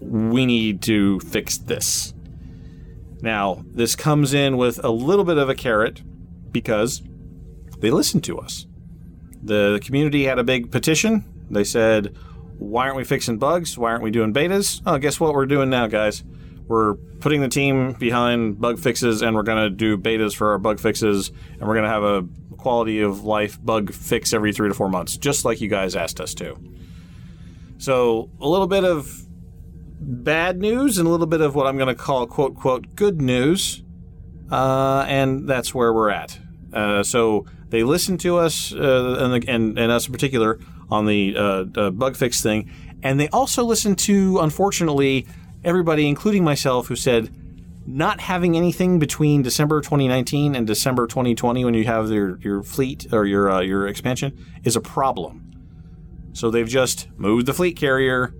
we 0.00 0.44
need 0.44 0.82
to 0.82 1.18
fix 1.20 1.56
this. 1.56 2.12
Now, 3.22 3.64
this 3.72 3.96
comes 3.96 4.34
in 4.34 4.58
with 4.58 4.84
a 4.84 4.90
little 4.90 5.24
bit 5.24 5.38
of 5.38 5.48
a 5.48 5.54
carrot 5.54 6.02
because 6.52 7.02
they 7.78 7.90
listened 7.90 8.22
to 8.24 8.38
us. 8.38 8.66
The 9.42 9.80
community 9.82 10.24
had 10.24 10.38
a 10.38 10.44
big 10.44 10.70
petition. 10.70 11.24
They 11.50 11.64
said, 11.64 12.14
Why 12.58 12.84
aren't 12.84 12.96
we 12.96 13.04
fixing 13.04 13.38
bugs? 13.38 13.78
Why 13.78 13.90
aren't 13.90 14.02
we 14.02 14.10
doing 14.10 14.34
betas? 14.34 14.82
Oh, 14.84 14.98
guess 14.98 15.20
what 15.20 15.32
we're 15.34 15.46
doing 15.46 15.70
now, 15.70 15.86
guys? 15.86 16.24
We're 16.66 16.94
putting 16.94 17.40
the 17.40 17.48
team 17.48 17.92
behind 17.92 18.60
bug 18.60 18.78
fixes 18.78 19.22
and 19.22 19.34
we're 19.34 19.42
going 19.42 19.62
to 19.62 19.70
do 19.70 19.96
betas 19.96 20.34
for 20.34 20.50
our 20.50 20.58
bug 20.58 20.80
fixes 20.80 21.28
and 21.28 21.60
we're 21.62 21.74
going 21.74 21.84
to 21.84 21.90
have 21.90 22.02
a 22.02 22.26
quality 22.56 23.00
of 23.00 23.24
life 23.24 23.58
bug 23.64 23.92
fix 23.92 24.32
every 24.32 24.52
three 24.52 24.68
to 24.68 24.74
four 24.74 24.88
months, 24.88 25.16
just 25.16 25.44
like 25.44 25.60
you 25.60 25.68
guys 25.68 25.96
asked 25.96 26.20
us 26.20 26.34
to. 26.34 26.56
So, 27.78 28.28
a 28.40 28.48
little 28.48 28.66
bit 28.66 28.84
of 28.84 29.24
bad 30.00 30.58
news 30.58 30.98
and 30.98 31.06
a 31.06 31.10
little 31.10 31.26
bit 31.26 31.40
of 31.40 31.54
what 31.54 31.66
I'm 31.66 31.76
going 31.76 31.88
to 31.88 31.94
call 31.94 32.26
quote, 32.26 32.56
quote, 32.56 32.96
good 32.96 33.20
news. 33.20 33.82
Uh, 34.50 35.04
and 35.06 35.48
that's 35.48 35.74
where 35.74 35.92
we're 35.92 36.10
at. 36.10 36.38
Uh, 36.72 37.02
so 37.02 37.46
they 37.68 37.82
listened 37.82 38.20
to 38.20 38.38
us 38.38 38.72
uh, 38.74 39.16
and, 39.20 39.48
and, 39.48 39.78
and 39.78 39.92
us 39.92 40.06
in 40.06 40.12
particular 40.12 40.58
on 40.90 41.06
the 41.06 41.36
uh, 41.36 41.64
uh, 41.76 41.90
bug 41.90 42.16
fix 42.16 42.42
thing, 42.42 42.70
and 43.02 43.20
they 43.20 43.28
also 43.28 43.64
listened 43.64 43.98
to, 44.00 44.38
unfortunately, 44.40 45.26
everybody, 45.64 46.08
including 46.08 46.44
myself, 46.44 46.88
who 46.88 46.96
said 46.96 47.30
not 47.86 48.20
having 48.20 48.56
anything 48.56 48.98
between 48.98 49.40
December 49.40 49.80
2019 49.80 50.54
and 50.54 50.66
December 50.66 51.06
2020 51.06 51.64
when 51.64 51.72
you 51.72 51.84
have 51.84 52.10
your 52.10 52.38
your 52.40 52.62
fleet 52.62 53.06
or 53.12 53.24
your 53.24 53.50
uh, 53.50 53.60
your 53.60 53.88
expansion 53.88 54.36
is 54.64 54.76
a 54.76 54.80
problem. 54.80 55.44
So 56.34 56.50
they've 56.50 56.68
just 56.68 57.08
moved 57.16 57.46
the 57.46 57.54
fleet 57.54 57.76
carrier 57.76 58.34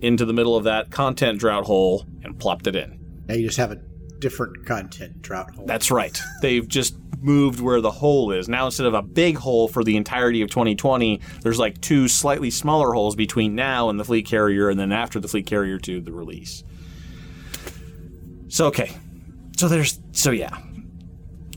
into 0.00 0.24
the 0.24 0.32
middle 0.32 0.56
of 0.56 0.64
that 0.64 0.90
content 0.90 1.38
drought 1.38 1.64
hole 1.64 2.06
and 2.24 2.38
plopped 2.38 2.66
it 2.66 2.74
in. 2.74 2.98
Now 3.28 3.34
you 3.34 3.46
just 3.46 3.58
have 3.58 3.72
a 3.72 3.80
different 4.20 4.66
content 4.66 5.22
drought 5.22 5.54
hole. 5.54 5.66
That's 5.66 5.90
right. 5.90 6.18
They've 6.42 6.66
just 6.66 6.96
moved 7.20 7.60
where 7.60 7.80
the 7.80 7.90
hole 7.90 8.30
is. 8.30 8.48
Now 8.48 8.66
instead 8.66 8.86
of 8.86 8.94
a 8.94 9.02
big 9.02 9.36
hole 9.36 9.68
for 9.68 9.82
the 9.84 9.96
entirety 9.96 10.42
of 10.42 10.50
2020, 10.50 11.20
there's 11.42 11.58
like 11.58 11.80
two 11.80 12.08
slightly 12.08 12.50
smaller 12.50 12.92
holes 12.92 13.16
between 13.16 13.54
now 13.54 13.88
and 13.88 13.98
the 13.98 14.04
fleet 14.04 14.26
carrier 14.26 14.68
and 14.68 14.78
then 14.78 14.92
after 14.92 15.20
the 15.20 15.28
fleet 15.28 15.46
carrier 15.46 15.78
to 15.80 16.00
the 16.00 16.12
release. 16.12 16.62
So 18.48 18.66
okay. 18.66 18.92
So 19.56 19.68
there's 19.68 19.98
so 20.12 20.30
yeah. 20.30 20.56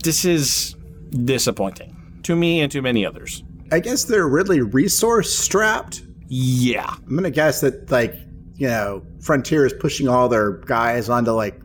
This 0.04 0.26
is 0.26 0.76
disappointing 1.12 1.96
to 2.24 2.36
me 2.36 2.62
and 2.62 2.72
to 2.72 2.82
many 2.82 3.06
others. 3.06 3.44
I 3.72 3.80
guess 3.80 4.06
they're 4.06 4.28
really 4.28 4.62
resource 4.62 5.36
strapped. 5.38 6.02
Yeah. 6.28 6.96
I'm 7.08 7.16
gonna 7.16 7.30
guess 7.30 7.62
that 7.62 7.92
like 7.92 8.16
you 8.56 8.68
know 8.68 9.04
Frontier 9.22 9.66
is 9.66 9.74
pushing 9.74 10.08
all 10.08 10.30
their 10.30 10.54
guys 10.54 11.10
onto 11.10 11.32
like 11.32 11.60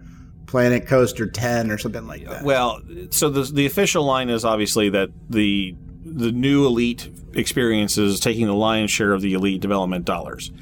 Planet 0.54 0.86
Coaster 0.86 1.26
10 1.26 1.72
or 1.72 1.78
something 1.78 2.06
like 2.06 2.24
that. 2.28 2.44
Well, 2.44 2.80
so 3.10 3.28
the 3.28 3.42
the 3.42 3.66
official 3.66 4.04
line 4.04 4.30
is 4.30 4.44
obviously 4.44 4.88
that 4.90 5.10
the 5.28 5.74
the 6.04 6.30
new 6.30 6.64
elite 6.64 7.10
experience 7.32 7.98
is 7.98 8.20
taking 8.20 8.46
the 8.46 8.54
lion's 8.54 8.92
share 8.92 9.12
of 9.12 9.20
the 9.20 9.34
elite 9.34 9.60
development 9.60 10.04
dollars. 10.04 10.52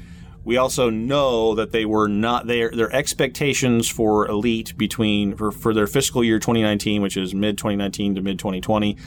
We 0.43 0.57
also 0.57 0.89
know 0.89 1.53
that 1.53 1.73
they 1.73 1.85
were 1.85 2.07
not 2.07 2.47
their 2.47 2.71
their 2.71 2.91
expectations 2.91 3.87
for 3.87 4.27
elite 4.27 4.75
between 4.75 5.37
for, 5.37 5.51
for 5.51 5.75
their 5.75 5.85
fiscal 5.85 6.23
year 6.23 6.39
2019, 6.39 7.03
which 7.03 7.15
is 7.15 7.35
mid 7.35 7.59
2019 7.59 8.15
to 8.15 8.21
mid 8.23 8.39
2020, 8.39 8.97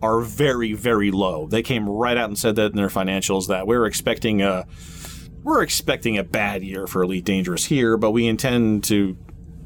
are 0.00 0.20
very 0.20 0.74
very 0.74 1.10
low. 1.10 1.48
They 1.48 1.64
came 1.64 1.88
right 1.88 2.16
out 2.16 2.28
and 2.28 2.38
said 2.38 2.54
that 2.54 2.70
in 2.70 2.76
their 2.76 2.86
financials 2.86 3.48
that 3.48 3.66
we're 3.66 3.84
expecting 3.84 4.42
a 4.42 4.64
we're 5.42 5.62
expecting 5.62 6.16
a 6.18 6.22
bad 6.22 6.62
year 6.62 6.86
for 6.86 7.02
Elite 7.02 7.24
Dangerous 7.24 7.64
here, 7.64 7.96
but 7.96 8.12
we 8.12 8.28
intend 8.28 8.84
to 8.84 9.16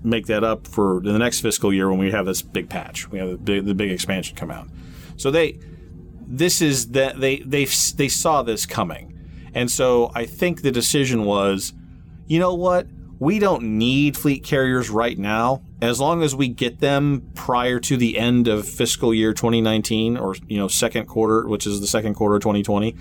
make 0.02 0.26
that 0.26 0.44
up 0.44 0.66
for 0.66 1.00
the 1.02 1.18
next 1.18 1.40
fiscal 1.40 1.72
year 1.72 1.90
when 1.90 1.98
we 1.98 2.10
have 2.10 2.26
this 2.26 2.42
big 2.42 2.68
patch. 2.68 3.10
We 3.10 3.18
have 3.18 3.30
the 3.30 3.36
big, 3.36 3.64
the 3.64 3.74
big 3.74 3.90
expansion 3.90 4.36
come 4.36 4.50
out. 4.50 4.68
So 5.16 5.30
they, 5.30 5.58
this 6.26 6.62
is 6.62 6.90
that 6.90 7.20
they 7.20 7.40
they 7.40 7.64
they 7.64 8.08
saw 8.08 8.42
this 8.42 8.66
coming, 8.66 9.18
and 9.54 9.70
so 9.70 10.10
I 10.14 10.26
think 10.26 10.62
the 10.62 10.70
decision 10.70 11.24
was, 11.24 11.72
you 12.26 12.38
know 12.38 12.54
what, 12.54 12.86
we 13.18 13.38
don't 13.38 13.62
need 13.78 14.16
fleet 14.16 14.44
carriers 14.44 14.88
right 14.90 15.18
now. 15.18 15.62
As 15.82 16.00
long 16.00 16.22
as 16.22 16.34
we 16.34 16.48
get 16.48 16.80
them 16.80 17.30
prior 17.34 17.78
to 17.80 17.96
the 17.96 18.18
end 18.18 18.48
of 18.48 18.66
fiscal 18.66 19.12
year 19.14 19.32
2019 19.32 20.16
or 20.16 20.34
you 20.48 20.58
know 20.58 20.68
second 20.68 21.06
quarter, 21.06 21.46
which 21.46 21.66
is 21.66 21.80
the 21.80 21.86
second 21.86 22.14
quarter 22.14 22.36
of 22.36 22.42
2020, 22.42 22.96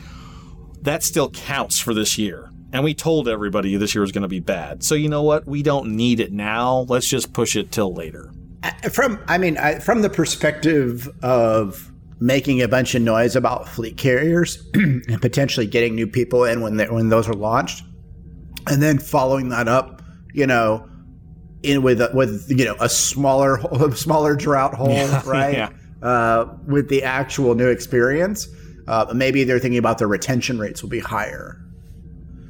that 0.82 1.04
still 1.04 1.30
counts 1.30 1.80
for 1.80 1.94
this 1.94 2.18
year. 2.18 2.49
And 2.72 2.84
we 2.84 2.94
told 2.94 3.28
everybody 3.28 3.76
this 3.78 3.96
year 3.96 4.02
was 4.02 4.12
going 4.12 4.22
to 4.22 4.28
be 4.28 4.40
bad. 4.40 4.84
So 4.84 4.96
you 4.96 5.10
know 5.10 5.24
what? 5.24 5.48
We 5.48 5.64
don't 5.64 5.96
need 5.96 6.20
it 6.20 6.32
now. 6.32 6.86
Let's 6.88 7.08
just 7.08 7.34
push 7.34 7.56
it 7.56 7.72
till 7.72 7.94
later. 7.94 8.32
From 8.92 9.20
I 9.28 9.38
mean, 9.38 9.58
I, 9.58 9.80
from 9.80 10.02
the 10.02 10.10
perspective 10.10 11.08
of 11.24 11.92
making 12.20 12.62
a 12.62 12.68
bunch 12.68 12.94
of 12.96 13.02
noise 13.02 13.36
about 13.36 13.68
fleet 13.68 13.98
carriers 13.98 14.68
and 14.74 15.22
potentially 15.22 15.66
getting 15.66 15.96
new 15.96 16.06
people 16.06 16.44
in 16.44 16.62
when 16.62 16.78
they, 16.78 16.86
when 16.90 17.10
those 17.10 17.28
are 17.28 17.34
launched, 17.34 17.84
and 18.68 18.82
then 18.84 19.00
following 19.00 19.50
that 19.50 19.68
up, 19.68 20.02
you 20.34 20.46
know, 20.46 20.88
in 21.64 21.82
with 21.82 22.02
a, 22.02 22.12
with 22.14 22.46
you 22.50 22.66
know 22.66 22.76
a 22.80 22.90
smaller 22.90 23.56
a 23.72 23.96
smaller 23.96 24.36
drought 24.36 24.74
hole, 24.74 24.90
Yeah, 24.92 25.22
right? 25.26 25.54
yeah. 25.56 25.70
Uh, 26.02 26.58
with 26.68 26.90
the 26.90 27.04
actual 27.04 27.56
new 27.56 27.68
experience, 27.68 28.48
uh, 28.88 29.12
maybe 29.14 29.44
they're 29.44 29.60
thinking 29.60 29.80
about 29.80 29.98
the 29.98 30.08
retention 30.08 30.60
rates 30.60 30.82
will 30.84 30.90
be 30.90 31.00
higher. 31.00 31.62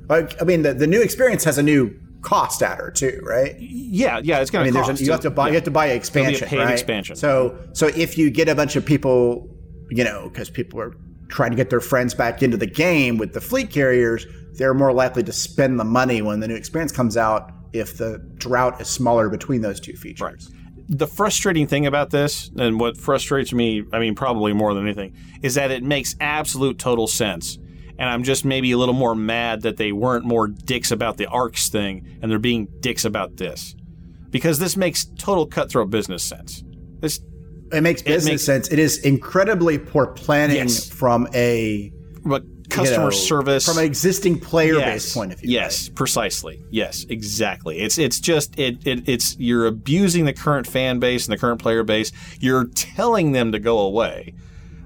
Like, 0.09 0.41
I 0.41 0.45
mean, 0.45 0.63
the, 0.63 0.73
the 0.73 0.87
new 0.87 1.01
experience 1.01 1.43
has 1.45 1.57
a 1.57 1.63
new 1.63 1.97
cost 2.21 2.61
adder 2.61 2.91
too, 2.91 3.21
right? 3.23 3.55
Yeah, 3.59 4.19
yeah, 4.23 4.39
it's 4.41 4.51
going 4.51 4.63
I 4.63 4.65
mean, 4.65 4.73
to 4.73 4.77
there's 4.79 4.87
cost. 4.89 5.01
a, 5.01 5.05
you 5.05 5.11
have 5.11 5.21
to 5.21 5.29
buy 5.29 5.45
Yeah. 5.47 5.51
you 5.51 5.55
have 5.55 5.63
to 5.65 5.71
buy 5.71 5.85
an 5.87 5.95
expansion, 5.95 6.47
paid 6.47 6.59
right? 6.59 6.71
expansion. 6.73 7.15
So 7.15 7.57
so 7.73 7.87
if 7.87 8.17
you 8.17 8.29
get 8.29 8.49
a 8.49 8.55
bunch 8.55 8.75
of 8.75 8.85
people, 8.85 9.47
you 9.89 10.03
know, 10.03 10.27
because 10.29 10.49
people 10.49 10.81
are 10.81 10.93
trying 11.29 11.51
to 11.51 11.55
get 11.55 11.69
their 11.69 11.79
friends 11.79 12.13
back 12.13 12.41
into 12.43 12.57
the 12.57 12.65
game 12.67 13.17
with 13.17 13.33
the 13.33 13.39
fleet 13.41 13.69
carriers, 13.71 14.25
they're 14.53 14.73
more 14.73 14.91
likely 14.91 15.23
to 15.23 15.31
spend 15.31 15.79
the 15.79 15.83
money 15.85 16.21
when 16.21 16.39
the 16.39 16.47
new 16.47 16.55
experience 16.55 16.91
comes 16.91 17.15
out 17.15 17.51
if 17.71 17.97
the 17.97 18.17
drought 18.37 18.81
is 18.81 18.87
smaller 18.89 19.29
between 19.29 19.61
those 19.61 19.79
two 19.79 19.93
features. 19.93 20.21
Right. 20.21 20.43
the 20.89 21.05
frustrating 21.05 21.67
thing 21.67 21.85
about 21.85 22.09
this, 22.09 22.49
and 22.57 22.79
what 22.79 22.97
frustrates 22.97 23.53
me, 23.53 23.83
I 23.93 23.99
mean, 23.99 24.15
probably 24.15 24.53
more 24.53 24.73
than 24.73 24.83
anything, 24.85 25.13
is 25.43 25.53
that 25.53 25.69
it 25.69 25.83
makes 25.83 26.15
absolute 26.19 26.79
total 26.79 27.05
sense. 27.05 27.59
And 27.99 28.09
I'm 28.09 28.23
just 28.23 28.45
maybe 28.45 28.71
a 28.71 28.77
little 28.77 28.93
more 28.95 29.13
mad 29.13 29.61
that 29.63 29.77
they 29.77 29.91
weren't 29.91 30.25
more 30.25 30.47
dicks 30.47 30.89
about 30.89 31.17
the 31.17 31.25
ARX 31.27 31.67
thing 31.69 32.17
and 32.21 32.31
they're 32.31 32.39
being 32.39 32.67
dicks 32.79 33.03
about 33.05 33.37
this. 33.37 33.75
Because 34.29 34.57
this 34.59 34.77
makes 34.77 35.05
total 35.17 35.45
cutthroat 35.45 35.89
business 35.89 36.23
sense. 36.23 36.63
This, 37.01 37.19
It 37.73 37.81
makes 37.81 38.01
business 38.01 38.25
makes- 38.31 38.43
sense. 38.43 38.67
It 38.69 38.79
is 38.79 38.99
incredibly 38.99 39.77
poor 39.77 40.07
planning 40.07 40.55
Yes. 40.57 40.87
from 40.89 41.27
a 41.33 41.91
but 42.23 42.43
you 42.43 42.63
customer 42.69 43.05
know, 43.05 43.09
service. 43.09 43.65
from 43.65 43.79
an 43.79 43.83
existing 43.85 44.39
player 44.39 44.75
yes, 44.75 44.85
based 44.93 45.13
point 45.15 45.33
of 45.33 45.39
view. 45.39 45.51
Yes, 45.51 45.89
precisely. 45.89 46.63
Yes, 46.69 47.05
exactly. 47.09 47.79
It's 47.79 47.97
it's 47.97 48.19
just 48.19 48.57
it, 48.59 48.85
it 48.85 49.09
it's 49.09 49.35
you're 49.39 49.65
abusing 49.65 50.25
the 50.25 50.33
current 50.33 50.67
fan 50.67 50.99
base 50.99 51.25
and 51.27 51.33
the 51.33 51.37
current 51.39 51.59
player 51.59 51.83
base. 51.83 52.11
You're 52.39 52.65
telling 52.75 53.31
them 53.31 53.51
to 53.53 53.59
go 53.59 53.79
away. 53.79 54.35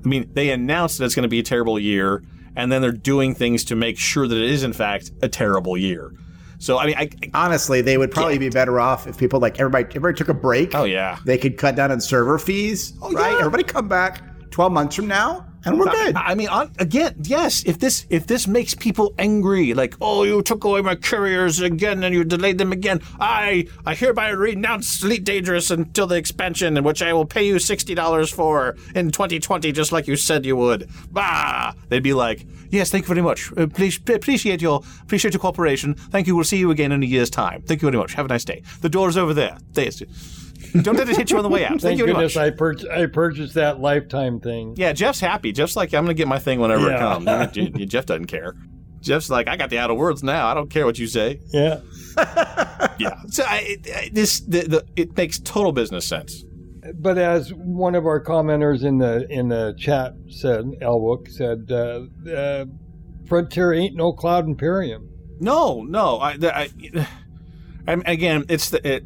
I 0.04 0.08
mean, 0.08 0.30
they 0.34 0.50
announced 0.52 0.98
that 1.00 1.06
it's 1.06 1.16
going 1.16 1.24
to 1.24 1.30
be 1.30 1.40
a 1.40 1.44
terrible 1.44 1.78
year, 1.78 2.24
and 2.56 2.72
then 2.72 2.82
they're 2.82 2.92
doing 2.92 3.34
things 3.36 3.64
to 3.66 3.76
make 3.76 3.98
sure 3.98 4.28
that 4.28 4.38
it 4.38 4.50
is 4.50 4.64
in 4.64 4.74
fact 4.74 5.12
a 5.22 5.30
terrible 5.30 5.78
year. 5.78 6.12
So 6.60 6.78
I 6.78 6.86
mean, 6.86 6.96
I, 6.98 7.10
Honestly, 7.34 7.82
they 7.82 7.98
would 7.98 8.12
probably 8.12 8.38
be 8.38 8.50
better 8.50 8.80
off 8.80 9.06
if 9.08 9.18
people 9.18 9.40
like 9.40 9.60
everybody 9.60 9.86
everybody 9.96 10.18
took 10.18 10.30
a 10.30 10.34
break. 10.34 10.74
oh 10.76 10.86
yeah, 10.86 11.18
They 11.26 11.38
could 11.38 11.58
cut 11.58 11.76
down 11.76 11.92
on 11.92 12.00
server 12.00 12.38
fees, 12.40 12.94
oh, 13.02 13.12
right? 13.12 13.32
yeah. 13.34 13.40
Everybody 13.40 13.64
come 13.64 13.88
back 13.88 14.22
12 14.52 14.72
months 14.72 14.96
from 14.96 15.08
now 15.08 15.46
and 15.66 15.80
we're 15.80 15.92
good. 15.92 16.16
I 16.16 16.36
mean, 16.36 16.50
on, 16.50 16.72
again, 16.80 17.16
yes. 17.24 17.64
If 17.66 17.80
this 17.80 18.06
if 18.10 18.28
this 18.28 18.48
makes 18.48 18.74
people 18.74 19.14
angry, 19.18 19.74
like, 19.74 19.96
oh, 20.02 20.24
you 20.24 20.42
took 20.42 20.64
away 20.64 20.82
my 20.82 20.96
couriers 20.96 21.60
again 21.60 22.04
and 22.04 22.14
you 22.14 22.24
delayed 22.24 22.58
them 22.58 22.72
again, 22.72 23.02
I 23.20 23.68
I 23.86 23.96
hereby 23.96 24.30
renounce 24.30 25.04
Elite 25.04 25.24
Dangerous 25.24 25.72
until 25.72 26.08
the 26.08 26.16
expansion, 26.16 26.78
in 26.78 26.84
which 26.84 27.02
I 27.02 27.14
will 27.14 27.26
pay 27.26 27.46
you 27.46 27.60
sixty 27.60 27.96
dollars 27.96 28.30
for 28.30 28.76
in 28.96 29.12
2020, 29.12 29.72
just 29.72 29.92
like 29.92 30.08
you 30.08 30.16
said 30.16 30.46
you 30.46 30.56
would. 30.56 30.90
Bah! 31.12 31.74
They'd 31.90 32.04
be 32.04 32.14
like, 32.14 32.46
yes, 32.70 32.92
thank 32.92 33.04
you 33.04 33.08
very 33.08 33.22
much. 33.22 33.52
Uh, 33.56 33.68
please 33.68 33.98
appreciate 33.98 34.62
your 34.62 34.82
appreciate 35.02 35.34
your 35.34 35.42
cooperation. 35.42 35.94
Thank 35.94 36.28
you. 36.28 36.36
We'll 36.36 36.44
see 36.44 36.58
you 36.58 36.72
again 36.72 36.92
in 36.92 37.04
a 37.04 37.06
year's 37.06 37.30
time. 37.30 37.62
Thank 37.62 37.82
you 37.82 37.90
very 37.90 38.00
much. 38.00 38.14
Have 38.16 38.26
a 38.26 38.30
nice 38.30 38.46
day. 38.46 38.64
The 38.82 38.90
door's 38.90 39.18
over 39.18 39.34
there. 39.34 39.58
There's, 39.72 40.02
don't 40.82 40.96
let 40.98 41.10
it 41.10 41.16
hit 41.18 41.32
you 41.32 41.38
on 41.38 41.44
the 41.44 41.50
way 41.50 41.64
out. 41.66 41.70
Thank, 41.70 41.82
Thank 41.82 42.00
you 42.00 42.06
very 42.06 42.16
goodness 42.16 42.36
much. 42.36 42.44
I, 42.46 42.50
pur- 42.52 42.92
I 42.92 43.06
purchased 43.08 43.54
that 43.56 43.80
lifetime 43.80 44.40
thing. 44.40 44.76
Yeah, 44.78 44.94
Jeff's 44.94 45.20
happy. 45.20 45.52
Jeff's 45.52 45.76
like, 45.76 45.94
I'm 45.94 46.04
gonna 46.04 46.14
get 46.14 46.28
my 46.28 46.40
thing 46.40 46.60
whenever 46.60 46.92
it 46.92 46.98
comes. 47.00 47.26
Jeff 47.88 48.06
doesn't 48.06 48.28
care. 48.28 48.56
Jeff's 49.02 49.30
like, 49.30 49.48
I 49.50 49.58
got 49.58 49.70
the 49.70 49.80
out 49.80 49.92
of 49.92 49.98
words 49.98 50.24
now. 50.24 50.48
I 50.48 50.54
don't 50.54 50.70
care 50.70 50.86
what 50.86 50.98
you 50.98 51.08
say. 51.08 51.40
Yeah. 51.52 51.82
Yeah. 53.00 53.16
So 53.30 53.44
I, 53.44 53.58
it, 53.66 53.88
I- 53.96 54.10
this 54.14 54.42
the, 54.42 54.62
the 54.62 54.86
it 54.96 55.18
makes 55.18 55.40
total 55.40 55.72
business 55.72 56.08
sense. 56.08 56.44
But 56.96 57.18
as 57.18 57.52
one 57.54 57.96
of 57.96 58.06
our 58.06 58.22
commenters 58.24 58.84
in 58.84 59.00
the 59.00 59.26
in 59.32 59.48
the 59.50 59.74
chat 59.80 60.14
said, 60.30 60.66
Elwook 60.82 61.28
said, 61.30 61.72
uh, 61.72 62.02
uh, 62.32 62.66
Frontier 63.26 63.74
ain't 63.74 63.96
no 63.96 64.14
Cloud 64.14 64.46
Imperium. 64.46 65.10
No, 65.40 65.82
no. 65.82 66.20
I, 66.20 66.38
the- 66.38 66.56
I, 66.56 66.70
I'm 67.88 68.04
again. 68.06 68.46
It's 68.50 68.70
the 68.70 68.86
it, 68.88 69.04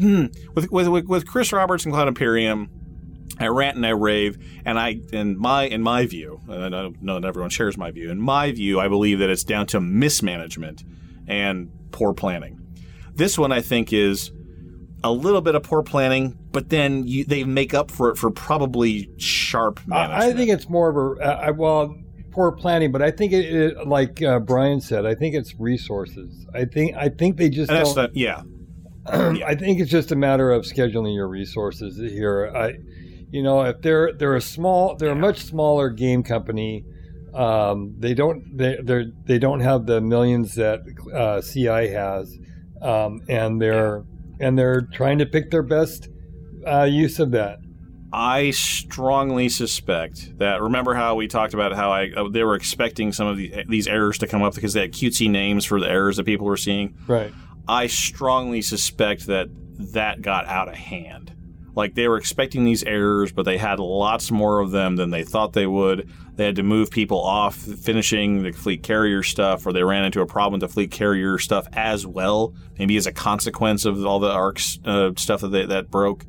with, 0.00 0.70
with 0.70 0.88
with 0.88 1.04
with 1.06 1.26
Chris 1.26 1.52
Roberts 1.52 1.84
and 1.84 1.92
Cloud 1.94 2.08
Imperium. 2.08 2.70
I 3.38 3.46
rant 3.46 3.76
and 3.76 3.86
I 3.86 3.90
rave, 3.90 4.36
and 4.66 4.78
I 4.78 5.00
in 5.12 5.38
my 5.38 5.64
in 5.64 5.82
my 5.82 6.04
view, 6.04 6.40
and 6.48 6.62
I 6.62 6.68
don't 6.68 7.00
know 7.02 7.18
that 7.18 7.26
everyone 7.26 7.48
shares 7.50 7.78
my 7.78 7.90
view. 7.90 8.10
In 8.10 8.20
my 8.20 8.52
view, 8.52 8.78
I 8.80 8.88
believe 8.88 9.18
that 9.20 9.30
it's 9.30 9.44
down 9.44 9.66
to 9.68 9.80
mismanagement 9.80 10.84
and 11.26 11.70
poor 11.90 12.12
planning. 12.12 12.60
This 13.14 13.38
one, 13.38 13.50
I 13.50 13.62
think, 13.62 13.92
is 13.94 14.30
a 15.02 15.10
little 15.10 15.40
bit 15.40 15.54
of 15.54 15.62
poor 15.62 15.82
planning, 15.82 16.36
but 16.52 16.68
then 16.68 17.06
you, 17.06 17.24
they 17.24 17.44
make 17.44 17.72
up 17.72 17.90
for 17.90 18.10
it 18.10 18.18
for 18.18 18.30
probably 18.30 19.10
sharp 19.16 19.80
management. 19.86 20.22
I, 20.22 20.32
think 20.34 20.50
it's 20.50 20.68
more 20.68 20.90
of 20.90 21.18
a 21.18 21.22
uh, 21.22 21.40
I- 21.46 21.50
well 21.52 21.96
poor 22.32 22.52
planning, 22.52 22.92
but 22.92 23.00
I 23.00 23.10
think 23.10 23.32
it, 23.32 23.46
it 23.54 23.86
like 23.88 24.22
uh, 24.22 24.38
Brian 24.40 24.80
said, 24.80 25.06
I 25.06 25.14
think 25.14 25.34
it's 25.34 25.58
resources. 25.58 26.46
I 26.54 26.64
think 26.66 26.94
I 26.96 27.08
think 27.08 27.38
they 27.38 27.48
just 27.48 27.70
And 27.70 27.84
don't. 27.84 27.94
the, 27.94 28.10
yeah. 28.18 28.42
I 29.06 29.54
think 29.54 29.80
it's 29.80 29.90
just 29.90 30.12
a 30.12 30.16
matter 30.16 30.50
of 30.52 30.64
scheduling 30.64 31.14
your 31.14 31.28
resources 31.28 31.96
here. 31.96 32.52
I, 32.54 32.78
you 33.30 33.42
know, 33.42 33.62
if 33.62 33.80
they're 33.80 34.12
they're 34.12 34.36
a 34.36 34.40
small, 34.40 34.96
they're 34.96 35.12
a 35.12 35.16
much 35.16 35.38
smaller 35.38 35.88
game 35.90 36.22
company. 36.22 36.84
Um, 37.32 37.94
they 37.98 38.14
don't 38.14 38.56
they 38.56 38.76
they 38.82 39.04
they 39.24 39.38
don't 39.38 39.60
have 39.60 39.86
the 39.86 40.00
millions 40.00 40.54
that 40.56 40.80
uh, 41.14 41.40
CI 41.40 41.88
has, 41.88 42.36
um, 42.82 43.20
and 43.28 43.60
they're 43.60 44.04
and 44.40 44.58
they're 44.58 44.82
trying 44.92 45.18
to 45.18 45.26
pick 45.26 45.50
their 45.50 45.62
best 45.62 46.08
uh, 46.66 46.84
use 46.84 47.18
of 47.18 47.30
that. 47.30 47.60
I 48.12 48.50
strongly 48.50 49.48
suspect 49.48 50.38
that. 50.38 50.60
Remember 50.60 50.94
how 50.94 51.14
we 51.14 51.28
talked 51.28 51.54
about 51.54 51.72
how 51.72 51.92
I 51.92 52.10
uh, 52.10 52.28
they 52.28 52.42
were 52.42 52.56
expecting 52.56 53.12
some 53.12 53.28
of 53.28 53.36
the, 53.36 53.64
these 53.68 53.86
errors 53.86 54.18
to 54.18 54.26
come 54.26 54.42
up 54.42 54.54
because 54.54 54.72
they 54.72 54.80
had 54.80 54.92
cutesy 54.92 55.30
names 55.30 55.64
for 55.64 55.78
the 55.78 55.88
errors 55.88 56.16
that 56.16 56.24
people 56.24 56.46
were 56.46 56.56
seeing. 56.56 56.96
Right. 57.06 57.32
I 57.68 57.86
strongly 57.86 58.62
suspect 58.62 59.26
that 59.26 59.48
that 59.92 60.22
got 60.22 60.46
out 60.46 60.68
of 60.68 60.74
hand. 60.74 61.32
Like 61.74 61.94
they 61.94 62.08
were 62.08 62.16
expecting 62.16 62.64
these 62.64 62.82
errors, 62.82 63.32
but 63.32 63.44
they 63.44 63.56
had 63.56 63.78
lots 63.78 64.30
more 64.30 64.60
of 64.60 64.70
them 64.70 64.96
than 64.96 65.10
they 65.10 65.24
thought 65.24 65.52
they 65.52 65.66
would. 65.66 66.10
They 66.34 66.46
had 66.46 66.56
to 66.56 66.62
move 66.62 66.90
people 66.90 67.20
off 67.20 67.56
finishing 67.56 68.42
the 68.42 68.52
fleet 68.52 68.82
carrier 68.82 69.22
stuff, 69.22 69.66
or 69.66 69.72
they 69.72 69.84
ran 69.84 70.04
into 70.04 70.20
a 70.20 70.26
problem 70.26 70.60
with 70.60 70.68
the 70.68 70.72
fleet 70.72 70.90
carrier 70.90 71.38
stuff 71.38 71.66
as 71.72 72.06
well, 72.06 72.54
maybe 72.78 72.96
as 72.96 73.06
a 73.06 73.12
consequence 73.12 73.84
of 73.84 74.04
all 74.04 74.18
the 74.18 74.30
ARX 74.30 74.78
uh, 74.84 75.12
stuff 75.16 75.42
that 75.42 75.48
they, 75.48 75.66
that 75.66 75.90
broke. 75.90 76.24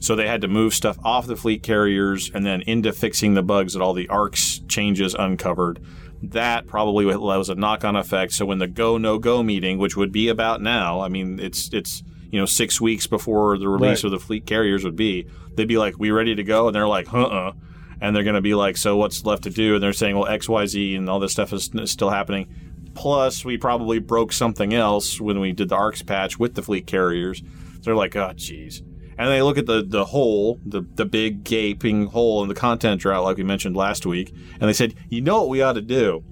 So 0.00 0.16
they 0.16 0.26
had 0.26 0.40
to 0.40 0.48
move 0.48 0.72
stuff 0.74 0.98
off 1.04 1.26
the 1.26 1.36
fleet 1.36 1.62
carriers 1.62 2.30
and 2.34 2.44
then 2.44 2.62
into 2.62 2.92
fixing 2.92 3.34
the 3.34 3.42
bugs 3.42 3.74
that 3.74 3.82
all 3.82 3.92
the 3.92 4.08
ARX 4.08 4.60
changes 4.66 5.14
uncovered. 5.14 5.84
That 6.22 6.66
probably 6.66 7.06
was 7.06 7.48
a 7.48 7.54
knock-on 7.54 7.96
effect. 7.96 8.32
So 8.32 8.44
when 8.44 8.58
the 8.58 8.66
go 8.68 8.98
no 8.98 9.18
go 9.18 9.42
meeting, 9.42 9.78
which 9.78 9.96
would 9.96 10.12
be 10.12 10.28
about 10.28 10.60
now, 10.60 11.00
I 11.00 11.08
mean 11.08 11.38
it's 11.40 11.72
it's 11.72 12.02
you 12.30 12.38
know 12.38 12.46
six 12.46 12.80
weeks 12.80 13.06
before 13.06 13.56
the 13.58 13.68
release 13.68 14.04
Right. 14.04 14.04
of 14.04 14.10
the 14.12 14.18
fleet 14.18 14.46
carriers 14.46 14.84
would 14.84 14.96
be, 14.96 15.26
they'd 15.56 15.66
be 15.68 15.78
like, 15.78 15.98
"We 15.98 16.10
ready 16.10 16.34
to 16.34 16.44
go?" 16.44 16.66
And 16.68 16.74
they're 16.74 16.86
like, 16.86 17.12
"Uh 17.12 17.24
uh," 17.24 17.52
and 18.00 18.14
they're 18.14 18.22
going 18.22 18.34
to 18.34 18.40
be 18.42 18.54
like, 18.54 18.76
"So 18.76 18.96
what's 18.96 19.24
left 19.24 19.44
to 19.44 19.50
do?" 19.50 19.74
And 19.74 19.82
they're 19.82 19.92
saying, 19.94 20.16
"Well, 20.16 20.28
X 20.28 20.48
Y 20.48 20.66
Z 20.66 20.94
and 20.94 21.08
all 21.08 21.20
this 21.20 21.32
stuff 21.32 21.52
is, 21.52 21.70
is 21.74 21.90
still 21.90 22.10
happening." 22.10 22.46
Plus, 22.94 23.44
we 23.44 23.56
probably 23.56 23.98
broke 23.98 24.32
something 24.32 24.74
else 24.74 25.20
when 25.20 25.38
we 25.40 25.52
did 25.52 25.68
the 25.68 25.76
ARX 25.76 26.02
patch 26.02 26.38
with 26.38 26.54
the 26.54 26.62
fleet 26.62 26.86
carriers. 26.86 27.38
So 27.38 27.44
they're 27.82 27.94
like, 27.94 28.14
oh, 28.16 28.32
geez. 28.34 28.82
And 29.20 29.28
they 29.28 29.42
look 29.42 29.58
at 29.58 29.66
the, 29.66 29.84
the 29.86 30.06
hole, 30.06 30.58
the, 30.64 30.80
the 30.94 31.04
big 31.04 31.44
gaping 31.44 32.06
hole 32.06 32.42
in 32.42 32.48
the 32.48 32.54
content 32.54 33.02
drought, 33.02 33.22
like 33.22 33.36
we 33.36 33.42
mentioned 33.42 33.76
last 33.76 34.06
week, 34.06 34.34
and 34.52 34.62
they 34.62 34.72
said, 34.72 34.94
you 35.10 35.20
know 35.20 35.40
what 35.40 35.50
we 35.50 35.60
ought 35.60 35.74
to 35.74 35.82
do 35.82 36.24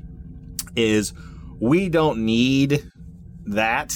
is 0.74 1.12
we 1.61 1.91
don't 1.91 2.24
need 2.24 2.91
that. 3.45 3.95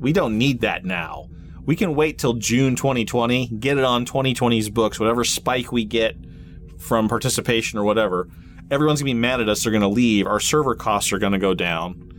We 0.00 0.12
don't 0.12 0.36
need 0.36 0.62
that 0.62 0.84
now. 0.84 1.28
We 1.64 1.76
can 1.76 1.94
wait 1.94 2.18
till 2.18 2.32
June 2.32 2.74
2020, 2.74 3.46
get 3.60 3.78
it 3.78 3.84
on 3.84 4.04
2020's 4.04 4.68
books, 4.68 4.98
whatever 4.98 5.22
spike 5.22 5.70
we 5.70 5.84
get 5.84 6.16
from 6.76 7.08
participation 7.08 7.78
or 7.78 7.84
whatever. 7.84 8.28
Everyone's 8.68 9.00
gonna 9.00 9.14
be 9.14 9.14
mad 9.14 9.42
at 9.42 9.48
us. 9.48 9.62
They're 9.62 9.72
gonna 9.72 9.88
leave. 9.88 10.26
Our 10.26 10.40
server 10.40 10.74
costs 10.74 11.12
are 11.12 11.20
gonna 11.20 11.38
go 11.38 11.54
down. 11.54 12.10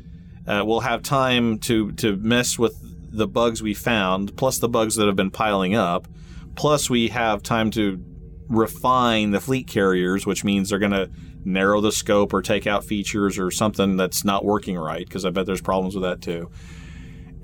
Uh, 0.48 0.64
we'll 0.66 0.80
have 0.80 1.04
time 1.04 1.60
to 1.60 1.92
to 1.94 2.16
mess 2.16 2.58
with 2.58 2.82
the 3.16 3.28
bugs 3.28 3.62
we 3.62 3.74
found, 3.74 4.36
plus 4.38 4.60
the 4.60 4.70
bugs 4.70 4.96
that 4.96 5.08
have 5.08 5.16
been 5.16 5.32
piling 5.32 5.76
up. 5.76 6.08
Plus, 6.56 6.90
we 6.90 7.10
have 7.10 7.44
time 7.44 7.72
to 7.72 8.04
refine 8.48 9.32
the 9.32 9.42
fleet 9.42 9.68
carriers, 9.68 10.26
which 10.26 10.44
means 10.44 10.70
they're 10.70 10.80
gonna 10.80 11.10
narrow 11.44 11.82
the 11.82 11.92
scope 11.92 12.34
or 12.34 12.42
take 12.42 12.66
out 12.68 12.84
features 12.84 13.38
or 13.38 13.52
something 13.52 13.98
that's 13.98 14.24
not 14.24 14.46
working 14.46 14.78
right. 14.78 15.06
Because 15.06 15.26
I 15.26 15.30
bet 15.30 15.46
there's 15.46 15.62
problems 15.62 15.96
with 15.96 16.04
that 16.04 16.22
too 16.22 16.50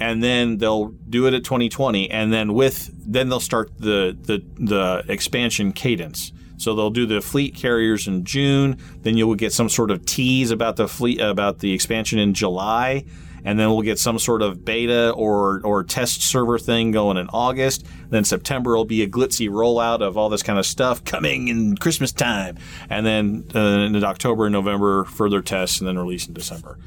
and 0.02 0.24
then 0.24 0.58
they'll 0.58 0.88
do 1.10 1.28
it 1.28 1.34
at 1.34 1.44
2020 1.44 2.10
and 2.10 2.34
then 2.34 2.54
with 2.54 2.90
then 3.06 3.30
they'll 3.30 3.40
start 3.40 3.72
the 3.78 4.18
the 4.22 4.44
the 4.56 5.04
expansion 5.08 5.72
cadence 5.72 6.34
so 6.58 6.76
they'll 6.76 6.90
do 6.90 7.06
the 7.06 7.22
fleet 7.22 7.56
carriers 7.56 8.08
in 8.08 8.26
June 8.26 8.78
then 9.02 9.16
you'll 9.16 9.36
get 9.36 9.54
some 9.54 9.70
sort 9.70 9.92
of 9.92 10.04
tease 10.06 10.50
about 10.50 10.76
the 10.76 10.88
fleet 10.88 11.22
about 11.22 11.60
the 11.60 11.72
expansion 11.72 12.18
in 12.18 12.34
July 12.34 13.06
and 13.44 13.60
then 13.60 13.70
we'll 13.70 13.82
get 13.82 14.00
some 14.00 14.20
sort 14.20 14.42
of 14.42 14.64
beta 14.66 15.12
or 15.12 15.62
or 15.64 15.84
test 15.84 16.22
server 16.22 16.60
thing 16.60 16.92
going 16.92 17.18
in 17.18 17.28
August 17.30 17.86
then 18.10 18.24
September 18.24 18.76
will 18.76 18.86
be 18.86 19.02
a 19.02 19.08
glitzy 19.08 19.50
rollout 19.50 20.02
of 20.02 20.18
all 20.18 20.30
this 20.30 20.44
kind 20.44 20.60
of 20.60 20.66
stuff 20.66 21.04
coming 21.04 21.48
in 21.48 21.76
Christmas 21.78 22.12
time 22.12 22.58
and 22.90 23.06
then 23.06 23.46
uh, 23.56 23.60
in 23.60 24.04
October 24.04 24.46
and 24.46 24.54
November 24.54 25.06
further 25.06 25.42
tests 25.42 25.80
and 25.80 25.88
then 25.88 25.98
release 25.98 26.28
in 26.28 26.34
December 26.34 26.78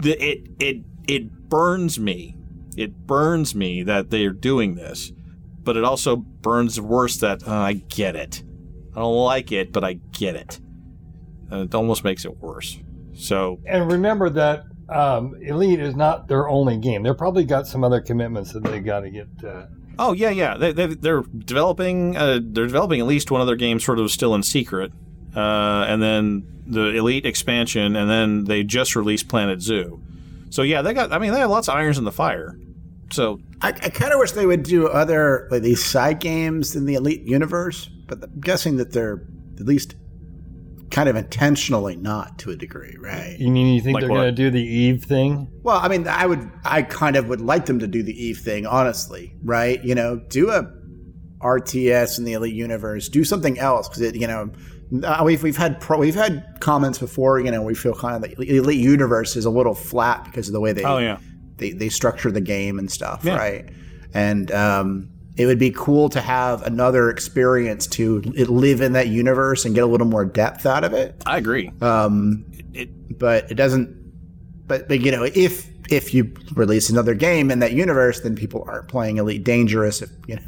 the, 0.00 0.22
it 0.22 0.48
it 0.58 0.84
it 1.06 1.48
burns 1.48 1.98
me. 1.98 2.36
It 2.76 3.06
burns 3.06 3.54
me 3.54 3.82
that 3.82 4.10
they're 4.10 4.32
doing 4.32 4.74
this, 4.74 5.12
but 5.62 5.76
it 5.76 5.84
also 5.84 6.16
burns 6.16 6.80
worse 6.80 7.18
that 7.18 7.46
uh, 7.46 7.52
I 7.52 7.74
get 7.74 8.16
it. 8.16 8.42
I 8.94 9.00
don't 9.00 9.16
like 9.16 9.52
it, 9.52 9.72
but 9.72 9.84
I 9.84 9.94
get 10.12 10.36
it. 10.36 10.60
And 11.50 11.62
it 11.62 11.74
almost 11.74 12.04
makes 12.04 12.24
it 12.24 12.38
worse. 12.38 12.78
So 13.12 13.60
And 13.66 13.90
remember 13.90 14.30
that 14.30 14.64
um, 14.90 15.36
Elite 15.42 15.80
is 15.80 15.94
not 15.94 16.28
their 16.28 16.48
only 16.48 16.76
game. 16.78 17.02
They've 17.02 17.16
probably 17.16 17.44
got 17.44 17.66
some 17.66 17.84
other 17.84 18.00
commitments 18.00 18.52
that 18.52 18.64
they 18.64 18.80
got 18.80 19.00
to 19.00 19.10
get. 19.10 19.28
Uh, 19.44 19.66
Oh 19.98 20.12
yeah, 20.14 20.30
yeah. 20.30 20.56
They, 20.56 20.72
they, 20.72 20.86
they're 20.86 21.22
developing. 21.22 22.16
Uh, 22.16 22.40
they're 22.42 22.66
developing 22.66 23.00
at 23.00 23.06
least 23.06 23.30
one 23.30 23.42
other 23.42 23.54
game, 23.54 23.78
sort 23.78 23.98
of 23.98 24.10
still 24.10 24.34
in 24.34 24.42
secret, 24.42 24.92
uh, 25.36 25.84
and 25.86 26.02
then 26.02 26.62
the 26.66 26.96
Elite 26.96 27.26
expansion, 27.26 27.94
and 27.96 28.08
then 28.08 28.44
they 28.44 28.64
just 28.64 28.96
released 28.96 29.28
Planet 29.28 29.60
Zoo. 29.60 30.02
So 30.48 30.62
yeah, 30.62 30.80
they 30.80 30.94
got. 30.94 31.12
I 31.12 31.18
mean, 31.18 31.32
they 31.32 31.40
have 31.40 31.50
lots 31.50 31.68
of 31.68 31.74
irons 31.74 31.98
in 31.98 32.04
the 32.04 32.12
fire. 32.12 32.58
So 33.12 33.40
I, 33.60 33.68
I 33.68 33.90
kind 33.90 34.12
of 34.12 34.18
wish 34.18 34.32
they 34.32 34.46
would 34.46 34.62
do 34.62 34.88
other 34.88 35.48
like 35.50 35.62
these 35.62 35.84
side 35.84 36.18
games 36.20 36.74
in 36.74 36.86
the 36.86 36.94
Elite 36.94 37.22
universe, 37.22 37.90
but 38.06 38.22
I'm 38.22 38.40
guessing 38.40 38.76
that 38.78 38.92
they're 38.92 39.22
at 39.58 39.66
least 39.66 39.96
kind 40.90 41.08
of 41.08 41.16
intentionally 41.16 41.96
not 41.96 42.38
to 42.40 42.50
a 42.50 42.56
degree, 42.56 42.96
right? 42.98 43.36
you 43.38 43.50
mean 43.50 43.74
you 43.74 43.80
think 43.80 43.94
Like 43.94 44.02
they're 44.02 44.08
going 44.08 44.26
to 44.26 44.32
do 44.32 44.50
the 44.50 44.62
Eve 44.62 45.04
thing? 45.04 45.48
Well, 45.62 45.76
I 45.78 45.88
mean, 45.88 46.06
I 46.08 46.26
would, 46.26 46.50
I 46.64 46.82
kind 46.82 47.16
of 47.16 47.28
would 47.28 47.40
like 47.40 47.66
them 47.66 47.78
to 47.78 47.86
do 47.86 48.02
the 48.02 48.12
Eve 48.12 48.38
thing, 48.38 48.66
honestly, 48.66 49.36
right? 49.44 49.82
You 49.84 49.94
know, 49.94 50.16
do 50.28 50.50
a 50.50 50.68
RTS 51.40 52.18
in 52.18 52.24
the 52.24 52.32
Elite 52.34 52.54
universe, 52.54 53.08
do 53.08 53.24
something 53.24 53.58
else 53.58 53.88
because 53.88 54.02
it, 54.02 54.14
you 54.16 54.26
know, 54.26 54.50
uh, 55.04 55.22
we've 55.24 55.42
we've 55.42 55.56
had 55.56 55.80
pro, 55.80 55.98
we've 55.98 56.14
had 56.14 56.44
comments 56.60 56.98
before, 56.98 57.38
you 57.40 57.50
know, 57.50 57.62
we 57.62 57.74
feel 57.74 57.94
kind 57.94 58.16
of 58.22 58.36
the 58.36 58.56
Elite 58.56 58.80
universe 58.80 59.36
is 59.36 59.44
a 59.44 59.50
little 59.50 59.74
flat 59.74 60.24
because 60.24 60.48
of 60.48 60.52
the 60.52 60.60
way 60.60 60.72
they 60.72 60.84
oh 60.84 60.98
yeah, 60.98 61.18
they, 61.56 61.70
they 61.70 61.88
structure 61.88 62.30
the 62.30 62.40
game 62.40 62.78
and 62.78 62.90
stuff, 62.90 63.24
Yeah. 63.24 63.36
right? 63.36 63.68
And 64.12 64.50
um, 64.50 65.08
it 65.40 65.46
would 65.46 65.58
be 65.58 65.70
cool 65.70 66.08
to 66.10 66.20
have 66.20 66.62
another 66.62 67.10
experience 67.10 67.86
to 67.88 68.20
live 68.20 68.80
in 68.80 68.92
that 68.92 69.08
universe 69.08 69.64
and 69.64 69.74
get 69.74 69.82
a 69.84 69.86
little 69.86 70.06
more 70.06 70.24
depth 70.24 70.66
out 70.66 70.84
of 70.84 70.92
it. 70.92 71.22
I 71.26 71.38
agree. 71.38 71.72
Um, 71.80 72.44
It, 72.74 73.18
but 73.18 73.50
it 73.50 73.54
doesn't. 73.54 73.96
But, 74.66 74.88
but 74.88 75.00
you 75.00 75.10
know, 75.10 75.24
if 75.24 75.68
if 75.90 76.14
you 76.14 76.32
release 76.54 76.88
another 76.88 77.14
game 77.14 77.50
in 77.50 77.58
that 77.58 77.72
universe, 77.72 78.20
then 78.20 78.36
people 78.36 78.64
aren't 78.68 78.86
playing 78.88 79.16
Elite 79.16 79.42
Dangerous. 79.42 80.02
If 80.02 80.10
you 80.28 80.36
know, 80.36 80.42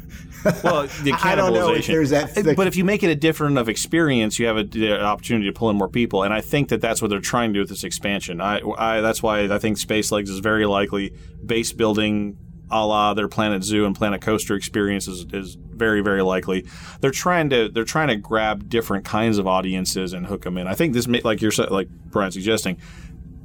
well, 0.63 0.83
the 0.83 1.11
cannibalization. 1.11 1.19
I 1.25 1.35
don't 1.35 1.53
know 1.53 1.73
if 1.73 1.87
there's 1.87 2.09
that. 2.11 2.33
the- 2.33 2.53
but 2.55 2.67
if 2.67 2.75
you 2.77 2.85
make 2.85 3.03
it 3.03 3.09
a 3.09 3.15
different 3.15 3.57
of 3.57 3.67
experience, 3.67 4.39
you 4.39 4.45
have 4.45 4.55
a, 4.57 4.63
the 4.63 5.01
opportunity 5.01 5.47
to 5.47 5.53
pull 5.53 5.69
in 5.69 5.75
more 5.75 5.89
people, 5.89 6.23
and 6.23 6.33
I 6.33 6.39
think 6.41 6.69
that 6.69 6.79
that's 6.79 7.01
what 7.01 7.09
they're 7.09 7.19
trying 7.19 7.49
to 7.49 7.53
do 7.55 7.59
with 7.59 7.69
this 7.69 7.83
expansion. 7.83 8.39
I, 8.39 8.61
I 8.77 9.01
that's 9.01 9.21
why 9.21 9.41
I 9.53 9.59
think 9.59 9.77
Space 9.77 10.11
Legs 10.11 10.29
is 10.29 10.39
very 10.39 10.65
likely 10.65 11.13
base 11.45 11.73
building, 11.73 12.37
a 12.73 12.85
la 12.85 13.13
their 13.13 13.27
Planet 13.27 13.63
Zoo 13.63 13.85
and 13.85 13.95
Planet 13.95 14.21
Coaster 14.21 14.55
experience 14.55 15.07
is, 15.07 15.25
is 15.31 15.55
very 15.55 16.01
very 16.01 16.21
likely. 16.21 16.65
They're 17.01 17.11
trying 17.11 17.49
to 17.51 17.69
they're 17.69 17.83
trying 17.85 18.09
to 18.09 18.15
grab 18.15 18.67
different 18.69 19.05
kinds 19.05 19.37
of 19.37 19.47
audiences 19.47 20.13
and 20.13 20.25
hook 20.25 20.43
them 20.43 20.57
in. 20.57 20.67
I 20.67 20.73
think 20.75 20.93
this 20.93 21.07
may 21.07 21.21
like 21.21 21.41
you're 21.41 21.51
like 21.69 21.87
Brian 22.11 22.31
suggesting, 22.31 22.77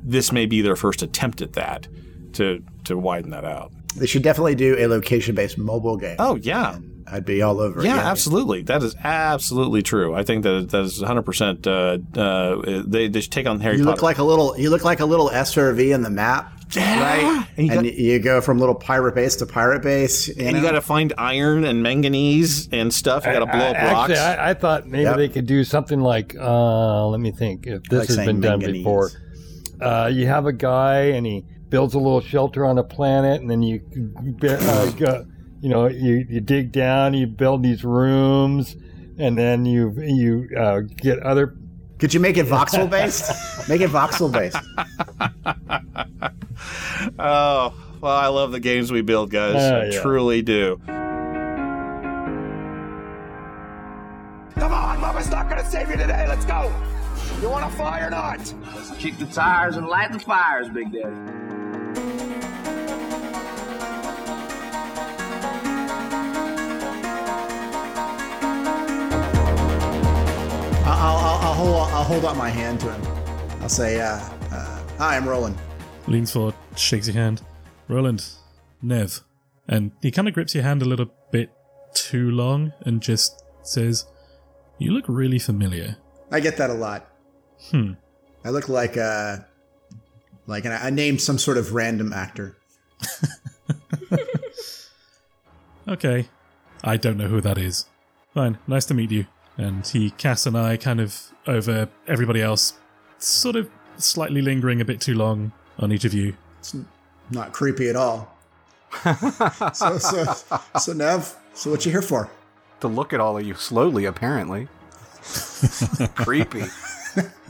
this 0.03 0.33
may 0.33 0.47
be 0.47 0.63
their 0.63 0.77
first 0.77 1.03
attempt 1.03 1.41
at 1.43 1.53
that 1.55 1.87
to 2.35 2.63
to 2.85 2.97
widen 2.97 3.31
that 3.31 3.45
out. 3.45 3.73
they 3.97 4.07
should 4.07 4.23
definitely 4.23 4.55
do 4.55 4.77
a 4.79 4.87
location-based 4.87 5.59
mobile 5.59 5.97
game. 5.97 6.17
Oh 6.19 6.37
yeah, 6.37 6.79
I'd 7.11 7.25
be 7.25 7.41
all 7.43 7.59
over. 7.61 7.81
it. 7.81 7.87
Yeah, 7.87 7.97
absolutely. 7.97 8.63
That 8.63 8.83
is 8.83 8.95
absolutely 9.03 9.83
true. 9.83 10.15
I 10.15 10.23
think 10.25 10.43
that 10.45 10.69
that 10.71 10.83
is 10.83 11.01
100. 11.01 11.23
percent 11.23 11.67
uh, 11.67 11.99
uh, 12.15 12.83
They 12.87 13.09
they 13.09 13.21
should 13.23 13.33
take 13.33 13.47
on 13.47 13.61
Harry 13.61 13.79
You 13.79 13.85
Potter. 13.85 13.95
look 13.97 14.03
like 14.03 14.19
a 14.19 14.25
little. 14.25 14.57
You 14.59 14.71
look 14.71 14.85
like 14.85 15.01
a 15.01 15.07
little 15.07 15.31
SRV 15.31 15.95
in 15.95 16.03
the 16.03 16.11
map, 16.11 16.53
right? 16.77 17.47
And 17.57 17.67
you 17.67 17.73
And, 17.73 17.83
got- 17.85 17.95
you 17.95 18.19
go 18.19 18.41
from 18.41 18.59
little 18.59 18.75
pirate 18.75 19.15
base 19.15 19.37
to 19.37 19.47
pirate 19.47 19.83
base. 19.83 20.29
You 20.29 20.47
and 20.47 20.57
you 20.57 20.63
got 20.63 20.73
to 20.73 20.81
find 20.81 21.13
iron 21.19 21.65
and 21.65 21.83
manganese 21.83 22.69
and 22.73 22.93
stuff. 22.93 23.25
You 23.27 23.33
got 23.33 23.39
to 23.41 23.47
blow 23.47 23.59
up 23.67 23.77
rocks. 23.77 24.11
Actually, 24.13 24.19
I, 24.19 24.51
I 24.51 24.55
thought 24.55 24.87
maybe 24.87 25.03
Yep. 25.05 25.17
they 25.17 25.29
could 25.29 25.47
do 25.47 25.65
something 25.65 26.01
like, 26.01 26.35
uh, 26.39 27.07
let 27.09 27.21
me 27.21 27.31
think, 27.31 27.67
if 27.67 27.83
this 27.85 27.99
like 28.01 28.07
has 28.09 28.17
saying 28.17 28.27
been 28.27 28.41
done 28.41 28.61
before. 28.61 29.11
Uh, 29.81 30.11
you 30.13 30.27
have 30.27 30.47
a 30.47 30.53
guy 30.53 31.03
and 31.03 31.25
he 31.25 31.45
builds 31.69 31.95
a 31.95 31.99
little 31.99 32.21
shelter 32.21 32.65
on 32.67 32.79
a 32.79 32.83
planet, 32.85 33.41
and 33.41 33.49
then 33.51 33.63
you, 33.63 33.81
uh, 34.43 34.91
go, 34.97 35.25
you 35.61 35.69
know, 35.69 35.87
you, 35.87 36.27
you 36.29 36.41
dig 36.41 36.73
down, 36.73 37.15
you 37.15 37.27
build 37.27 37.63
these 37.63 37.85
rooms, 37.85 38.75
and 39.19 39.37
then 39.39 39.65
you 39.67 39.93
you 40.01 40.49
uh, 40.59 40.81
get 40.81 41.19
other. 41.21 41.57
Could 41.99 42.15
you 42.15 42.21
make 42.21 42.37
it 42.37 42.47
voxel 42.55 42.89
based? 42.89 43.69
make 43.69 43.81
it 43.81 43.91
voxel 43.91 44.33
based. 44.33 44.57
oh, 47.19 47.75
well, 48.01 48.17
I 48.17 48.29
love 48.29 48.53
the 48.53 48.61
games 48.61 48.93
we 48.93 49.03
build, 49.03 49.31
guys. 49.31 49.57
Uh, 49.57 49.81
I 49.83 49.85
yeah. 49.87 50.01
truly 50.01 50.43
do. 50.43 50.81
Come 54.55 54.73
on, 54.73 55.01
Mama's 55.01 55.31
not 55.31 55.49
gonna 55.49 55.65
save 55.65 55.89
you 55.89 55.97
today. 55.97 56.27
Let's 56.29 56.45
go. 56.45 56.73
You 57.41 57.49
wanna 57.49 57.71
fly 57.71 58.01
or 58.01 58.11
not? 58.11 58.39
Let's 58.75 58.91
kick 58.97 59.19
the 59.19 59.27
tires 59.27 59.77
and 59.77 59.87
light 59.87 60.13
the 60.13 60.19
fires, 60.19 60.69
Big 60.69 60.93
Daddy. 60.93 61.15
I'll, 70.85 71.17
I'll, 71.17 71.39
I'll 71.47 71.55
hold. 71.55 71.75
I'll 71.93 72.05
hold 72.05 72.25
out 72.25 72.37
my 72.37 72.49
hand 72.49 72.81
to 72.81 72.93
him. 72.93 73.03
I'll 73.61 73.69
say, 73.69 74.01
uh, 74.01 74.19
uh, 74.51 74.83
"Hi, 74.99 75.17
I'm 75.17 75.29
Roland." 75.29 75.57
Leans 76.09 76.33
forward, 76.33 76.55
shakes 76.77 77.07
your 77.07 77.15
hand. 77.15 77.43
Roland, 77.87 78.25
Nev. 78.83 79.21
And 79.69 79.93
he 80.03 80.11
kind 80.11 80.27
of 80.27 80.35
grips 80.35 80.55
your 80.55 80.65
hand 80.65 80.83
a 80.83 80.87
little 80.87 81.11
bit 81.31 81.51
too 81.95 82.31
long 82.31 82.73
and 82.81 83.01
just 83.01 83.45
says, 83.63 84.07
You 84.79 84.93
look 84.93 85.05
really 85.07 85.39
familiar. 85.39 85.97
I 86.31 86.41
get 86.41 86.57
that 86.57 86.71
a 86.71 86.75
lot. 86.75 87.11
Hmm. 87.71 87.93
I 88.45 88.51
look 88.51 88.69
like 88.69 88.97
uh, 88.97 89.39
like 90.47 90.65
and 90.65 90.75
I, 90.75 90.87
I 90.87 90.91
named 90.91 91.21
some 91.21 91.39
sort 91.39 91.59
of 91.59 91.75
random 91.75 92.13
actor. 92.13 92.57
Okay. 95.89 96.29
I 96.85 96.97
don't 96.97 97.17
know 97.17 97.29
who 97.29 97.41
that 97.41 97.57
is. 97.57 97.87
Fine, 98.35 98.59
nice 98.67 98.85
to 98.87 98.95
meet 98.95 99.11
you. 99.11 99.27
And 99.57 99.87
he 99.87 100.11
casts 100.11 100.47
an 100.47 100.55
eye 100.55 100.77
kind 100.77 101.01
of 101.01 101.33
over 101.47 101.89
everybody 102.07 102.43
else, 102.43 102.75
sort 103.19 103.57
of 103.57 103.71
slightly 103.97 104.43
lingering 104.43 104.81
a 104.81 104.85
bit 104.85 105.01
too 105.01 105.15
long 105.15 105.53
on 105.79 105.93
each 105.93 106.05
of 106.05 106.15
you. 106.15 106.35
It's 106.59 106.77
not 107.31 107.53
creepy 107.53 107.89
at 107.89 107.97
all. 107.97 108.37
so, 109.75 109.99
so, 109.99 110.35
so 110.79 110.93
Nev. 110.93 111.37
So 111.55 111.71
what 111.71 111.85
you 111.85 111.93
here 111.93 112.03
for? 112.03 112.31
To 112.81 112.89
look 112.89 113.13
at 113.13 113.21
all 113.21 113.37
of 113.37 113.47
you 113.47 113.55
slowly, 113.55 114.05
apparently. 114.05 114.69
Creepy. 116.15 116.63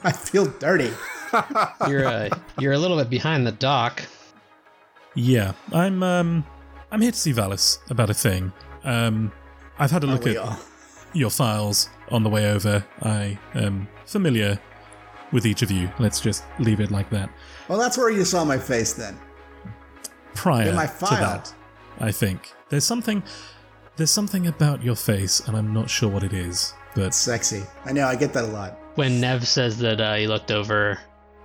I 0.02 0.12
feel 0.12 0.46
dirty. 0.46 0.92
You're 1.86 2.06
uh, 2.06 2.28
you're 2.58 2.72
a 2.72 2.78
little 2.78 2.96
bit 2.96 3.10
behind 3.10 3.46
the 3.46 3.52
dock. 3.52 4.02
Yeah, 5.14 5.52
I'm 5.72 6.02
um 6.02 6.46
I'm 6.90 7.00
here 7.02 7.12
to 7.12 7.18
see 7.18 7.32
Valis 7.32 7.78
about 7.90 8.08
a 8.08 8.14
thing. 8.14 8.52
Um 8.84 9.32
I've 9.78 9.90
had 9.90 10.04
a 10.04 10.06
look 10.06 10.26
at 10.26 10.38
all? 10.38 10.56
your 11.12 11.30
files 11.30 11.88
on 12.10 12.22
the 12.22 12.30
way 12.30 12.50
over. 12.50 12.84
I 13.02 13.38
am 13.54 13.88
familiar 14.06 14.58
with 15.32 15.46
each 15.46 15.62
of 15.62 15.70
you. 15.70 15.90
Let's 15.98 16.20
just 16.20 16.44
leave 16.58 16.80
it 16.80 16.90
like 16.90 17.10
that. 17.10 17.30
Well, 17.68 17.78
that's 17.78 17.98
where 17.98 18.10
you 18.10 18.24
saw 18.24 18.44
my 18.44 18.58
face 18.58 18.92
then. 18.92 19.18
Prior 20.34 20.68
In 20.68 20.76
my 20.76 20.86
to 20.86 21.00
that, 21.00 21.52
I 21.98 22.12
think 22.12 22.52
there's 22.68 22.84
something 22.84 23.22
there's 23.96 24.12
something 24.12 24.46
about 24.46 24.82
your 24.84 24.94
face, 24.94 25.40
and 25.40 25.56
I'm 25.56 25.74
not 25.74 25.90
sure 25.90 26.08
what 26.08 26.22
it 26.22 26.32
is. 26.32 26.72
But 26.94 27.12
Sexy. 27.12 27.64
I 27.84 27.92
know. 27.92 28.06
I 28.06 28.14
get 28.16 28.32
that 28.32 28.44
a 28.44 28.48
lot. 28.48 28.78
When 28.94 29.20
Nev 29.20 29.46
says 29.46 29.78
that 29.78 30.00
uh, 30.00 30.14
he 30.14 30.26
looked 30.26 30.50
over 30.50 30.98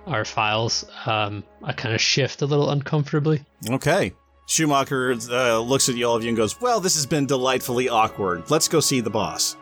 our 0.06 0.24
files, 0.24 0.84
um, 1.06 1.44
I 1.62 1.72
kind 1.72 1.94
of 1.94 2.00
shift 2.00 2.42
a 2.42 2.46
little 2.46 2.70
uncomfortably. 2.70 3.44
Okay. 3.68 4.14
Schumacher 4.46 5.12
uh, 5.30 5.58
looks 5.58 5.88
at 5.88 6.00
all 6.02 6.16
of 6.16 6.22
you 6.22 6.28
and 6.28 6.36
goes, 6.36 6.60
"Well, 6.60 6.78
this 6.80 6.94
has 6.94 7.06
been 7.06 7.26
delightfully 7.26 7.88
awkward. 7.88 8.50
Let's 8.50 8.68
go 8.68 8.80
see 8.80 9.00
the 9.00 9.10
boss." 9.10 9.56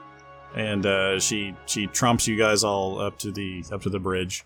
And 0.54 0.84
uh, 0.84 1.18
she 1.18 1.54
she 1.66 1.86
trumps 1.86 2.28
you 2.28 2.36
guys 2.36 2.62
all 2.64 3.00
up 3.00 3.18
to 3.20 3.32
the 3.32 3.64
up 3.72 3.82
to 3.82 3.90
the 3.90 3.98
bridge. 3.98 4.44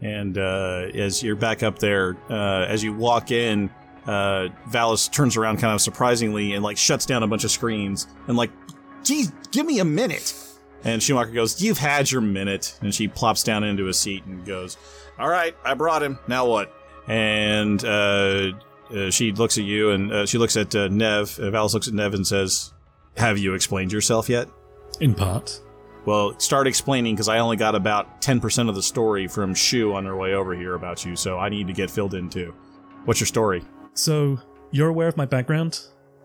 And 0.00 0.38
uh, 0.38 0.86
as 0.94 1.22
you're 1.22 1.36
back 1.36 1.62
up 1.62 1.78
there, 1.78 2.16
uh, 2.30 2.66
as 2.68 2.84
you 2.84 2.92
walk 2.92 3.32
in, 3.32 3.68
uh, 4.06 4.48
Valis 4.70 5.10
turns 5.10 5.36
around 5.36 5.58
kind 5.58 5.74
of 5.74 5.80
surprisingly 5.80 6.52
and 6.52 6.62
like 6.62 6.76
shuts 6.76 7.04
down 7.04 7.22
a 7.22 7.26
bunch 7.26 7.44
of 7.44 7.50
screens 7.50 8.06
and 8.28 8.36
like, 8.36 8.50
"Geez, 9.02 9.32
give 9.50 9.66
me 9.66 9.80
a 9.80 9.84
minute." 9.84 10.34
And 10.84 11.02
Schumacher 11.02 11.32
goes, 11.32 11.60
"You've 11.60 11.78
had 11.78 12.10
your 12.10 12.20
minute." 12.20 12.78
And 12.80 12.94
she 12.94 13.08
plops 13.08 13.42
down 13.42 13.64
into 13.64 13.88
a 13.88 13.92
seat 13.92 14.24
and 14.26 14.46
goes, 14.46 14.76
"All 15.18 15.28
right, 15.28 15.56
I 15.64 15.74
brought 15.74 16.02
him. 16.02 16.18
Now 16.28 16.46
what?" 16.46 16.72
And 17.08 17.84
uh, 17.84 18.52
uh, 18.94 19.10
she 19.10 19.32
looks 19.32 19.58
at 19.58 19.64
you 19.64 19.90
and 19.90 20.12
uh, 20.12 20.26
she 20.26 20.38
looks 20.38 20.56
at 20.56 20.72
Nev. 20.74 21.30
Valis 21.30 21.74
looks 21.74 21.88
at 21.88 21.94
Nev 21.94 22.14
and 22.14 22.24
says, 22.24 22.72
"Have 23.16 23.38
you 23.38 23.54
explained 23.54 23.92
yourself 23.92 24.28
yet?" 24.28 24.48
In 25.00 25.14
part, 25.14 25.60
Well, 26.04 26.38
start 26.38 26.66
explaining 26.66 27.14
because 27.14 27.28
I 27.28 27.38
only 27.38 27.56
got 27.56 27.74
about 27.74 28.20
ten 28.22 28.40
percent 28.40 28.68
of 28.68 28.74
the 28.74 28.82
story 28.82 29.26
from 29.28 29.54
Shu 29.54 29.94
on 29.94 30.04
her 30.06 30.16
way 30.16 30.34
over 30.34 30.54
here 30.54 30.74
about 30.74 31.04
you, 31.04 31.16
so 31.16 31.38
I 31.38 31.48
need 31.48 31.66
to 31.66 31.72
get 31.72 31.90
filled 31.90 32.14
in 32.14 32.30
too. 32.30 32.54
What's 33.04 33.20
your 33.20 33.26
story? 33.26 33.62
so 33.94 34.38
you're 34.70 34.88
aware 34.88 35.08
of 35.08 35.16
my 35.16 35.24
background, 35.26 35.80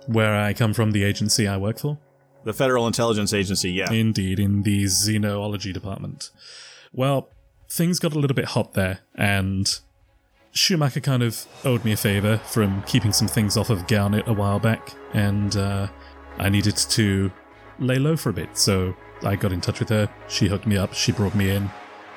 where 0.07 0.35
I 0.35 0.53
come 0.53 0.73
from, 0.73 0.91
the 0.91 1.03
agency 1.03 1.47
I 1.47 1.57
work 1.57 1.79
for. 1.79 1.97
The 2.43 2.51
Federal 2.53 2.87
Intelligence 2.87 3.33
Agency, 3.33 3.71
yeah. 3.71 3.89
Indeed, 3.91 4.37
in 4.37 4.63
the 4.63 4.83
xenology 4.83 5.73
department. 5.73 6.29
Well, 6.91 7.29
things 7.69 7.99
got 7.99 8.13
a 8.13 8.19
little 8.19 8.35
bit 8.35 8.45
hot 8.45 8.73
there, 8.73 8.99
and 9.15 9.79
Schumacher 10.51 10.99
kind 10.99 11.23
of 11.23 11.45
owed 11.63 11.85
me 11.85 11.93
a 11.93 11.97
favor 11.97 12.37
from 12.39 12.83
keeping 12.83 13.13
some 13.13 13.29
things 13.29 13.55
off 13.57 13.69
of 13.69 13.87
Garnet 13.87 14.27
a 14.27 14.33
while 14.33 14.59
back, 14.59 14.93
and 15.13 15.55
uh, 15.55 15.87
I 16.37 16.49
needed 16.49 16.75
to 16.75 17.31
lay 17.79 17.97
low 17.97 18.15
for 18.15 18.29
a 18.29 18.33
bit, 18.33 18.57
so 18.57 18.95
I 19.23 19.35
got 19.35 19.51
in 19.51 19.61
touch 19.61 19.79
with 19.79 19.89
her. 19.89 20.09
She 20.27 20.47
hooked 20.47 20.67
me 20.67 20.77
up, 20.77 20.93
she 20.93 21.11
brought 21.11 21.35
me 21.35 21.49
in. 21.51 21.69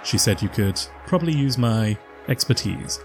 She 0.04 0.18
said 0.18 0.42
you 0.42 0.48
could 0.48 0.80
probably 1.06 1.32
use 1.34 1.58
my 1.58 1.96
expertise. 2.28 3.00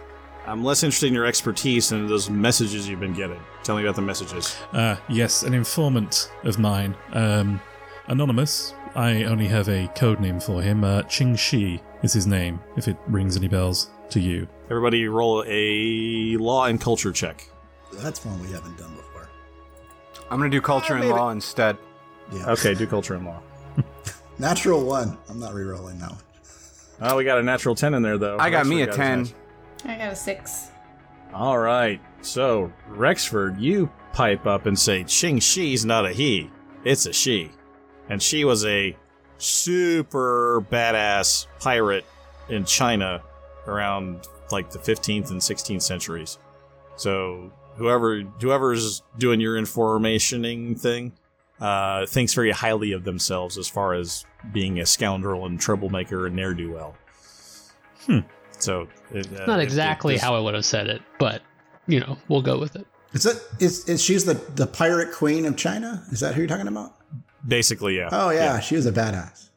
I'm 0.45 0.64
less 0.64 0.84
interested 0.84 1.08
in 1.08 1.14
your 1.14 1.26
expertise 1.26 1.89
than 1.89 2.08
those 2.08 2.30
messages 2.30 2.89
you've 2.89 2.99
been 2.99 3.14
getting. 3.14 3.39
Tell 3.64 3.76
me 3.76 3.84
about 3.84 3.95
the 3.95 4.02
messages. 4.02 4.58
Uh, 4.74 4.97
yes, 5.08 5.43
an 5.43 5.54
informant 5.54 6.32
of 6.43 6.58
mine. 6.58 6.95
Um, 7.14 7.62
anonymous. 8.08 8.74
I 8.95 9.24
only 9.24 9.47
have 9.47 9.70
a 9.70 9.88
code 9.95 10.20
name 10.20 10.39
for 10.39 10.62
him. 10.62 10.84
Uh, 10.84 11.04
Ching 11.04 11.36
Shih 11.36 11.82
is 12.04 12.12
his 12.12 12.28
name, 12.28 12.60
if 12.76 12.88
it 12.88 12.97
rings 13.08 13.38
any 13.38 13.47
bells 13.47 13.91
to 14.10 14.20
you. 14.20 14.47
Everybody 14.70 15.08
roll 15.08 15.43
a 15.47 16.36
law 16.38 16.66
and 16.66 16.82
culture 16.82 17.12
check. 17.12 17.47
That's 17.93 18.26
one 18.26 18.41
we 18.41 18.52
haven't 18.52 18.78
done 18.78 18.95
before. 18.95 19.30
I'm 20.30 20.39
going 20.39 20.52
to 20.52 20.58
do 20.58 20.62
culture 20.62 20.95
and 20.95 21.10
law 21.10 21.30
instead. 21.30 21.78
Yeah. 22.32 22.51
Okay, 22.51 22.74
do 22.74 22.88
culture 22.88 23.15
and 23.15 23.26
law. 23.26 23.41
Natural 24.39 24.84
one. 24.84 25.17
I'm 25.30 25.39
not 25.39 25.53
re-rolling 25.53 25.99
that 25.99 26.11
one. 26.11 26.22
Oh, 27.01 27.17
we 27.17 27.24
got 27.24 27.39
a 27.39 27.43
natural 27.43 27.74
10 27.74 27.95
in 27.95 28.03
there, 28.03 28.19
though. 28.19 28.38
I 28.38 28.51
got 28.51 28.67
me 28.67 28.84
a 28.84 28.86
Rexford 28.86 29.05
10. 29.05 29.19
his 29.19 29.34
I 29.86 29.97
got 29.97 30.13
a 30.13 30.15
six. 30.15 30.69
All 31.34 31.57
right. 31.57 31.99
So, 32.22 32.72
Rexford, 32.88 33.59
you 33.59 33.89
pipe 34.13 34.45
up 34.45 34.67
and 34.67 34.78
say, 34.78 35.03
Ching 35.03 35.39
Shih's 35.39 35.84
not 35.84 36.05
a 36.05 36.11
he, 36.11 36.49
it's 36.84 37.07
a 37.07 37.13
she. 37.13 37.51
And 38.09 38.22
she 38.22 38.45
was 38.45 38.65
a 38.65 38.95
super 39.38 40.63
badass 40.72 41.47
pirate 41.59 42.05
in 42.49 42.65
China 42.65 43.24
around 43.65 44.28
like 44.51 44.69
the 44.69 44.80
15th 44.80 45.32
and 45.32 45.41
16th 45.41 45.82
centuries. 45.82 46.38
So 46.97 47.51
whoever 47.76 48.22
whoever's 48.22 49.01
doing 49.17 49.39
your 49.39 49.55
informationing 49.55 50.80
thing 50.80 51.13
uh, 51.62 52.05
thinks 52.07 52.34
very 52.34 52.51
highly 52.51 52.91
of 52.91 53.03
themselves 53.05 53.57
as 53.57 53.68
far 53.70 53.93
as 53.93 54.26
being 54.51 54.80
a 54.80 54.86
scoundrel 54.86 55.45
and 55.45 55.59
troublemaker 55.59 56.26
and 56.28 56.36
ne'er 56.36 56.53
do 56.53 56.72
well. 56.74 56.95
Hmm. 58.05 58.20
So 58.59 58.88
it, 59.12 59.28
uh, 59.39 59.45
Not 59.45 59.59
exactly 59.59 60.16
it- 60.16 60.22
how 60.22 60.36
I 60.36 60.39
would 60.39 60.53
have 60.55 60.66
said 60.66 60.88
it, 60.88 61.01
but 61.20 61.41
you 61.88 61.99
know, 61.99 62.18
we'll 62.28 62.41
go 62.41 62.57
with 62.59 62.76
it. 62.76 62.86
Is 63.14 63.24
that 63.24 63.41
is, 63.59 63.88
is 63.89 64.01
she's 64.01 64.26
the 64.26 64.36
the 64.55 64.66
pirate 64.68 65.12
queen 65.14 65.45
of 65.45 65.55
China? 65.57 66.03
Is 66.12 66.20
that 66.22 66.34
who 66.34 66.41
you're 66.41 66.47
talking 66.47 66.68
about? 66.68 66.95
Basically, 67.47 67.97
yeah. 67.97 68.09
Oh 68.12 68.30
yeah, 68.30 68.59
she 68.59 68.76
was 68.76 68.86
a 68.86 68.91
badass. 68.91 69.49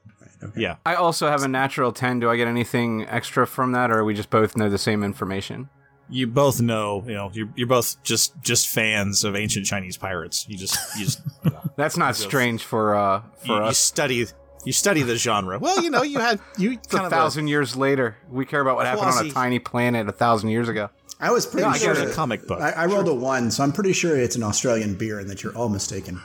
Yeah. 0.57 0.77
I 0.85 0.95
also 0.97 1.29
have 1.29 1.43
a 1.43 1.49
natural 1.49 1.91
10. 1.91 2.21
Do 2.21 2.29
I 2.29 2.37
get 2.37 2.49
anything 2.49 3.07
extra 3.09 3.47
from 3.47 3.73
that, 3.73 3.91
or 3.91 4.05
we 4.05 4.13
just 4.13 4.29
both 4.29 4.57
know 4.59 4.69
the 4.69 4.77
same 4.77 5.03
information? 5.03 5.71
You 6.11 6.27
both 6.27 6.61
know, 6.61 7.03
you 7.07 7.15
know, 7.15 7.31
you're, 7.33 7.49
you're 7.57 7.67
both 7.67 8.03
just 8.03 8.35
just 8.43 8.69
fans 8.69 9.25
of 9.25 9.35
ancient 9.35 9.67
Chinese 9.67 9.97
pirates. 9.97 10.47
You 10.49 10.57
just 10.59 10.77
you 10.99 11.05
just 11.07 11.21
That's 11.77 11.97
not 11.97 12.15
strange 12.17 12.63
for 12.63 12.95
uh 12.95 13.23
for 13.47 13.61
you, 13.61 13.67
you 13.67 13.73
study 13.75 14.27
you 14.65 14.73
study 14.73 15.03
the 15.03 15.17
genre. 15.17 15.59
Well, 15.59 15.83
you 15.83 15.91
know, 15.91 16.03
you 16.03 16.19
had 16.19 16.41
you 16.59 16.73
It's 16.73 16.93
a 16.93 17.05
of 17.05 17.11
thousand 17.11 17.49
years 17.49 17.75
later. 17.77 18.17
We 18.31 18.45
care 18.45 18.61
about 18.61 18.77
what 18.77 18.87
happened 18.87 19.07
on 19.09 19.27
a 19.27 19.31
tiny 19.31 19.59
planet 19.59 20.09
a 20.09 20.13
thousand 20.13 20.51
years 20.51 20.69
ago. 20.69 20.91
I 21.21 21.31
was 21.31 21.47
pretty 21.47 21.67
Yeah, 21.67 21.73
sure 21.75 21.95
get 21.95 22.05
it. 22.09 22.11
a 22.11 22.15
comic 22.15 22.47
book. 22.47 22.61
I, 22.61 22.71
I 22.73 22.87
rolled 22.87 23.09
a 23.09 23.15
one, 23.15 23.51
so 23.51 23.63
I'm 23.63 23.73
pretty 23.73 23.93
sure 23.93 24.17
it's 24.17 24.37
an 24.37 24.43
Australian 24.43 24.95
beer, 24.97 25.21
and 25.21 25.31
that 25.31 25.43
you're 25.43 25.57
all 25.57 25.69
mistaken. 25.69 26.21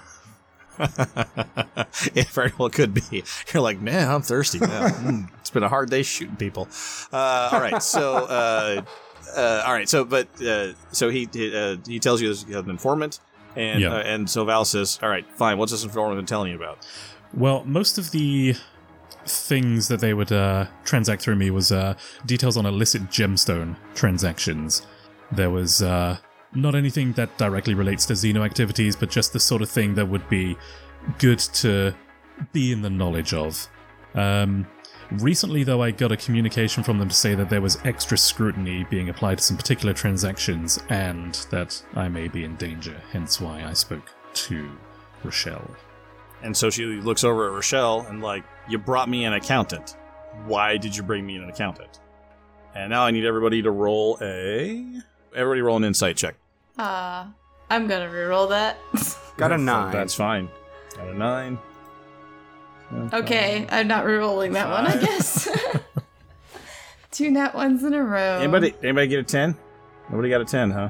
it 2.16 2.28
very 2.30 2.52
well 2.58 2.70
could 2.70 2.94
be. 2.94 3.24
You're 3.54 3.62
like, 3.62 3.80
man, 3.82 4.10
I'm 4.10 4.22
thirsty. 4.22 4.60
Man. 4.60 4.70
Mm, 5.00 5.30
it's 5.40 5.50
been 5.50 5.64
a 5.64 5.70
hard 5.70 5.90
day 5.90 6.04
shooting 6.04 6.36
people. 6.36 6.68
Uh, 7.12 7.50
all 7.52 7.60
right, 7.60 7.82
so 7.82 8.26
uh, 8.26 8.82
uh, 9.36 9.64
all 9.66 9.74
right, 9.74 9.88
so 9.90 10.04
but 10.06 10.28
uh, 10.42 10.74
so 10.92 11.10
he 11.10 11.28
he, 11.34 11.56
uh, 11.56 11.78
he 11.86 12.00
tells 12.00 12.22
you 12.22 12.28
there's 12.28 12.44
an 12.44 12.70
informant, 12.70 13.20
and 13.56 13.82
Yeah. 13.82 13.94
uh, 13.94 14.00
and 14.00 14.30
so 14.30 14.46
Val 14.46 14.66
says, 14.66 15.00
all 15.02 15.10
right, 15.10 15.26
fine. 15.36 15.58
What's 15.58 15.72
this 15.72 15.84
informant 15.84 16.18
been 16.18 16.26
telling 16.26 16.52
you 16.52 16.58
about? 16.58 16.86
Well, 17.34 17.64
most 17.66 17.98
of 17.98 18.12
the 18.12 18.56
things 19.26 19.88
that 19.90 20.00
they 20.00 20.14
would 20.14 20.32
uh, 20.32 20.66
transact 20.84 21.22
through 21.22 21.36
me 21.36 21.52
was 21.52 21.72
uh, 21.72 21.94
details 22.26 22.58
on 22.58 22.66
illicit 22.66 23.04
gemstone 23.10 23.76
transactions. 23.94 24.82
There 25.32 25.52
was 25.52 25.82
uh, 25.84 26.18
not 26.56 26.74
anything 26.74 27.14
that 27.14 27.38
directly 27.38 27.76
relates 27.76 28.06
to 28.08 28.14
Xeno 28.14 28.44
activities, 28.44 28.96
but 28.96 29.10
just 29.12 29.34
the 29.34 29.40
sort 29.40 29.62
of 29.62 29.70
thing 29.70 29.94
that 29.96 30.08
would 30.08 30.28
be 30.30 30.58
good 31.20 31.38
to 31.40 31.94
be 32.54 32.72
in 32.72 32.82
the 32.82 32.90
knowledge 32.90 33.34
of. 33.34 33.68
Um, 34.16 34.66
recently, 35.12 35.64
though, 35.64 35.82
I 35.82 35.92
got 35.92 36.12
a 36.12 36.18
communication 36.18 36.84
from 36.84 37.00
them 37.00 37.10
to 37.10 37.16
say 37.16 37.36
that 37.36 37.50
there 37.50 37.62
was 37.62 37.78
extra 37.86 38.18
scrutiny 38.18 38.86
being 38.90 39.10
applied 39.10 39.40
to 39.40 39.44
some 39.44 39.58
particular 39.58 39.94
transactions 39.94 40.80
and 40.90 41.34
that 41.52 41.82
I 41.96 42.10
may 42.10 42.28
be 42.28 42.44
in 42.44 42.56
danger, 42.56 43.02
hence 43.12 43.40
why 43.42 43.64
I 43.64 43.74
spoke 43.74 44.10
to 44.34 44.70
Rochelle. 45.24 45.70
And 46.42 46.56
so 46.56 46.70
she 46.70 46.86
looks 46.86 47.24
over 47.24 47.48
at 47.48 47.54
Rochelle 47.54 48.06
and 48.10 48.22
like, 48.22 48.44
you 48.68 48.78
brought 48.78 49.10
me 49.10 49.26
an 49.26 49.34
accountant. 49.34 49.98
Why 50.46 50.78
did 50.78 50.96
you 50.96 51.04
bring 51.04 51.26
me 51.26 51.36
an 51.36 51.50
accountant? 51.50 52.00
And 52.76 52.92
now 52.92 53.04
I 53.06 53.12
need 53.12 53.26
everybody 53.26 53.62
to 53.64 53.72
roll 53.72 54.18
a 54.22 54.86
everybody 55.36 55.62
roll 55.62 55.78
an 55.78 55.84
insight 55.84 56.16
check. 56.16 56.36
Uh, 56.78 57.26
I'm 57.70 57.88
gonna 57.88 58.08
reroll 58.08 58.48
that. 58.50 58.78
Got 59.38 59.52
a 59.52 59.58
nine. 59.58 59.92
That's 59.92 60.14
fine. 60.14 60.50
Got 60.96 61.08
a 61.10 61.14
nine. 61.16 61.58
Okay, 63.14 63.66
I'm 63.70 63.88
not 63.88 64.06
rerolling 64.06 64.54
that 64.54 64.70
one, 64.70 64.88
I 64.88 64.98
guess. 65.00 65.48
Two 67.12 67.32
nat 67.32 67.56
ones 67.56 67.84
in 67.84 67.94
a 67.94 68.04
row. 68.04 68.40
Anybody 68.40 68.74
anybody 68.84 69.08
get 69.08 69.20
a 69.20 69.24
ten? 69.24 69.56
Nobody 70.10 70.30
got 70.30 70.42
a 70.42 70.46
ten, 70.46 70.72
huh? 70.72 70.90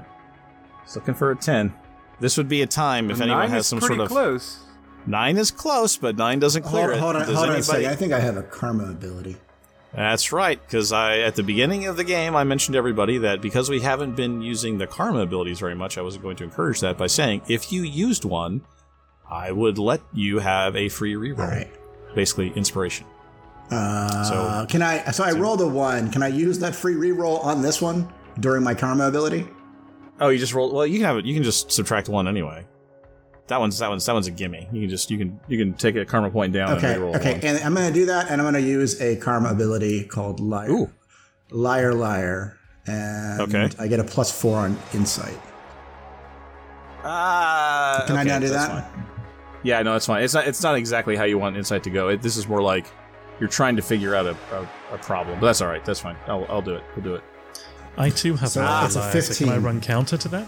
Just 0.84 0.95
looking 0.97 1.14
for 1.14 1.32
a 1.32 1.36
ten. 1.36 1.74
This 2.20 2.38
would 2.38 2.50
be 2.50 2.62
a 2.62 2.68
time 2.68 3.10
if 3.10 3.20
A 3.20 3.24
anyone 3.24 3.39
nine 3.41 3.50
has 3.52 3.62
is 3.62 3.68
some 3.68 3.80
pretty 3.80 3.95
sort 3.95 4.06
of 4.06 4.10
close. 4.10 4.60
nine 5.06 5.38
is 5.38 5.52
close, 5.52 5.95
but 5.97 6.18
nine 6.18 6.39
doesn't 6.39 6.64
clear 6.64 6.88
Hold, 6.88 6.93
it. 6.95 7.00
hold 7.00 7.16
on, 7.16 7.22
Does 7.26 7.36
hold 7.36 7.38
on 7.38 7.43
a 7.43 7.58
anybody- 7.58 7.64
second. 7.64 7.86
I 7.91 7.95
think 7.95 8.12
I 8.14 8.20
have 8.20 8.36
a 8.38 8.43
karma 8.43 8.89
ability. 8.89 9.38
That's 9.95 10.32
right, 10.32 10.62
because 10.62 10.91
I 10.91 11.20
at 11.20 11.36
the 11.36 11.41
beginning 11.43 11.88
of 11.88 11.95
the 11.97 12.04
game 12.04 12.36
I 12.36 12.43
mentioned 12.43 12.74
to 12.74 12.78
everybody 12.78 13.18
that 13.20 13.41
because 13.41 13.70
we 13.70 13.80
haven't 13.80 14.16
been 14.16 14.41
using 14.41 14.78
the 14.78 14.86
karma 14.86 15.22
abilities 15.22 15.60
very 15.60 15.74
much, 15.76 15.97
I 15.97 16.02
wasn't 16.02 16.24
going 16.24 16.36
to 16.38 16.43
encourage 16.43 16.82
that 16.82 16.97
by 16.97 17.08
saying 17.08 17.41
if 17.47 17.72
you 17.72 17.82
used 17.84 18.24
one, 18.26 18.62
I 19.32 19.52
would 19.52 19.78
let 19.80 20.02
you 20.14 20.39
have 20.39 20.76
a 20.76 20.89
free 20.89 21.14
reroll. 21.16 21.39
All 21.39 21.47
right. 21.47 21.72
Basically, 22.16 22.51
inspiration. 22.55 23.05
Uh, 23.72 24.24
So- 24.24 24.66
can 24.68 24.82
I? 24.82 25.12
So 25.12 25.24
I 25.24 25.32
rolled 25.32 25.62
a 25.62 25.68
one. 25.68 26.10
Can 26.12 26.24
I 26.24 26.28
use 26.28 26.60
that 26.60 26.76
free 26.76 26.95
reroll 26.95 27.43
on 27.45 27.62
this 27.62 27.82
one 27.82 28.07
during 28.39 28.64
my 28.64 28.74
karma 28.74 29.07
ability? 29.07 29.47
Oh, 30.20 30.30
you 30.30 30.38
just 30.39 30.53
roll. 30.53 30.74
Well, 30.74 30.86
you 30.88 30.97
can 30.97 31.05
have 31.05 31.18
it. 31.18 31.26
You 31.26 31.34
can 31.34 31.43
just 31.43 31.72
subtract 31.72 32.10
one 32.10 32.28
anyway. 32.28 32.66
That 33.47 33.60
one's 33.60 33.80
that 33.80 33.89
one's 33.89 34.05
that 34.05 34.14
one's 34.14 34.28
a 34.28 34.32
gimme. 34.32 34.68
You 34.74 34.82
can 34.82 34.89
just 34.89 35.10
you 35.12 35.18
can 35.18 35.39
you 35.47 35.57
can 35.57 35.74
take 35.74 35.95
a 35.95 36.05
karma 36.05 36.30
point 36.30 36.53
down 36.53 36.74
Okay. 36.78 36.93
and 36.93 37.01
reroll 37.01 37.16
Okay. 37.16 37.34
one. 37.34 37.41
And 37.45 37.64
I'm 37.64 37.74
going 37.74 37.88
to 37.88 37.93
do 37.93 38.05
that, 38.07 38.30
and 38.30 38.41
I'm 38.41 38.45
going 38.51 38.62
to 38.64 38.68
use 38.70 38.99
a 39.01 39.16
karma 39.18 39.49
ability 39.49 40.03
called 40.05 40.39
liar. 40.39 40.70
Ooh. 40.72 40.89
Liar, 41.51 41.93
liar, 41.93 42.57
and 42.86 43.41
Okay. 43.41 43.70
I 43.80 43.88
get 43.88 43.99
a 43.99 44.03
plus 44.03 44.32
four 44.32 44.57
on 44.60 44.78
insight. 44.93 45.38
Ah, 47.03 48.03
Can 48.07 48.18
I 48.18 48.22
okay, 48.22 48.30
not 48.30 48.41
do 48.41 48.49
that? 48.49 48.70
fine. 48.91 49.05
Yeah, 49.64 49.82
no, 49.84 49.95
it's 49.95 50.05
fine. 50.05 50.24
It's 50.24 50.34
not. 50.34 50.47
It's 50.47 50.64
not 50.64 50.76
exactly 50.76 51.16
how 51.16 51.26
you 51.26 51.38
want 51.38 51.57
insight 51.57 51.84
to 51.84 51.89
go. 51.89 52.10
It, 52.10 52.22
this 52.22 52.38
is 52.38 52.47
more 52.47 52.62
like 52.62 52.86
you're 53.39 53.49
trying 53.49 53.76
to 53.76 53.82
figure 53.82 54.16
out 54.16 54.26
a, 54.26 54.38
a, 54.53 54.70
a 54.93 54.97
problem. 54.99 55.39
But 55.39 55.47
that's 55.47 55.62
all 55.62 55.68
right. 55.68 55.84
That's 55.84 55.99
fine. 55.99 56.16
I'll, 56.28 56.45
I'll 56.49 56.62
do 56.62 56.76
it. 56.76 56.84
We'll 56.95 57.03
do 57.03 57.16
it. 57.16 57.24
I 57.97 58.10
too 58.10 58.36
have 58.36 58.49
So 58.49 58.62
a 58.62 58.86
it's 58.86 58.95
a 58.95 58.99
liar, 58.99 59.12
so 59.22 59.34
can 59.45 59.49
I 59.49 59.55
15. 59.55 59.62
run 59.64 59.82
counter 59.82 60.18
to 60.18 60.28
that? 60.30 60.47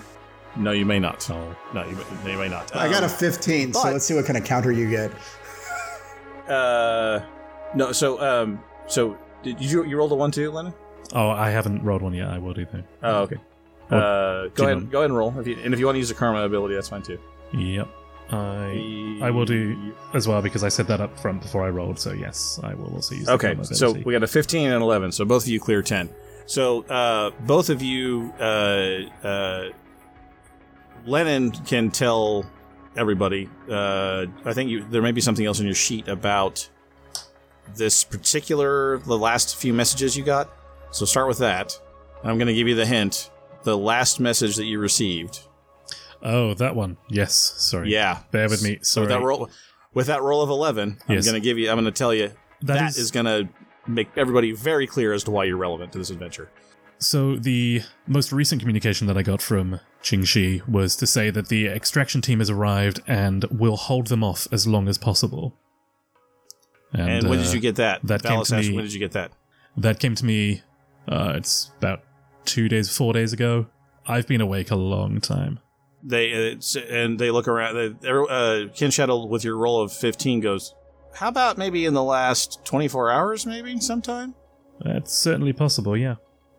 No, 0.55 0.71
you 0.71 0.85
may 0.85 0.99
not. 0.99 1.29
Oh. 1.29 1.55
No, 1.73 1.85
you, 1.87 1.95
may- 2.23 2.31
you 2.31 2.37
may 2.37 2.47
not. 2.49 2.73
I 2.75 2.89
got 2.89 3.03
a 3.03 3.05
Um, 3.05 3.11
15, 3.11 3.73
so 3.73 3.91
let's 3.91 4.05
see 4.05 4.13
what 4.13 4.25
kind 4.25 4.37
of 4.37 4.43
counter 4.45 4.71
you 4.71 4.89
get. 4.89 5.11
Uh, 6.47 7.21
no. 7.75 7.91
So 7.91 8.19
um, 8.21 8.61
so 8.87 9.17
did 9.43 9.61
you 9.61 9.85
you 9.85 9.95
rolled 9.97 10.11
a 10.11 10.15
one 10.15 10.31
too, 10.31 10.51
Lennon? 10.51 10.73
Oh, 11.13 11.29
I 11.29 11.49
haven't 11.49 11.83
rolled 11.83 12.01
one 12.01 12.13
yet. 12.13 12.27
I 12.29 12.39
will 12.39 12.53
do 12.53 12.65
though. 12.71 12.83
Oh, 13.03 13.15
okay. 13.21 13.37
Uh, 13.89 14.47
go 14.55 14.63
ahead. 14.65 14.75
want- 14.77 14.91
Go 14.91 14.97
ahead 14.99 15.09
and 15.11 15.17
roll. 15.17 15.39
If 15.39 15.47
you, 15.47 15.57
and 15.63 15.73
if 15.73 15.79
you 15.79 15.85
want 15.85 15.95
to 15.95 15.99
use 15.99 16.11
a 16.11 16.15
karma 16.15 16.41
ability, 16.43 16.73
that's 16.75 16.89
fine 16.89 17.03
too. 17.03 17.19
Yep. 17.53 17.87
I 18.31 19.19
I 19.21 19.29
will 19.29 19.45
do 19.45 19.93
as 20.13 20.27
well 20.27 20.41
because 20.41 20.63
I 20.63 20.69
said 20.69 20.87
that 20.87 21.01
up 21.01 21.19
front 21.19 21.41
before 21.41 21.63
I 21.63 21.69
rolled. 21.69 21.99
So 21.99 22.13
yes, 22.13 22.59
I 22.63 22.73
will 22.73 22.93
also 22.93 23.15
use. 23.15 23.29
Okay, 23.29 23.55
so 23.63 23.91
we 23.91 24.13
got 24.13 24.23
a 24.23 24.27
15 24.27 24.71
and 24.71 24.81
11, 24.81 25.11
so 25.11 25.25
both 25.25 25.43
of 25.43 25.49
you 25.49 25.59
clear 25.59 25.81
10. 25.81 26.09
So 26.45 26.83
uh, 26.83 27.31
both 27.41 27.69
of 27.69 27.81
you, 27.81 28.33
uh, 28.39 28.99
uh, 29.25 29.69
Lennon 31.05 31.51
can 31.51 31.91
tell 31.91 32.45
everybody. 32.95 33.49
Uh, 33.69 34.25
I 34.45 34.53
think 34.53 34.69
you, 34.69 34.83
there 34.89 35.01
may 35.01 35.11
be 35.11 35.21
something 35.21 35.45
else 35.45 35.59
on 35.59 35.65
your 35.65 35.75
sheet 35.75 36.07
about 36.07 36.69
this 37.75 38.03
particular, 38.03 38.97
the 38.99 39.17
last 39.17 39.55
few 39.55 39.73
messages 39.73 40.17
you 40.17 40.23
got. 40.23 40.49
So 40.91 41.05
start 41.05 41.27
with 41.27 41.37
that. 41.39 41.79
I'm 42.23 42.37
going 42.37 42.47
to 42.47 42.53
give 42.53 42.67
you 42.67 42.75
the 42.75 42.85
hint. 42.85 43.29
The 43.63 43.77
last 43.77 44.19
message 44.19 44.55
that 44.57 44.65
you 44.65 44.79
received. 44.79 45.39
Oh, 46.23 46.53
that 46.55 46.75
one. 46.75 46.97
Yes. 47.09 47.33
Sorry. 47.35 47.91
Yeah. 47.91 48.19
Bear 48.31 48.47
with 48.49 48.63
me. 48.63 48.79
So 48.81 49.01
Sorry. 49.01 49.07
with 49.07 49.09
that 49.09 49.21
roll, 49.25 49.49
with 49.93 50.07
that 50.07 50.21
roll 50.21 50.41
of 50.41 50.49
11, 50.49 50.97
Yes. 51.07 51.25
I'm 51.25 51.31
going 51.33 51.41
to 51.41 51.43
give 51.45 51.57
you, 51.57 51.69
I'm 51.69 51.75
going 51.75 51.85
to 51.85 51.91
tell 51.91 52.13
you 52.13 52.29
That 52.61 52.73
that 52.73 52.89
is- 52.91 52.97
is 52.97 53.11
going 53.11 53.25
to 53.25 53.49
make 53.87 54.09
everybody 54.15 54.51
very 54.51 54.85
clear 54.87 55.13
as 55.13 55.23
to 55.25 55.31
why 55.31 55.45
you're 55.45 55.57
relevant 55.57 55.91
to 55.93 55.97
this 55.97 56.09
adventure. 56.11 56.49
So 56.99 57.35
the 57.35 57.81
most 58.05 58.31
recent 58.31 58.61
communication 58.61 59.07
that 59.07 59.17
I 59.17 59.23
got 59.23 59.41
from 59.41 59.79
Ching 60.03 60.23
Shih 60.23 60.61
was 60.67 60.95
to 60.97 61.07
say 61.07 61.31
that 61.31 61.47
the 61.49 61.65
extraction 61.67 62.21
team 62.21 62.37
has 62.39 62.49
arrived 62.51 63.01
and 63.07 63.43
will 63.45 63.75
hold 63.77 64.07
them 64.07 64.23
off 64.23 64.47
as 64.51 64.67
long 64.67 64.87
as 64.87 64.99
possible. 64.99 65.57
And, 66.93 67.27
when 67.27 67.39
uh, 67.39 67.43
did 67.43 67.53
you 67.53 67.59
get 67.59 67.77
that? 67.77 68.01
That 68.03 68.21
came 68.21 68.39
Valis 68.39 68.49
to 68.49 68.55
asked, 68.57 68.69
me. 68.69 68.75
when 68.75 68.83
did 68.85 68.93
you 68.93 68.99
get 68.99 69.13
that? 69.13 69.31
That 69.77 69.99
came 69.99 70.13
to 70.15 70.25
me. 70.25 70.61
Uh, 71.07 71.33
it's 71.37 71.71
about 71.79 72.03
two 72.45 72.67
days, 72.69 72.95
four 72.95 73.13
days 73.13 73.33
ago. 73.33 73.67
I've 74.05 74.27
been 74.27 74.41
awake 74.41 74.69
a 74.71 74.75
long 74.75 75.21
time. 75.21 75.59
They 76.03 76.31
uh, 76.33 76.37
it's- 76.55 76.75
and 76.75 77.19
they 77.19 77.31
look 77.31 77.47
around. 77.47 77.97
They, 78.01 78.09
uh, 78.09 78.67
Ken 78.75 78.91
Shadow, 78.91 79.25
with 79.25 79.43
your 79.43 79.57
roll 79.57 79.81
of 79.81 79.91
15, 79.93 80.39
goes, 80.39 80.73
How 81.15 81.27
about 81.27 81.57
maybe 81.57 81.85
in 81.85 81.93
the 81.93 82.03
last 82.03 82.63
24 82.65 83.11
hours, 83.11 83.45
maybe 83.45 83.79
sometime? 83.79 84.35
That's 84.79 85.13
certainly 85.13 85.53
possible. 85.53 85.95
Yeah, 85.95 86.15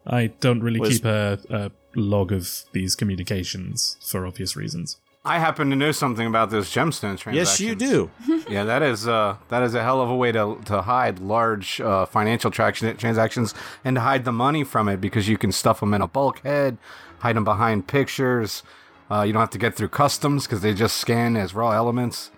I 0.06 0.28
don't 0.28 0.62
really 0.62 0.80
Was- 0.80 0.94
keep 0.98 1.04
a, 1.04 1.38
a 1.50 1.70
log 1.96 2.32
of 2.32 2.64
these 2.72 2.94
communications 2.94 3.96
for 4.06 4.26
obvious 4.26 4.56
reasons. 4.56 4.96
I 5.24 5.38
happen 5.38 5.70
to 5.70 5.76
know 5.76 5.92
something 5.92 6.26
about 6.26 6.50
those 6.50 6.68
gemstone 6.68 7.16
transactions. 7.16 7.36
Yes, 7.36 7.60
you 7.60 7.76
do. 7.76 8.10
yeah, 8.50 8.64
that 8.64 8.82
is 8.82 9.06
uh, 9.06 9.36
that 9.50 9.62
is 9.62 9.72
a 9.74 9.82
hell 9.82 10.00
of 10.00 10.10
a 10.10 10.16
way 10.16 10.32
to 10.32 10.58
to 10.64 10.82
hide 10.82 11.20
large 11.20 11.80
uh, 11.80 12.06
financial 12.06 12.50
traction 12.50 12.96
transactions 12.96 13.54
and 13.84 13.94
to 13.96 14.00
hide 14.00 14.24
the 14.24 14.32
money 14.32 14.64
from 14.64 14.88
it 14.88 15.00
because 15.00 15.28
you 15.28 15.38
can 15.38 15.52
stuff 15.52 15.78
them 15.78 15.94
in 15.94 16.02
a 16.02 16.08
bulkhead, 16.08 16.76
hide 17.20 17.36
them 17.36 17.44
behind 17.44 17.86
pictures. 17.86 18.64
Uh, 19.12 19.22
you 19.24 19.32
don't 19.32 19.40
have 19.40 19.50
to 19.50 19.58
get 19.58 19.74
through 19.74 19.88
customs 19.88 20.46
because 20.46 20.62
they 20.62 20.72
just 20.72 20.96
scan 20.96 21.36
as 21.36 21.54
raw 21.54 21.72
elements. 21.72 22.30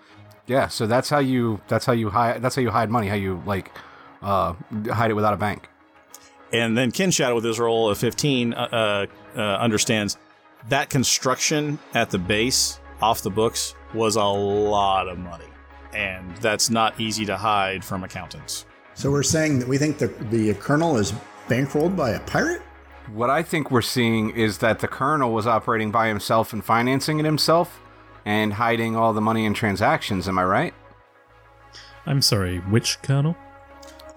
Yeah, 0.45 0.67
so 0.67 0.85
that's 0.85 1.09
how 1.09 1.19
you 1.19 1.61
that's 1.69 1.85
how 1.85 1.93
you 1.93 2.09
hide 2.09 2.41
that's 2.41 2.55
how 2.55 2.61
you 2.61 2.69
hide 2.69 2.89
money. 2.89 3.07
How 3.07 3.15
you 3.15 3.41
like 3.45 3.71
uh, 4.21 4.53
hide 4.91 5.09
it 5.09 5.13
without 5.13 5.33
a 5.33 5.37
bank. 5.37 5.69
And 6.51 6.77
then 6.77 6.91
Ken 6.91 7.11
Shadow 7.11 7.35
with 7.35 7.43
his 7.43 7.59
roll 7.59 7.89
of 7.89 7.97
15 7.97 8.53
uh, 8.53 8.57
uh, 8.57 9.05
uh, 9.35 9.41
understands 9.41 10.17
that 10.69 10.89
construction 10.89 11.79
at 11.93 12.09
the 12.09 12.17
base 12.17 12.79
off 13.01 13.21
the 13.21 13.29
books 13.29 13.73
was 13.93 14.15
a 14.15 14.23
lot 14.23 15.07
of 15.07 15.17
money. 15.17 15.45
And 15.93 16.35
that's 16.37 16.69
not 16.69 16.99
easy 16.99 17.25
to 17.25 17.37
hide 17.37 17.83
from 17.83 18.03
accountants. 18.03 18.65
So 18.95 19.11
we're 19.11 19.23
saying 19.23 19.59
that 19.59 19.67
we 19.67 19.77
think 19.77 19.97
the, 19.97 20.07
the 20.07 20.53
colonel 20.55 20.97
is 20.97 21.13
bankrolled 21.47 21.95
by 21.95 22.11
a 22.11 22.19
pirate? 22.21 22.61
What 23.13 23.29
I 23.29 23.43
think 23.43 23.71
we're 23.71 23.81
seeing 23.81 24.31
is 24.31 24.57
that 24.59 24.79
the 24.79 24.87
colonel 24.87 25.31
was 25.31 25.45
operating 25.45 25.91
by 25.91 26.07
himself 26.07 26.53
and 26.53 26.63
financing 26.63 27.19
it 27.19 27.25
himself 27.25 27.79
and 28.25 28.53
hiding 28.53 28.95
all 28.95 29.13
the 29.13 29.21
money 29.21 29.45
and 29.45 29.55
transactions. 29.55 30.27
Am 30.27 30.39
I 30.39 30.45
right? 30.45 30.73
I'm 32.05 32.21
sorry, 32.21 32.59
which 32.59 33.01
colonel? 33.01 33.35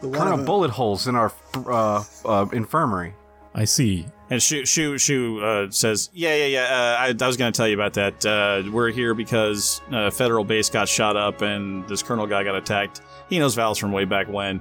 The 0.01 0.11
Colonel 0.11 0.45
bullet 0.45 0.71
holes 0.71 1.09
in 1.09 1.17
our 1.17 1.33
uh, 1.57 2.05
uh, 2.25 2.47
infirmary. 2.53 3.15
I 3.55 3.65
see. 3.65 4.07
And 4.31 4.41
Shu 4.41 4.65
Shu 4.65 4.97
Shu 4.97 5.41
uh, 5.41 5.71
says, 5.71 6.11
"Yeah, 6.13 6.37
yeah, 6.37 6.47
yeah. 6.47 6.63
Uh, 6.65 7.03
I, 7.03 7.15
I 7.21 7.27
was 7.27 7.37
going 7.37 7.53
to 7.53 7.57
tell 7.57 7.67
you 7.67 7.75
about 7.75 7.95
that. 7.95 8.25
Uh, 8.25 8.71
we're 8.71 8.91
here 8.91 9.15
because 9.15 9.81
uh, 9.91 10.11
federal 10.11 10.45
base 10.45 10.71
got 10.71 10.89
shot 10.89 11.17
up 11.17 11.43
and 11.43 11.89
this 11.89 12.03
colonel 12.03 12.27
guy 12.27 12.45
got 12.45 12.55
attacked. 12.55 13.01
He 13.29 13.39
knows 13.41 13.55
Val's 13.55 13.79
from 13.79 13.91
way 13.91 14.05
back 14.05 14.29
when. 14.29 14.61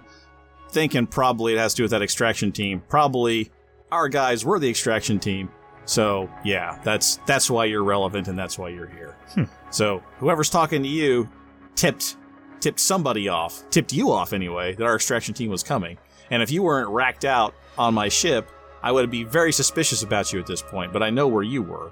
Thinking 0.71 1.05
probably 1.05 1.53
it 1.53 1.59
has 1.59 1.73
to 1.73 1.77
do 1.77 1.83
with 1.83 1.91
that 1.91 2.01
extraction 2.01 2.51
team. 2.51 2.81
Probably 2.89 3.51
our 3.91 4.09
guys 4.09 4.45
were 4.45 4.59
the 4.59 4.69
extraction 4.69 5.19
team. 5.19 5.49
So 5.85 6.29
yeah, 6.43 6.79
that's 6.83 7.19
that's 7.25 7.49
why 7.49 7.65
you're 7.65 7.83
relevant 7.83 8.27
and 8.27 8.37
that's 8.37 8.57
why 8.57 8.69
you're 8.69 8.87
here. 8.89 9.15
Hmm. 9.33 9.43
So 9.69 10.03
whoever's 10.19 10.49
talking 10.49 10.83
to 10.83 10.89
you 10.89 11.29
tipped 11.75 12.17
tipped 12.59 12.79
somebody 12.79 13.29
off, 13.29 13.63
tipped 13.69 13.93
you 13.93 14.11
off 14.11 14.33
anyway, 14.33 14.73
that 14.75 14.83
our 14.83 14.95
extraction 14.95 15.33
team 15.33 15.49
was 15.49 15.63
coming. 15.63 15.97
And 16.29 16.43
if 16.43 16.51
you 16.51 16.63
weren't 16.63 16.89
racked 16.89 17.23
out 17.23 17.53
on 17.77 17.93
my 17.93 18.09
ship, 18.09 18.51
I 18.83 18.91
would 18.91 19.09
be 19.09 19.23
very 19.23 19.53
suspicious 19.53 20.03
about 20.03 20.33
you 20.33 20.39
at 20.39 20.47
this 20.47 20.61
point. 20.61 20.91
But 20.91 21.03
I 21.03 21.09
know 21.09 21.27
where 21.27 21.43
you 21.43 21.63
were. 21.63 21.91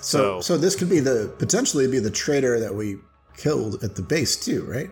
So, 0.00 0.40
so 0.40 0.56
this 0.56 0.76
could 0.76 0.90
be 0.90 1.00
the 1.00 1.34
potentially 1.38 1.86
be 1.86 1.98
the 1.98 2.10
traitor 2.10 2.60
that 2.60 2.74
we 2.74 2.98
killed 3.36 3.82
at 3.82 3.94
the 3.94 4.02
base 4.02 4.36
too, 4.36 4.64
right? 4.64 4.90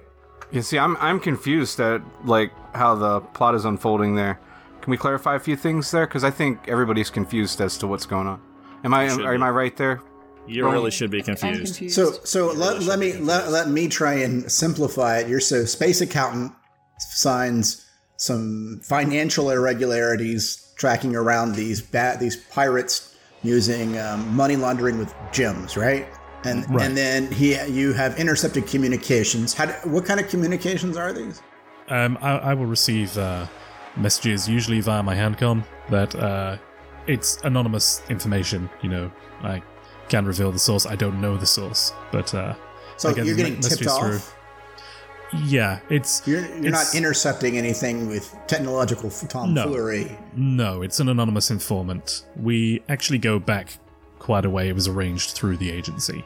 You 0.50 0.62
see, 0.62 0.78
I'm 0.78 0.96
I'm 0.98 1.18
confused 1.18 1.80
at 1.80 2.02
like 2.24 2.52
how 2.74 2.94
the 2.94 3.20
plot 3.20 3.54
is 3.54 3.64
unfolding 3.64 4.14
there. 4.14 4.38
Can 4.82 4.90
we 4.90 4.96
clarify 4.96 5.36
a 5.36 5.38
few 5.38 5.56
things 5.56 5.90
there? 5.92 6.06
Because 6.06 6.24
I 6.24 6.30
think 6.30 6.68
everybody's 6.68 7.08
confused 7.08 7.60
as 7.60 7.78
to 7.78 7.86
what's 7.86 8.04
going 8.04 8.26
on. 8.26 8.42
Am 8.84 8.92
I 8.92 9.08
Should 9.08 9.24
am. 9.24 9.42
I 9.42 9.50
right 9.50 9.76
there? 9.76 10.02
You 10.46 10.68
really 10.68 10.90
should 10.90 11.10
be 11.10 11.22
confused. 11.22 11.92
So 11.92 12.12
so 12.24 12.50
let, 12.52 12.82
let 12.82 12.98
me 12.98 13.12
let, 13.14 13.50
let 13.50 13.68
me 13.68 13.86
try 13.88 14.14
and 14.14 14.50
simplify 14.50 15.18
it. 15.18 15.28
You're 15.28 15.38
so 15.38 15.64
space 15.64 16.00
accountant 16.00 16.52
signs 16.98 17.88
some 18.16 18.80
financial 18.82 19.50
irregularities 19.50 20.72
tracking 20.76 21.14
around 21.14 21.54
these 21.54 21.80
bat 21.80 22.18
these 22.18 22.36
pirates 22.36 23.16
using 23.44 23.98
um, 23.98 24.34
money 24.34 24.56
laundering 24.56 24.98
with 24.98 25.14
gems, 25.32 25.76
right? 25.76 26.08
And 26.44 26.68
Right. 26.68 26.86
and 26.86 26.96
then 26.96 27.30
he 27.30 27.56
you 27.66 27.92
have 27.92 28.18
intercepted 28.18 28.66
communications. 28.66 29.54
How 29.54 29.66
do, 29.66 29.72
what 29.88 30.04
kind 30.04 30.18
of 30.18 30.28
communications 30.28 30.96
are 30.96 31.12
these? 31.12 31.40
Um, 31.88 32.18
I, 32.20 32.38
I 32.38 32.54
will 32.54 32.66
receive 32.66 33.16
uh, 33.16 33.46
messages 33.96 34.48
usually 34.48 34.80
via 34.80 35.02
my 35.02 35.14
handcom 35.14 35.64
that 35.90 36.14
uh, 36.14 36.56
it's 37.06 37.38
anonymous 37.44 38.02
information. 38.08 38.68
You 38.82 38.88
know, 38.90 39.12
I 39.42 39.62
can't 40.08 40.26
reveal 40.26 40.52
the 40.52 40.58
source. 40.58 40.86
I 40.86 40.96
don't 40.96 41.20
know 41.20 41.36
the 41.36 41.46
source, 41.46 41.92
but 42.10 42.34
uh, 42.34 42.54
So 42.96 43.10
I 43.10 43.12
get 43.14 43.26
you're 43.26 43.36
me- 43.36 43.42
getting 43.42 43.54
tipped 43.60 43.82
messages 43.84 43.98
through. 43.98 44.16
off. 44.16 44.36
Yeah, 45.44 45.80
it's 45.88 46.20
You're, 46.26 46.40
you're 46.40 46.66
it's- 46.66 46.92
not 46.92 46.94
intercepting 46.98 47.56
anything 47.56 48.06
with 48.08 48.34
technological 48.46 49.08
tomfoolery. 49.10 50.16
No, 50.36 50.82
it's 50.82 51.00
an 51.00 51.08
anonymous 51.08 51.50
informant. 51.50 52.24
We 52.36 52.82
actually 52.90 53.18
go 53.18 53.38
back 53.38 53.78
quite 54.18 54.44
a 54.44 54.50
way. 54.50 54.68
It 54.68 54.74
was 54.74 54.88
arranged 54.88 55.30
through 55.30 55.56
the 55.56 55.70
agency. 55.70 56.22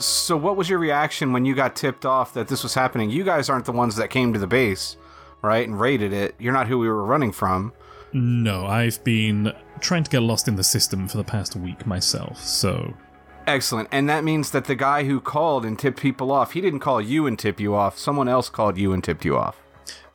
So, 0.00 0.36
what 0.36 0.56
was 0.56 0.68
your 0.68 0.80
reaction 0.80 1.32
when 1.32 1.44
you 1.44 1.54
got 1.54 1.76
tipped 1.76 2.04
off 2.04 2.34
that 2.34 2.48
this 2.48 2.64
was 2.64 2.74
happening? 2.74 3.10
You 3.10 3.22
guys 3.22 3.48
aren't 3.48 3.64
the 3.64 3.70
ones 3.72 3.94
that 3.94 4.10
came 4.10 4.32
to 4.32 4.40
the 4.40 4.46
base, 4.48 4.96
right, 5.44 5.66
and 5.66 5.78
raided 5.78 6.12
it. 6.12 6.34
You're 6.38 6.52
not 6.52 6.66
who 6.66 6.78
we 6.78 6.88
were 6.88 7.04
running 7.04 7.32
from. 7.32 7.72
No, 8.12 8.66
I've 8.66 9.02
been 9.04 9.52
trying 9.80 10.04
to 10.04 10.10
get 10.10 10.22
lost 10.22 10.48
in 10.48 10.56
the 10.56 10.64
system 10.64 11.08
for 11.08 11.16
the 11.16 11.24
past 11.24 11.56
week 11.56 11.86
myself, 11.86 12.38
so 12.38 12.94
Excellent. 13.46 13.88
And 13.92 14.08
that 14.08 14.24
means 14.24 14.50
that 14.50 14.64
the 14.64 14.74
guy 14.74 15.04
who 15.04 15.20
called 15.20 15.64
and 15.64 15.78
tipped 15.78 16.00
people 16.00 16.32
off, 16.32 16.52
he 16.52 16.60
didn't 16.60 16.80
call 16.80 17.00
you 17.00 17.26
and 17.26 17.38
tip 17.38 17.60
you 17.60 17.74
off. 17.74 17.98
Someone 17.98 18.28
else 18.28 18.48
called 18.48 18.78
you 18.78 18.92
and 18.92 19.02
tipped 19.02 19.24
you 19.24 19.36
off. 19.36 19.60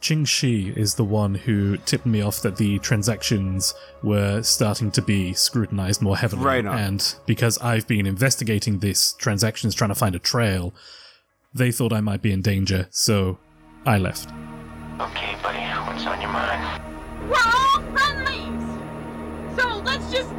Ching 0.02 0.24
Shih 0.24 0.74
is 0.76 0.96
the 0.96 1.04
one 1.04 1.36
who 1.36 1.78
tipped 1.78 2.06
me 2.06 2.22
off 2.22 2.42
that 2.42 2.56
the 2.56 2.80
transactions 2.80 3.74
were 4.02 4.42
starting 4.42 4.92
to 4.92 5.02
be 5.02 5.34
scrutinized 5.34 6.02
more 6.02 6.18
heavily. 6.18 6.44
Right 6.44 6.66
on. 6.66 6.78
And 6.78 7.16
because 7.26 7.58
I've 7.58 7.86
been 7.86 8.06
investigating 8.06 8.80
this 8.80 9.14
transactions 9.14 9.76
trying 9.76 9.90
to 9.90 9.96
find 9.96 10.16
a 10.16 10.20
trail, 10.20 10.74
they 11.54 11.72
thought 11.72 11.92
I 11.92 12.00
might 12.00 12.22
be 12.22 12.32
in 12.32 12.42
danger, 12.42 12.88
so 12.92 13.40
I 13.86 13.98
left. 13.98 14.30
Okay, 15.00 15.36
buddy, 15.42 15.60
what's 15.60 16.06
on 16.06 16.20
your 16.20 16.30
mind? 16.30 16.84
We're 17.30 17.38
all 17.38 17.82
friendlies! 17.94 19.58
So 19.58 19.78
let's 19.78 20.12
just 20.12 20.30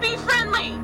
be 0.00 0.16
friendly! 0.16 0.76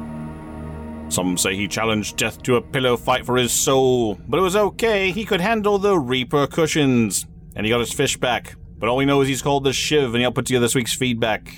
Some 1.10 1.36
say 1.36 1.56
he 1.56 1.66
challenged 1.66 2.16
death 2.16 2.40
to 2.44 2.56
a 2.56 2.62
pillow 2.62 2.96
fight 2.96 3.26
for 3.26 3.36
his 3.36 3.52
soul, 3.52 4.14
but 4.28 4.38
it 4.38 4.40
was 4.40 4.54
okay. 4.54 5.10
He 5.10 5.24
could 5.24 5.40
handle 5.40 5.78
the 5.78 5.98
repercussions. 5.98 7.26
And 7.56 7.66
he 7.66 7.70
got 7.70 7.80
his 7.80 7.92
fish 7.92 8.16
back. 8.16 8.54
But 8.78 8.88
all 8.88 8.96
we 8.96 9.04
know 9.04 9.20
is 9.20 9.28
he's 9.28 9.42
called 9.42 9.64
the 9.64 9.72
Shiv, 9.72 10.14
and 10.14 10.20
he'll 10.20 10.30
put 10.32 10.46
together 10.46 10.64
this 10.64 10.74
week's 10.74 10.94
feedback. 10.94 11.52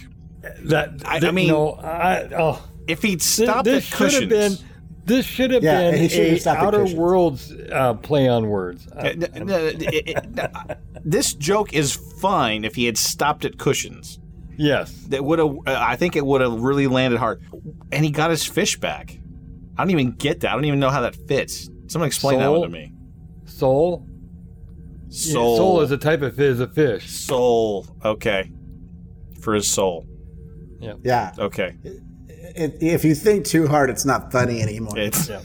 That 0.64 1.03
I, 1.05 1.18
I 1.26 1.30
mean, 1.30 1.49
no, 1.49 1.72
I, 1.74 2.28
oh, 2.36 2.68
if 2.88 3.03
he'd 3.03 3.20
this, 3.20 3.45
stopped 3.45 3.64
this 3.66 3.92
at 3.92 3.99
should 3.99 4.22
have 4.22 4.30
cushions, 4.30 4.59
been. 4.59 4.68
This 5.05 5.27
should 5.27 5.51
have 5.51 5.63
Yeah, 5.63 5.91
been 5.91 6.01
he 6.01 6.09
should 6.09 6.27
have 6.29 6.37
a 6.37 6.41
stopped 6.41 6.63
Outer. 6.63 6.85
Worlds 6.97 7.53
uh, 7.71 7.95
play 7.95 8.27
on 8.29 8.49
words. 8.49 8.87
Uh, 8.89 9.01
n- 9.01 9.25
n- 9.35 9.49
it- 9.51 10.09
it- 10.09 10.79
this 11.05 11.35
joke 11.35 11.75
is 11.75 11.95
fine 12.21 12.65
if 12.65 12.75
he 12.75 12.87
had 12.87 12.97
stopped 12.97 13.45
at 13.45 13.59
cushions. 13.59 14.19
yes, 14.57 14.93
That 15.09 15.25
would 15.25 15.39
have. 15.39 15.51
Uh, 15.67 15.77
I 15.79 15.97
think 15.97 16.17
it 16.17 16.25
would 16.25 16.41
have 16.41 16.61
really 16.61 16.87
landed 16.87 17.19
hard. 17.19 17.43
And 17.93 18.05
he 18.05 18.11
got 18.11 18.31
his 18.31 18.45
fish 18.45 18.79
back. 18.79 19.19
I 19.77 19.83
don't 19.83 19.91
even 19.91 20.13
get 20.13 20.41
that. 20.41 20.51
I 20.53 20.55
don't 20.55 20.65
even 20.65 20.81
know 20.81 20.91
how 20.91 21.01
that 21.03 21.17
fits. 21.29 21.69
Someone 21.89 22.07
explain 22.07 22.39
that 22.39 22.51
one 22.51 22.63
to 22.63 22.69
me. 22.69 22.93
soul. 23.45 24.07
Yeah, 25.09 25.33
Soul. 25.35 25.57
sole 25.57 25.81
is 25.83 25.91
a 25.91 25.99
type 25.99 26.23
of 26.23 26.41
is 26.41 26.61
a 26.61 26.67
fish. 26.67 27.09
soul. 27.11 27.87
Okay. 28.05 28.51
For 29.41 29.55
his 29.55 29.69
soul. 29.69 30.07
Yeah. 31.03 31.33
Okay. 31.39 31.77
It, 32.57 32.82
if 32.82 33.05
you 33.05 33.14
think 33.14 33.47
too 33.47 33.66
hard, 33.66 33.90
it's 33.90 34.05
not 34.05 34.30
funny 34.30 34.61
anymore. 34.61 34.99
It's 34.99 35.28
Yeah. 35.28 35.40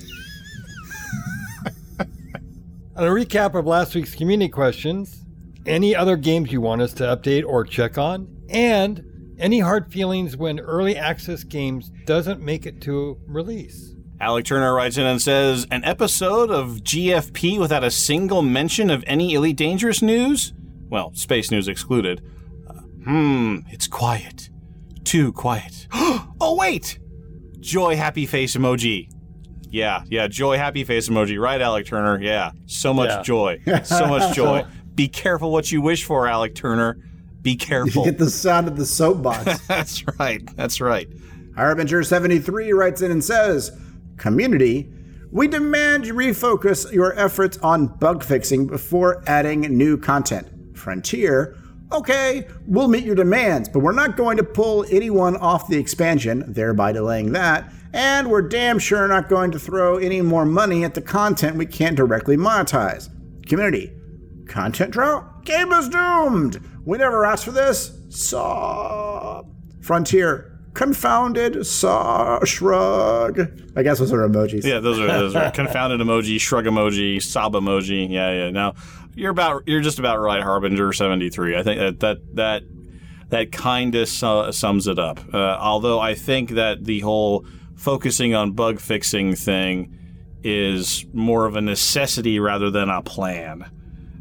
On 2.96 3.08
a 3.08 3.10
recap 3.10 3.56
of 3.56 3.66
last 3.66 3.96
week's 3.96 4.14
community 4.14 4.50
questions, 4.50 5.24
any 5.66 5.96
other 5.96 6.18
games 6.18 6.52
you 6.52 6.60
want 6.60 6.82
us 6.82 6.94
to 6.96 7.04
update 7.04 7.46
or 7.46 7.64
check 7.64 7.98
on, 7.98 8.28
and 8.50 9.36
any 9.40 9.60
hard 9.60 9.90
feelings 9.92 10.36
when 10.36 10.60
early 10.60 10.98
access 10.98 11.46
games 11.46 11.92
doesn't 12.06 12.42
make 12.42 12.66
it 12.66 12.82
to 12.82 13.18
release. 13.26 13.96
Alec 14.20 14.46
Turner 14.46 14.74
writes 14.74 14.98
in 14.98 15.06
and 15.06 15.22
says, 15.22 15.66
An 15.72 15.86
episode 15.86 16.52
of 16.52 16.82
GFP 16.84 17.58
without 17.58 17.86
a 17.86 17.92
single 17.92 18.42
mention 18.42 18.90
of 18.90 19.02
any 19.08 19.34
Elite 19.34 19.56
Dangerous 19.56 20.02
news? 20.02 20.52
Well, 20.90 21.14
space 21.14 21.52
news 21.52 21.70
excluded. 21.70 22.22
Uh, 22.70 22.74
hmm, 23.06 23.58
it's 23.70 23.88
quiet. 23.88 24.50
Too 25.04 25.32
quiet. 25.34 25.88
oh, 25.94 26.56
wait! 26.60 27.00
Joy 27.60 27.96
happy 27.96 28.26
face 28.26 28.56
emoji. 28.56 29.10
Yeah, 29.72 30.04
yeah, 30.08 30.28
joy 30.28 30.58
happy 30.58 30.84
face 30.84 31.10
emoji. 31.10 31.40
Right, 31.40 31.62
Alec 31.62 31.86
Turner. 31.86 32.20
Yeah, 32.22 32.52
so 32.66 32.94
much 32.94 33.10
Yeah. 33.10 33.22
joy. 33.22 33.60
So 33.84 34.08
much 34.08 34.36
joy. 34.36 34.66
Be 34.96 35.08
careful 35.08 35.52
what 35.52 35.72
you 35.72 35.82
wish 35.82 36.04
for, 36.04 36.28
Alec 36.28 36.56
Turner. 36.56 36.98
Be 37.42 37.56
careful. 37.56 38.04
You 38.06 38.12
get 38.12 38.20
the 38.20 38.30
sound 38.30 38.68
of 38.68 38.76
the 38.78 38.86
soapbox. 38.86 39.60
That's 39.68 40.04
right. 40.20 40.42
That's 40.58 40.82
right. 40.82 41.08
Harbinger73 41.56 42.74
writes 42.74 43.02
in 43.02 43.12
and 43.12 43.24
says, 43.24 43.72
Community, 44.18 44.90
we 45.32 45.48
demand 45.48 46.06
you 46.06 46.14
refocus 46.14 46.92
your 46.92 47.18
efforts 47.18 47.58
on 47.60 47.88
bug 47.88 48.24
fixing 48.24 48.68
before 48.68 49.24
adding 49.28 49.62
new 49.62 49.98
content. 49.98 50.48
Frontier, 50.78 51.56
okay, 51.92 52.48
we'll 52.66 52.88
meet 52.88 53.04
your 53.04 53.16
demands, 53.16 53.70
but 53.70 53.80
we're 53.80 53.92
not 53.92 54.18
going 54.18 54.38
to 54.38 54.44
pull 54.44 54.86
anyone 54.90 55.36
off 55.38 55.68
the 55.68 55.78
expansion, 55.78 56.44
thereby 56.48 56.92
delaying 56.92 57.32
that. 57.34 57.72
And 57.94 58.30
we're 58.30 58.44
damn 58.44 58.78
sure 58.78 59.08
not 59.08 59.30
going 59.30 59.52
to 59.52 59.60
throw 59.60 59.98
any 59.98 60.22
more 60.22 60.46
money 60.46 60.84
at 60.84 60.94
the 60.94 61.02
content 61.02 61.58
we 61.58 61.66
can't 61.66 61.98
directly 61.98 62.38
monetize. 62.38 63.10
Community, 63.48 63.92
content 64.48 64.92
drought? 64.92 65.44
Game 65.46 65.72
is 65.72 65.90
doomed! 65.90 66.62
We 66.86 66.98
never 66.98 67.26
asked 67.26 67.46
for 67.46 67.52
this. 67.52 67.98
Sob. 68.10 69.48
Frontier, 69.82 70.60
confounded 70.74 71.66
saw 71.66 72.44
shrug. 72.46 73.40
I 73.76 73.84
guess 73.84 74.00
those 74.00 74.14
are 74.14 74.28
emojis. 74.28 74.64
Yeah, 74.64 74.80
those 74.80 75.00
are 75.00 75.08
those 75.08 75.36
are 75.36 75.52
confounded 75.62 76.00
emoji, 76.00 76.40
shrug 76.40 76.66
emoji, 76.66 77.22
sob 77.22 77.54
emoji. 77.54 78.10
Yeah, 78.10 78.32
yeah. 78.34 78.50
Now 78.52 78.76
you're 79.20 79.32
about 79.32 79.64
you're 79.68 79.82
just 79.82 80.00
about 80.00 80.20
right, 80.20 80.42
Harbinger 80.42 80.94
seventy 80.94 81.30
three. 81.30 81.58
I 81.58 81.64
think 81.64 81.80
that 81.80 82.00
that 82.00 82.36
that 82.36 82.64
that 83.30 83.52
kind 83.52 83.94
of 83.96 84.08
su- 84.08 84.52
sums 84.52 84.88
it 84.88 84.98
up. 84.98 85.20
Uh, 85.34 85.58
although 85.60 86.00
I 86.00 86.16
think 86.16 86.52
that 86.52 86.86
the 86.86 87.02
whole 87.02 87.46
focusing 87.76 88.34
on 88.34 88.54
bug 88.54 88.80
fixing 88.80 89.36
thing 89.36 89.96
is 90.44 91.06
more 91.14 91.46
of 91.46 91.56
a 91.56 91.62
necessity 91.62 92.40
rather 92.40 92.72
than 92.72 92.90
a 92.90 93.02
plan. 93.02 93.70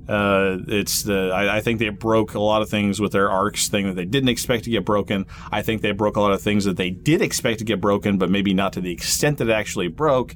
Uh, 0.09 0.59
it's 0.69 1.03
the 1.03 1.31
I, 1.35 1.59
I, 1.59 1.61
think 1.61 1.79
they 1.79 1.91
broke 1.91 2.33
a 2.33 2.41
lot 2.41 2.63
of 2.63 2.71
things 2.71 2.99
with 2.99 3.13
their 3.13 3.31
ARX 3.31 3.69
thing 3.69 3.87
that 3.87 3.95
they 3.95 4.07
didn't 4.07 4.31
expect 4.31 4.65
to 4.65 4.71
get 4.71 4.85
broken. 4.85 5.27
I 5.53 5.61
think 5.61 5.83
they 5.83 5.93
broke 5.93 6.17
a 6.17 6.21
lot 6.21 6.33
of 6.33 6.41
things 6.41 6.65
that 6.65 6.79
they 6.79 6.89
did 6.89 7.21
expect 7.21 7.59
to 7.59 7.65
get 7.67 7.79
broken, 7.79 8.17
but 8.17 8.31
maybe 8.31 8.55
not 8.55 8.73
to 8.73 8.81
the 8.81 8.91
extent 8.91 9.37
that 9.39 9.49
it 9.49 9.53
actually 9.53 9.89
broke. 9.89 10.35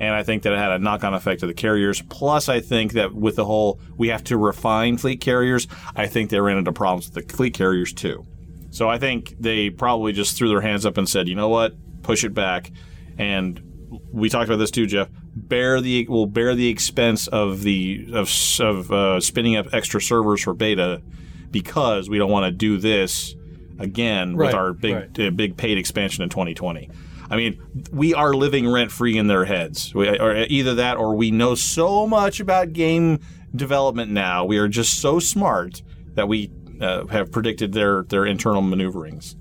And 0.00 0.14
I 0.14 0.22
think 0.22 0.42
that 0.42 0.52
it 0.52 0.58
had 0.58 0.72
a 0.72 0.78
knock-on 0.78 1.14
effect 1.14 1.40
to 1.40 1.46
the 1.46 1.54
carriers. 1.54 2.02
Plus, 2.02 2.48
I 2.48 2.60
think 2.60 2.92
that 2.92 3.14
with 3.14 3.36
the 3.36 3.44
whole 3.44 3.80
we 3.96 4.08
have 4.08 4.24
to 4.24 4.36
refine 4.36 4.96
fleet 4.96 5.20
carriers, 5.20 5.66
I 5.94 6.06
think 6.06 6.30
they 6.30 6.40
ran 6.40 6.58
into 6.58 6.72
problems 6.72 7.10
with 7.10 7.26
the 7.26 7.34
fleet 7.34 7.54
carriers 7.54 7.92
too. 7.92 8.24
So 8.70 8.88
I 8.88 8.98
think 8.98 9.36
they 9.38 9.70
probably 9.70 10.12
just 10.12 10.36
threw 10.36 10.48
their 10.48 10.60
hands 10.60 10.84
up 10.84 10.98
and 10.98 11.08
said, 11.08 11.28
you 11.28 11.36
know 11.36 11.48
what, 11.48 11.74
push 12.02 12.24
it 12.24 12.34
back. 12.34 12.72
And 13.18 14.00
we 14.12 14.28
talked 14.28 14.48
about 14.48 14.56
this 14.56 14.72
too, 14.72 14.86
Jeff 14.86 15.08
bear 15.34 15.80
the 15.80 16.06
will 16.08 16.26
bear 16.26 16.54
the 16.54 16.68
expense 16.68 17.26
of 17.26 17.62
the 17.62 18.06
of, 18.12 18.30
of 18.60 18.92
uh, 18.92 19.20
spinning 19.20 19.56
up 19.56 19.66
extra 19.72 20.00
servers 20.00 20.42
for 20.42 20.54
beta 20.54 21.02
because 21.50 22.08
we 22.08 22.18
don't 22.18 22.30
want 22.30 22.46
to 22.46 22.52
do 22.52 22.78
this 22.78 23.34
again 23.78 24.36
Right, 24.36 24.46
with 24.46 24.54
our 24.54 24.72
big 24.72 24.94
right. 24.94 25.20
uh, 25.20 25.30
big 25.30 25.56
paid 25.56 25.78
expansion 25.78 26.22
in 26.22 26.28
2020. 26.28 26.90
I 27.30 27.36
mean, 27.36 27.60
we 27.92 28.14
are 28.14 28.34
living 28.34 28.70
rent 28.70 28.92
free 28.92 29.16
in 29.16 29.26
their 29.26 29.44
heads. 29.44 29.94
We, 29.94 30.08
or 30.18 30.36
either 30.48 30.74
that, 30.74 30.96
or 30.96 31.14
we 31.14 31.30
know 31.30 31.54
so 31.54 32.06
much 32.06 32.40
about 32.40 32.72
game 32.72 33.20
development 33.54 34.10
now. 34.10 34.44
We 34.44 34.58
are 34.58 34.68
just 34.68 35.00
so 35.00 35.18
smart 35.18 35.82
that 36.14 36.28
we 36.28 36.50
uh, 36.80 37.06
have 37.06 37.32
predicted 37.32 37.72
their 37.72 38.02
their 38.04 38.26
internal 38.26 38.62
maneuverings. 38.62 39.36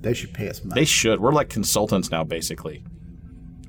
They 0.00 0.14
should 0.14 0.34
pay 0.34 0.48
us 0.48 0.62
money. 0.62 0.80
They 0.80 0.84
should. 0.84 1.20
We're 1.20 1.32
like 1.32 1.48
consultants 1.48 2.10
now, 2.10 2.24
basically. 2.24 2.84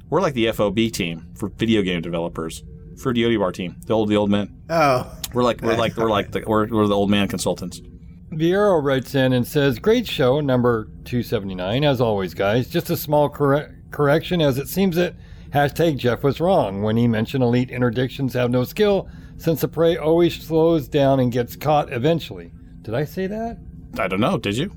We're 0.10 0.22
like 0.22 0.34
the 0.34 0.52
FOB 0.52 0.76
team 0.92 1.28
for 1.36 1.50
video 1.50 1.82
game 1.82 2.02
developers. 2.02 2.64
For 2.98 3.14
the 3.14 3.24
Yodi 3.24 3.38
Bar 3.38 3.52
team, 3.52 3.76
the 3.86 3.94
old 3.94 4.08
the 4.08 4.16
old 4.16 4.30
men. 4.30 4.62
Oh, 4.70 5.14
We're 5.34 5.44
like 5.44 5.62
we're 5.62 5.76
like 5.76 5.98
we're 5.98 6.10
like 6.18 6.32
the, 6.32 6.44
we're, 6.48 6.66
we're 6.68 6.88
the 6.88 6.96
old 6.96 7.10
man 7.10 7.28
consultants. 7.28 7.82
Viero 8.38 8.84
writes 8.84 9.16
in 9.16 9.34
and 9.34 9.48
says, 9.48 9.80
Great 9.80 10.08
show, 10.08 10.40
number 10.42 10.86
279. 11.06 11.84
As 11.84 12.02
always, 12.02 12.34
guys, 12.34 12.70
just 12.70 12.90
a 12.90 12.98
small 12.98 13.30
corre- 13.30 13.76
correction 13.92 14.42
as 14.42 14.58
it 14.58 14.68
seems 14.68 14.96
that 14.96 15.16
hashtag 15.52 15.98
Jeff 15.98 16.24
was 16.24 16.40
wrong 16.40 16.82
when 16.84 16.98
he 16.98 17.08
mentioned 17.08 17.44
elite 17.44 17.70
interdictions 17.70 18.34
have 18.34 18.52
no 18.52 18.64
skill 18.64 19.10
since 19.38 19.62
the 19.62 19.68
prey 19.68 19.98
always 19.98 20.36
slows 20.36 20.88
down 20.88 21.20
and 21.20 21.32
gets 21.32 21.56
caught 21.56 21.92
eventually. 21.92 22.52
Did 22.82 22.94
I 22.94 23.06
say 23.06 23.28
that? 23.28 23.58
I 23.98 24.08
don't 24.08 24.20
know. 24.20 24.38
Did 24.38 24.58
you? 24.58 24.76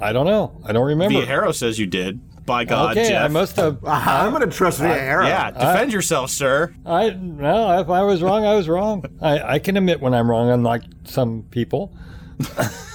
I 0.00 0.12
don't 0.12 0.26
know. 0.26 0.60
I 0.64 0.72
don't 0.72 0.86
remember. 0.86 1.20
Vieiro 1.20 1.54
says 1.54 1.78
you 1.78 1.86
did. 1.86 2.20
By 2.46 2.64
God, 2.64 2.90
okay, 2.96 3.08
Jeff. 3.08 3.24
I 3.24 3.28
must 3.28 3.56
have. 3.56 3.82
I'm 3.86 4.30
going 4.30 4.48
to 4.48 4.54
trust 4.54 4.80
Vieira. 4.80 5.26
Yeah, 5.26 5.50
defend 5.50 5.92
yourself, 5.92 6.30
sir. 6.30 6.74
I 6.84 7.10
no. 7.10 7.80
If 7.80 7.88
I 7.88 8.02
was 8.02 8.22
wrong, 8.22 8.44
I 8.44 8.54
was 8.54 8.68
wrong. 8.68 9.04
I, 9.22 9.54
I 9.54 9.58
can 9.58 9.78
admit 9.78 10.00
when 10.00 10.12
I'm 10.12 10.28
wrong, 10.28 10.50
unlike 10.50 10.82
some 11.04 11.44
people. 11.50 11.96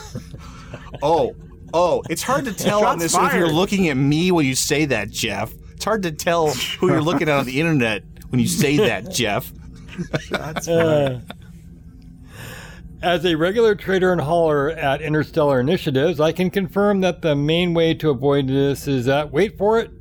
Oh, 1.01 1.35
oh, 1.73 2.03
it's 2.09 2.23
hard 2.23 2.45
to 2.45 2.53
tell 2.53 2.85
on 2.85 2.99
Shots 2.99 3.13
this 3.13 3.15
if 3.15 3.33
you're 3.33 3.51
looking 3.51 3.89
at 3.89 3.97
me 3.97 4.31
when 4.31 4.45
you 4.45 4.55
say 4.55 4.85
that, 4.85 5.09
Jeff. 5.09 5.53
It's 5.73 5.85
hard 5.85 6.03
to 6.03 6.11
tell 6.11 6.49
who 6.49 6.87
you're 6.87 7.01
looking 7.01 7.29
at 7.29 7.37
on 7.37 7.45
the 7.45 7.59
internet 7.59 8.03
when 8.29 8.39
you 8.39 8.47
say 8.47 8.77
that, 8.77 9.11
Jeff. 9.13 9.51
Uh, 10.67 11.19
as 13.01 13.25
a 13.25 13.35
regular 13.35 13.75
trader 13.75 14.11
and 14.11 14.21
hauler 14.21 14.69
at 14.71 15.01
Interstellar 15.01 15.59
Initiatives, 15.59 16.19
I 16.19 16.31
can 16.31 16.49
confirm 16.49 17.01
that 17.01 17.21
the 17.21 17.35
main 17.35 17.73
way 17.73 17.93
to 17.95 18.09
avoid 18.09 18.47
this 18.47 18.87
is 18.87 19.05
that, 19.05 19.31
wait 19.31 19.57
for 19.57 19.79
it, 19.79 19.91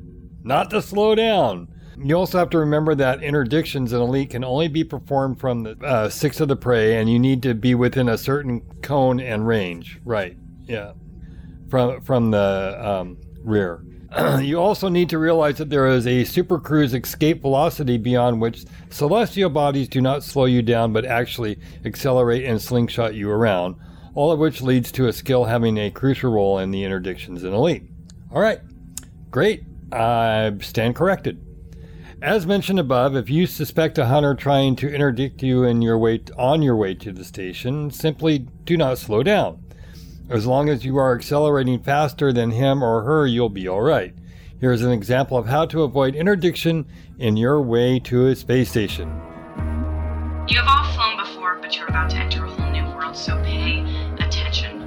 not 0.43 0.71
to 0.71 0.83
slow 0.83 1.15
down. 1.15 1.69
You 1.97 2.17
also 2.17 2.39
have 2.39 2.51
to 2.51 2.59
remember 2.59 2.95
that 2.95 3.21
interdictions 3.21 3.93
in 3.93 4.01
Elite 4.01 4.31
can 4.31 4.45
only 4.45 4.69
be 4.69 4.85
performed 4.85 5.41
from 5.41 5.65
the 5.65 5.77
uh, 5.85 6.09
six 6.09 6.41
of 6.41 6.49
the 6.49 6.57
prey, 6.57 6.97
and 6.97 7.11
you 7.11 7.19
need 7.19 7.43
to 7.43 7.55
be 7.55 7.75
within 7.75 8.09
a 8.09 8.19
certain 8.19 8.61
cone 8.83 9.21
and 9.21 9.47
range. 9.47 10.01
Right? 10.05 10.37
Yeah, 10.69 10.93
from 11.69 12.01
from 12.03 12.31
the 12.31 12.79
um, 12.81 13.19
rear. 13.43 13.83
you 14.41 14.59
also 14.59 14.89
need 14.89 15.11
to 15.11 15.19
realize 15.19 15.59
that 15.59 15.69
there 15.69 15.87
is 15.87 16.07
a 16.07 16.25
super 16.25 16.59
cruise 16.59 16.95
escape 16.95 17.43
velocity 17.43 17.99
beyond 17.99 18.41
which 18.41 18.65
celestial 18.89 19.51
bodies 19.51 19.89
do 19.89 20.01
not 20.01 20.23
slow 20.23 20.47
you 20.47 20.63
down 20.63 20.95
but 20.95 21.05
actually 21.05 21.59
accelerate 21.85 22.45
and 22.45 22.61
slingshot 22.61 23.15
you 23.15 23.31
around, 23.31 23.77
all 24.15 24.33
of 24.33 24.39
which 24.39 24.63
leads 24.63 24.91
to 24.93 25.09
a 25.09 25.13
skill 25.13 25.45
having 25.45 25.77
a 25.77 25.91
crucial 25.91 26.33
role 26.33 26.59
in 26.59 26.71
the 26.71 26.83
interdictions 26.83 27.45
in 27.45 27.53
Elite. 27.53 27.83
All 28.33 28.41
right, 28.41 28.61
great. 29.31 29.65
I 29.93 30.55
stand 30.61 30.95
corrected. 30.95 31.45
As 32.21 32.47
mentioned 32.47 32.81
above, 32.81 33.15
if 33.15 33.31
you 33.31 33.47
suspect 33.47 33.97
a 33.97 34.07
hunter 34.07 34.35
trying 34.35 34.75
to 34.77 34.93
interdict 34.93 35.43
you 35.43 35.65
in 35.65 35.83
your 35.83 35.99
way 35.99 36.21
on 36.37 36.63
your 36.63 36.77
way 36.77 36.95
to 36.95 37.13
the 37.13 37.25
station, 37.25 37.91
simply 37.91 38.41
do 38.65 38.77
not 38.77 38.99
slow 38.99 39.23
down. 39.23 39.63
As 40.31 40.47
long 40.47 40.69
as 40.69 40.85
you 40.85 40.99
are 40.99 41.15
accelerating 41.15 41.83
faster 41.83 42.33
than 42.35 42.51
him 42.51 42.83
or 42.83 43.03
her, 43.03 43.27
you'll 43.27 43.49
be 43.49 43.67
all 43.67 43.81
right. 43.81 44.15
Here's 44.61 44.83
an 44.83 44.91
example 44.91 45.39
of 45.39 45.47
how 45.47 45.65
to 45.67 45.85
avoid 45.85 46.15
interdiction 46.15 46.87
in 47.19 47.39
your 47.39 47.63
way 47.63 47.99
to 48.01 48.27
a 48.27 48.37
space 48.37 48.69
station. 48.69 49.09
You 50.49 50.59
have 50.61 50.69
all 50.69 50.93
flown 50.93 51.17
before, 51.17 51.59
but 51.63 51.77
you're 51.77 51.89
about 51.89 52.11
to 52.11 52.17
enter 52.17 52.45
a 52.45 52.51
whole 52.51 52.71
new 52.71 52.85
world, 52.95 53.17
so 53.17 53.43
pay 53.43 53.81
attention. 54.19 54.87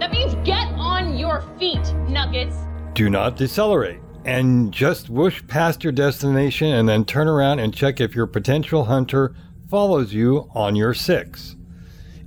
That 0.00 0.10
means 0.10 0.34
get 0.44 0.66
on 0.74 1.16
your 1.16 1.42
feet, 1.60 1.94
Nuggets. 2.08 2.56
Do 2.94 3.08
not 3.08 3.36
decelerate 3.36 4.00
and 4.24 4.72
just 4.72 5.08
whoosh 5.10 5.42
past 5.46 5.84
your 5.84 5.92
destination 5.92 6.68
and 6.68 6.88
then 6.88 7.04
turn 7.04 7.28
around 7.28 7.58
and 7.60 7.74
check 7.74 8.00
if 8.00 8.14
your 8.14 8.26
potential 8.26 8.84
hunter 8.84 9.34
follows 9.68 10.12
you 10.12 10.48
on 10.54 10.76
your 10.76 10.94
six. 10.94 11.56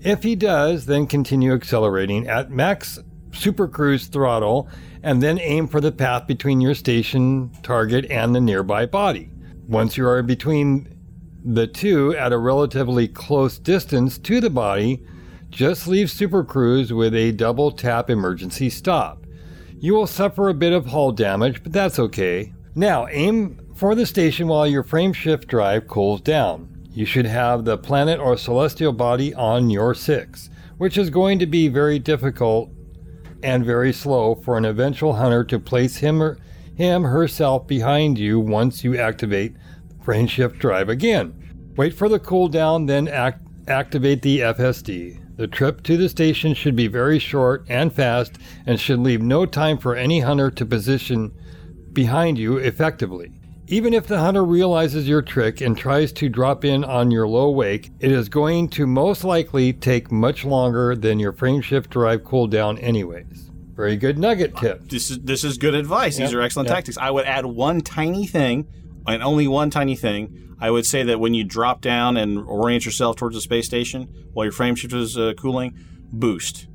If 0.05 0.21
he 0.21 0.35
does, 0.35 0.85
then 0.85 1.07
continue 1.07 1.51
accelerating 1.53 2.27
at 2.27 2.51
max 2.51 2.99
super 3.33 3.67
cruise 3.67 4.05
throttle 4.05 4.69
and 5.01 5.21
then 5.21 5.39
aim 5.39 5.67
for 5.67 5.81
the 5.81 5.91
path 5.91 6.27
between 6.27 6.61
your 6.61 6.75
station 6.75 7.51
target 7.63 8.05
and 8.11 8.35
the 8.35 8.39
nearby 8.39 8.85
body. 8.85 9.31
Once 9.67 9.97
you 9.97 10.07
are 10.07 10.21
between 10.21 10.87
the 11.43 11.65
two 11.65 12.15
at 12.17 12.31
a 12.31 12.37
relatively 12.37 13.07
close 13.07 13.57
distance 13.57 14.19
to 14.19 14.39
the 14.39 14.49
body, 14.51 15.03
just 15.49 15.87
leave 15.87 16.11
Super 16.11 16.43
Cruise 16.43 16.93
with 16.93 17.15
a 17.15 17.31
double 17.31 17.71
tap 17.71 18.11
emergency 18.11 18.69
stop. 18.69 19.25
You 19.79 19.95
will 19.95 20.05
suffer 20.05 20.49
a 20.49 20.53
bit 20.53 20.71
of 20.71 20.85
hull 20.85 21.13
damage, 21.13 21.63
but 21.63 21.73
that's 21.73 21.97
okay. 21.97 22.53
Now, 22.75 23.07
aim 23.07 23.71
for 23.73 23.95
the 23.95 24.05
station 24.05 24.47
while 24.47 24.67
your 24.67 24.83
frame 24.83 25.13
shift 25.13 25.47
drive 25.47 25.87
cools 25.87 26.21
down. 26.21 26.74
You 26.95 27.05
should 27.05 27.25
have 27.25 27.65
the 27.65 27.77
planet 27.77 28.21
or 28.21 28.37
celestial 28.37 28.93
body 28.93 29.33
on 29.33 29.69
your 29.69 29.93
6, 29.93 30.49
which 30.77 30.97
is 30.97 31.09
going 31.09 31.39
to 31.39 31.45
be 31.45 31.67
very 31.67 31.99
difficult 31.99 32.69
and 33.43 33.65
very 33.65 33.91
slow 33.91 34.35
for 34.35 34.57
an 34.57 34.63
eventual 34.63 35.15
hunter 35.15 35.43
to 35.43 35.59
place 35.59 35.97
him 35.97 36.23
or 36.23 36.37
him 36.73 37.03
herself 37.03 37.67
behind 37.67 38.17
you 38.17 38.39
once 38.39 38.85
you 38.85 38.97
activate 38.97 39.57
the 39.89 40.05
frame 40.05 40.25
shift 40.25 40.57
drive 40.57 40.87
again. 40.87 41.73
Wait 41.75 41.93
for 41.93 42.07
the 42.07 42.17
cooldown, 42.17 42.87
then 42.87 43.09
act- 43.09 43.45
activate 43.67 44.21
the 44.21 44.39
FSD. 44.39 45.19
The 45.35 45.47
trip 45.47 45.83
to 45.83 45.97
the 45.97 46.07
station 46.07 46.53
should 46.53 46.77
be 46.77 46.87
very 46.87 47.19
short 47.19 47.65
and 47.67 47.91
fast 47.91 48.37
and 48.65 48.79
should 48.79 48.99
leave 48.99 49.21
no 49.21 49.45
time 49.45 49.77
for 49.77 49.97
any 49.97 50.21
hunter 50.21 50.49
to 50.49 50.65
position 50.65 51.33
behind 51.91 52.37
you 52.37 52.55
effectively. 52.55 53.33
Even 53.67 53.95
if 53.95 54.05
the 54.05 54.19
hunter 54.19 54.45
realizes 54.45 55.07
your 55.07 55.23
trick 55.23 55.59
and 55.59 55.75
tries 55.75 56.11
to 56.13 56.29
drop 56.29 56.63
in 56.63 56.83
on 56.83 57.09
your 57.09 57.27
low 57.27 57.49
wake, 57.49 57.91
it 57.99 58.11
is 58.11 58.29
going 58.29 58.69
to 58.69 58.85
most 58.85 59.23
likely 59.23 59.73
take 59.73 60.11
much 60.11 60.45
longer 60.45 60.95
than 60.95 61.17
your 61.17 61.33
frame 61.33 61.61
shift 61.61 61.89
drive 61.89 62.21
cooldown 62.21 62.81
anyways. 62.81 63.49
Very 63.73 63.97
good 63.97 64.19
nugget 64.19 64.55
tip. 64.55 64.87
This 64.87 65.09
is 65.09 65.19
this 65.21 65.43
is 65.43 65.57
good 65.57 65.73
advice. 65.73 66.17
These 66.17 66.31
are 66.33 66.41
excellent 66.41 66.69
yep. 66.69 66.77
tactics. 66.77 66.97
I 66.97 67.09
would 67.09 67.25
add 67.25 67.47
one 67.47 67.81
tiny 67.81 68.27
thing, 68.27 68.67
and 69.07 69.23
only 69.23 69.47
one 69.47 69.71
tiny 69.71 69.95
thing. 69.95 70.55
I 70.59 70.69
would 70.69 70.85
say 70.85 71.01
that 71.01 71.19
when 71.19 71.33
you 71.33 71.43
drop 71.43 71.81
down 71.81 72.17
and 72.17 72.37
orient 72.37 72.85
yourself 72.85 73.15
towards 73.17 73.35
the 73.35 73.41
space 73.41 73.65
station 73.65 74.03
while 74.33 74.45
your 74.45 74.53
frame 74.53 74.75
shift 74.75 74.93
is 74.93 75.17
uh, 75.17 75.33
cooling, 75.37 75.75
boost, 76.13 76.67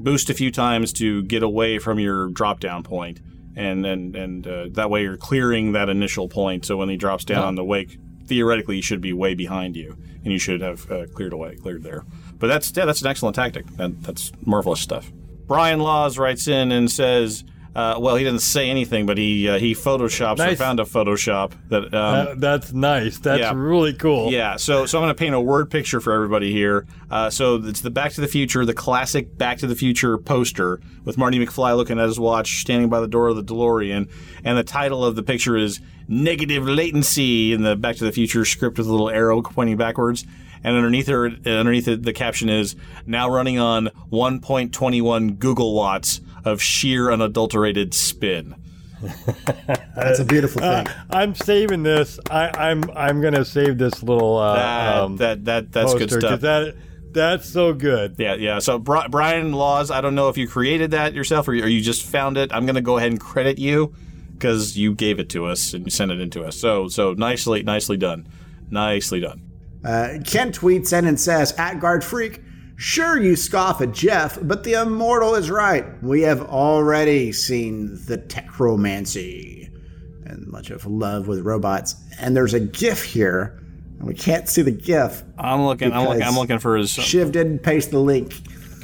boost 0.00 0.30
a 0.30 0.34
few 0.34 0.50
times 0.50 0.92
to 0.94 1.22
get 1.22 1.42
away 1.42 1.78
from 1.78 2.00
your 2.00 2.28
drop 2.30 2.60
down 2.60 2.82
point, 2.82 3.20
and 3.56 3.84
and 3.86 4.14
and 4.16 4.46
uh, 4.46 4.66
that 4.72 4.90
way 4.90 5.02
you're 5.02 5.16
clearing 5.16 5.72
that 5.72 5.88
initial 5.88 6.28
point. 6.28 6.64
So 6.66 6.76
when 6.76 6.88
he 6.88 6.96
drops 6.96 7.24
down 7.24 7.38
Yeah. 7.42 7.46
on 7.46 7.54
the 7.56 7.64
wake, 7.64 7.98
theoretically 8.26 8.76
he 8.76 8.82
should 8.82 9.00
be 9.00 9.12
way 9.12 9.34
behind 9.34 9.76
you, 9.76 9.96
and 10.24 10.32
you 10.32 10.38
should 10.38 10.60
have 10.60 10.90
uh, 10.90 11.06
cleared 11.14 11.32
away, 11.32 11.56
cleared 11.56 11.82
there. 11.82 12.04
But 12.38 12.46
that's 12.48 12.72
yeah, 12.76 12.84
that's 12.84 13.00
an 13.02 13.08
excellent 13.08 13.34
tactic. 13.36 13.66
That, 13.76 14.02
that's 14.02 14.32
marvelous 14.46 14.80
stuff. 14.80 15.10
Brian 15.46 15.80
Laws 15.80 16.16
writes 16.16 16.46
in 16.46 16.70
and 16.70 16.88
says, 16.90 17.42
Uh, 17.74 17.96
well, 18.00 18.16
he 18.16 18.24
didn't 18.24 18.40
say 18.40 18.68
anything, 18.68 19.06
but 19.06 19.16
he 19.16 19.48
uh, 19.48 19.58
he 19.58 19.74
photoshops 19.74 20.34
or 20.40 20.46
Nice. 20.46 20.58
found 20.58 20.80
a 20.80 20.84
Photoshop 20.84 21.52
that. 21.68 21.84
Um, 21.84 21.90
That- 21.92 22.40
that's 22.40 22.72
nice. 22.72 23.18
That's 23.18 23.40
yeah. 23.40 23.52
really 23.54 23.92
cool. 23.94 24.32
Yeah, 24.32 24.56
so 24.56 24.86
so 24.86 24.98
I'm 24.98 25.04
going 25.04 25.14
to 25.14 25.18
paint 25.18 25.34
a 25.36 25.40
word 25.40 25.70
picture 25.70 26.00
for 26.00 26.12
everybody 26.12 26.50
here. 26.52 26.86
Uh, 27.10 27.30
so 27.30 27.56
it's 27.62 27.80
the 27.80 27.90
Back 27.90 28.12
to 28.14 28.20
the 28.20 28.26
Future, 28.28 28.64
the 28.66 28.74
classic 28.74 29.38
Back 29.38 29.58
to 29.58 29.68
the 29.68 29.76
Future 29.76 30.18
poster 30.18 30.80
with 31.04 31.16
Marty 31.16 31.38
McFly 31.44 31.76
looking 31.76 31.98
at 32.00 32.06
his 32.06 32.18
watch, 32.18 32.60
standing 32.60 32.88
by 32.88 33.00
the 33.00 33.06
door 33.08 33.28
of 33.28 33.36
the 33.36 33.44
DeLorean, 33.44 34.10
and 34.44 34.58
the 34.58 34.64
title 34.64 35.04
of 35.04 35.14
the 35.14 35.22
picture 35.22 35.56
is 35.56 35.80
"Negative 36.08 36.66
Latency" 36.66 37.52
in 37.52 37.62
the 37.62 37.76
Back 37.76 37.96
to 37.96 38.04
the 38.04 38.12
Future 38.12 38.44
script 38.44 38.78
with 38.78 38.88
a 38.88 38.90
little 38.90 39.10
arrow 39.10 39.42
pointing 39.42 39.76
backwards. 39.76 40.24
And 40.62 40.76
underneath 40.76 41.06
her, 41.08 41.26
underneath 41.26 41.88
it, 41.88 42.02
the 42.02 42.12
caption 42.12 42.48
is 42.48 42.76
now 43.06 43.30
running 43.30 43.58
on 43.58 43.88
1.21 44.12 45.38
Google 45.38 45.74
watts 45.74 46.20
of 46.44 46.60
sheer 46.62 47.10
unadulterated 47.10 47.94
spin. 47.94 48.56
That's 49.96 50.18
a 50.18 50.24
beautiful 50.24 50.60
thing. 50.60 50.86
Uh, 50.86 51.04
I'm 51.08 51.34
saving 51.34 51.82
this. 51.82 52.20
I, 52.30 52.50
I'm 52.70 52.84
I'm 52.94 53.22
gonna 53.22 53.46
save 53.46 53.78
this 53.78 54.02
little 54.02 54.36
uh, 54.36 54.54
That- 54.56 54.96
um, 55.02 55.16
that- 55.16 55.44
that- 55.46 55.72
that's 55.72 55.94
good 55.94 56.10
stuff. 56.10 56.40
That 56.42 56.74
that's 57.12 57.48
so 57.48 57.72
good. 57.72 58.16
Yeah, 58.18 58.34
yeah. 58.34 58.58
So 58.58 58.78
Bri- 58.78 59.08
Brian 59.10 59.52
Laws, 59.52 59.90
I 59.90 60.00
don't 60.02 60.14
know 60.14 60.28
if 60.28 60.36
you 60.36 60.46
created 60.46 60.90
that 60.92 61.14
yourself 61.14 61.48
or 61.48 61.54
you, 61.54 61.64
or 61.64 61.66
you 61.66 61.80
just 61.80 62.04
found 62.04 62.36
it. 62.36 62.52
I'm 62.52 62.66
going 62.66 62.76
to 62.76 62.82
go 62.82 62.98
ahead 62.98 63.10
and 63.10 63.18
credit 63.20 63.58
you 63.58 63.94
because 64.34 64.76
you 64.76 64.94
gave 64.94 65.18
it 65.18 65.28
to 65.30 65.46
us 65.46 65.74
and 65.74 65.84
you 65.86 65.90
sent 65.90 66.12
it 66.12 66.20
in 66.20 66.30
to 66.30 66.44
us. 66.44 66.56
So 66.56 66.86
so 66.88 67.14
nicely 67.14 67.62
nicely 67.62 67.96
done, 67.96 68.28
nicely 68.70 69.18
done. 69.20 69.42
Uh, 69.84 70.18
Ken 70.24 70.52
tweets 70.52 70.96
in 70.96 71.06
and 71.06 71.18
says, 71.18 71.52
at 71.52 71.80
Guard 71.80 72.04
Freak, 72.04 72.42
sure 72.76 73.20
you 73.20 73.36
scoff 73.36 73.80
at 73.80 73.92
Jeff, 73.92 74.38
but 74.42 74.64
the 74.64 74.74
immortal 74.74 75.34
is 75.34 75.50
right. 75.50 75.84
We 76.02 76.22
have 76.22 76.42
already 76.42 77.32
seen 77.32 77.98
the 78.06 78.18
techromancy 78.18 79.70
and 80.26 80.46
much 80.46 80.70
of 80.70 80.86
love 80.86 81.28
with 81.28 81.40
robots. 81.40 81.96
And 82.18 82.36
there's 82.36 82.54
a 82.54 82.60
GIF 82.60 83.02
here, 83.04 83.58
and 83.98 84.06
we 84.06 84.14
can't 84.14 84.48
see 84.48 84.62
the 84.62 84.70
GIF. 84.70 85.22
I'm 85.38 85.62
looking. 85.64 85.92
I'm 85.92 86.06
looking. 86.06 86.22
I'm 86.22 86.36
looking 86.36 86.58
for 86.58 86.76
his. 86.76 86.90
Shiv 86.90 87.32
didn't 87.32 87.60
paste 87.60 87.90
the 87.90 87.98
link. 88.00 88.34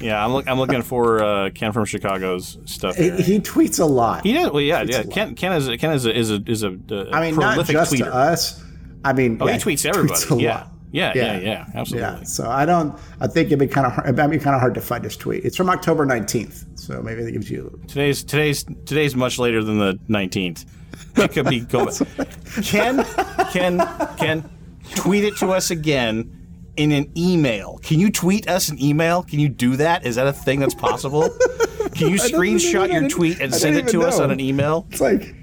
Yeah, 0.00 0.22
I'm, 0.22 0.32
look, 0.32 0.46
I'm 0.46 0.58
looking 0.58 0.82
for 0.82 1.22
uh, 1.22 1.50
Ken 1.50 1.72
from 1.72 1.86
Chicago's 1.86 2.58
stuff. 2.66 2.96
He, 2.96 3.10
he 3.22 3.40
tweets 3.40 3.80
a 3.80 3.84
lot. 3.86 4.24
He 4.24 4.34
did. 4.34 4.52
Well, 4.52 4.60
yeah, 4.60 4.82
yeah. 4.82 5.04
Ken, 5.04 5.34
Ken 5.34 5.52
is 5.52 5.68
a, 5.68 5.78
Ken 5.78 5.92
is 5.92 6.04
a, 6.04 6.14
is 6.14 6.30
a, 6.30 6.42
is 6.46 6.62
a, 6.64 6.78
uh, 6.90 7.06
I 7.12 7.22
mean, 7.22 7.36
not 7.36 7.64
just 7.66 7.94
tweeter. 7.94 7.98
to 8.04 8.14
us. 8.14 8.62
I 9.02 9.14
mean, 9.14 9.38
Oh, 9.40 9.46
yeah, 9.46 9.54
he 9.54 9.58
tweets 9.58 9.86
everybody. 9.86 10.20
tweets 10.20 10.38
a 10.38 10.42
yeah. 10.42 10.54
lot. 10.54 10.72
Yeah, 10.92 11.12
yeah, 11.14 11.38
yeah, 11.38 11.66
absolutely. 11.74 12.08
Yeah, 12.08 12.22
so 12.22 12.48
I 12.48 12.64
don't. 12.64 12.98
I 13.20 13.26
think 13.26 13.48
it'd 13.48 13.58
be 13.58 13.66
kind 13.66 13.86
of 13.86 13.92
hard. 13.92 14.18
It'd 14.18 14.30
be 14.30 14.38
kind 14.38 14.54
of 14.54 14.60
hard 14.60 14.74
to 14.74 14.80
find 14.80 15.04
his 15.04 15.16
tweet. 15.16 15.44
It's 15.44 15.56
from 15.56 15.68
October 15.68 16.06
nineteenth, 16.06 16.64
so 16.78 17.02
maybe 17.02 17.22
that 17.22 17.32
gives 17.32 17.50
you. 17.50 17.78
Today's 17.88 18.24
today's 18.24 18.64
today's 18.64 19.14
much 19.14 19.38
later 19.38 19.62
than 19.62 19.78
the 19.78 19.98
19th. 20.08 20.64
It 21.16 21.32
could 21.32 21.48
be 21.48 21.60
going. 21.60 21.94
Ken, 22.62 23.04
Ken, 23.50 23.78
Ken, 24.18 24.50
tweet 24.94 25.24
it 25.24 25.36
to 25.38 25.48
us 25.48 25.70
again 25.70 26.32
in 26.76 26.92
an 26.92 27.10
email. 27.16 27.78
Can 27.82 27.98
you 27.98 28.10
tweet 28.10 28.48
us 28.48 28.68
an 28.68 28.82
email? 28.82 29.22
Can 29.22 29.40
you 29.40 29.48
do 29.48 29.76
that? 29.76 30.06
Is 30.06 30.16
that 30.16 30.26
a 30.26 30.32
thing 30.32 30.60
that's 30.60 30.74
possible? 30.74 31.30
Can 31.94 32.10
you 32.10 32.16
screenshot 32.18 32.92
your 32.92 33.08
tweet 33.08 33.40
and 33.40 33.54
send 33.54 33.76
it 33.76 33.88
to 33.88 33.98
even 33.98 34.08
us 34.08 34.20
on 34.20 34.30
an 34.30 34.40
email 34.40 34.86
It's 34.90 35.00
like 35.00 35.34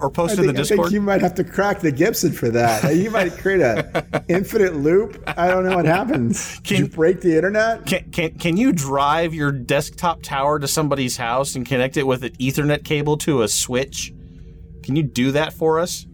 or 0.00 0.10
post 0.10 0.38
I 0.38 0.42
it 0.42 0.48
in 0.48 0.54
think, 0.54 0.68
the 0.68 0.74
I 0.74 0.76
think 0.76 0.90
you 0.92 1.00
might 1.00 1.20
have 1.20 1.34
to 1.34 1.44
crack 1.44 1.80
the 1.80 1.92
Gibson 1.92 2.32
for 2.32 2.48
that. 2.50 2.94
You 2.96 3.10
might 3.16 3.32
create 3.32 3.60
a 3.60 4.24
infinite 4.28 4.76
loop. 4.76 5.22
I 5.26 5.48
don't 5.48 5.64
know 5.64 5.76
what 5.76 5.86
happens. 5.86 6.60
Can 6.60 6.76
you 6.78 6.88
break 6.88 7.20
the 7.20 7.36
internet? 7.36 7.86
Can, 7.86 8.10
can 8.10 8.38
can 8.38 8.56
you 8.56 8.72
drive 8.72 9.34
your 9.34 9.52
desktop 9.52 10.22
tower 10.22 10.58
to 10.58 10.68
somebody's 10.68 11.16
house 11.16 11.54
and 11.54 11.66
connect 11.66 11.96
it 11.96 12.06
with 12.06 12.24
an 12.24 12.32
Ethernet 12.32 12.84
cable 12.84 13.16
to 13.18 13.42
a 13.42 13.48
switch? 13.48 14.12
Can 14.82 14.96
you 14.96 15.02
do 15.02 15.32
that 15.32 15.52
for 15.52 15.80
us? 15.80 16.06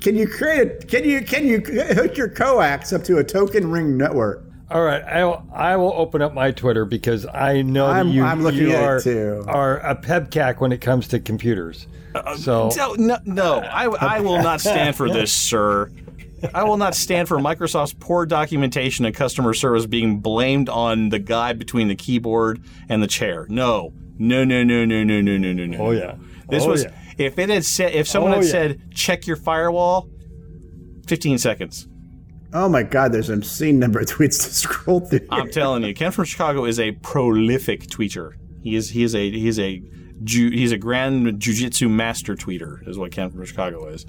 Can 0.00 0.16
you 0.16 0.26
create 0.26 0.60
it? 0.60 0.88
Can 0.88 1.04
you 1.04 1.20
can 1.20 1.46
you 1.46 1.60
hook 1.60 2.16
your 2.16 2.28
coax 2.28 2.92
up 2.92 3.04
to 3.04 3.18
a 3.18 3.24
token 3.24 3.70
ring 3.70 3.96
network? 3.96 4.44
All 4.74 4.82
right, 4.82 5.04
I 5.04 5.24
will, 5.24 5.46
I 5.54 5.76
will 5.76 5.92
open 5.92 6.20
up 6.20 6.34
my 6.34 6.50
Twitter 6.50 6.84
because 6.84 7.26
I 7.26 7.62
know 7.62 7.86
I'm- 7.86 8.08
that 8.08 8.12
you, 8.14 8.24
I'm 8.24 8.42
looking 8.42 8.62
you 8.62 8.70
at 8.72 8.82
it 8.82 8.84
are, 8.84 9.00
too. 9.00 9.44
are 9.46 9.78
a 9.78 9.94
PEBKAC 9.94 10.60
when 10.60 10.72
it 10.72 10.80
comes 10.80 11.06
to 11.08 11.20
computers. 11.20 11.86
Uh, 12.12 12.18
uh, 12.18 12.36
so 12.36 12.70
No, 12.76 12.94
no, 12.94 13.18
no. 13.24 13.58
I, 13.60 13.84
I 13.84 14.20
will 14.20 14.42
not 14.42 14.60
stand 14.60 14.96
for 14.96 15.08
this, 15.12 15.32
sir. 15.32 15.92
I 16.52 16.64
will 16.64 16.76
not 16.76 16.96
stand 16.96 17.28
for 17.28 17.38
Microsoft's 17.38 17.94
poor 17.94 18.26
documentation 18.26 19.04
and 19.04 19.14
customer 19.14 19.54
service 19.54 19.86
being 19.86 20.18
blamed 20.18 20.68
on 20.68 21.08
the 21.10 21.20
guy 21.20 21.52
between 21.52 21.86
the 21.86 21.94
keyboard 21.94 22.60
and 22.88 23.00
the 23.00 23.06
chair. 23.06 23.46
No, 23.48 23.92
no, 24.18 24.44
no, 24.44 24.64
no, 24.64 24.84
no, 24.84 25.04
no, 25.04 25.20
no, 25.20 25.36
no, 25.38 25.52
no, 25.52 25.66
no. 25.66 25.78
Oh, 25.78 25.90
yeah. 25.92 26.16
This 26.48 26.64
Oh, 26.64 26.70
was 26.70 26.82
yeah. 26.82 26.90
if 27.16 27.38
it 27.38 27.48
had 27.48 27.64
said 27.64 27.94
if 27.94 28.08
someone 28.08 28.32
Oh, 28.32 28.36
had 28.38 28.44
yeah. 28.44 28.50
said 28.50 28.90
check 28.92 29.26
your 29.28 29.36
firewall, 29.36 30.10
fifteen 31.06 31.38
seconds. 31.38 31.86
Oh 32.54 32.68
my 32.68 32.84
God! 32.84 33.12
There's 33.12 33.28
an 33.30 33.38
obscene 33.38 33.78
number 33.80 33.98
of 34.00 34.06
tweets 34.06 34.42
to 34.44 34.54
scroll 34.54 35.00
through. 35.00 35.26
I'm 35.30 35.50
telling 35.50 35.82
you, 35.82 35.92
Ken 35.92 36.12
from 36.12 36.24
Chicago 36.24 36.64
is 36.64 36.78
a 36.78 36.92
prolific 36.92 37.82
tweeter. 37.88 38.32
He 38.62 38.76
is 38.76 38.90
he 38.90 39.02
is 39.02 39.14
a 39.14 39.30
he 39.30 39.48
is 39.48 39.58
a 39.58 39.82
ju- 40.22 40.50
he's 40.50 40.70
a 40.72 40.78
grand 40.78 41.26
jujitsu 41.40 41.90
master 41.90 42.36
tweeter 42.36 42.86
is 42.88 42.96
what 42.96 43.10
Ken 43.10 43.30
from 43.30 43.44
Chicago 43.44 43.86
is. 43.88 44.06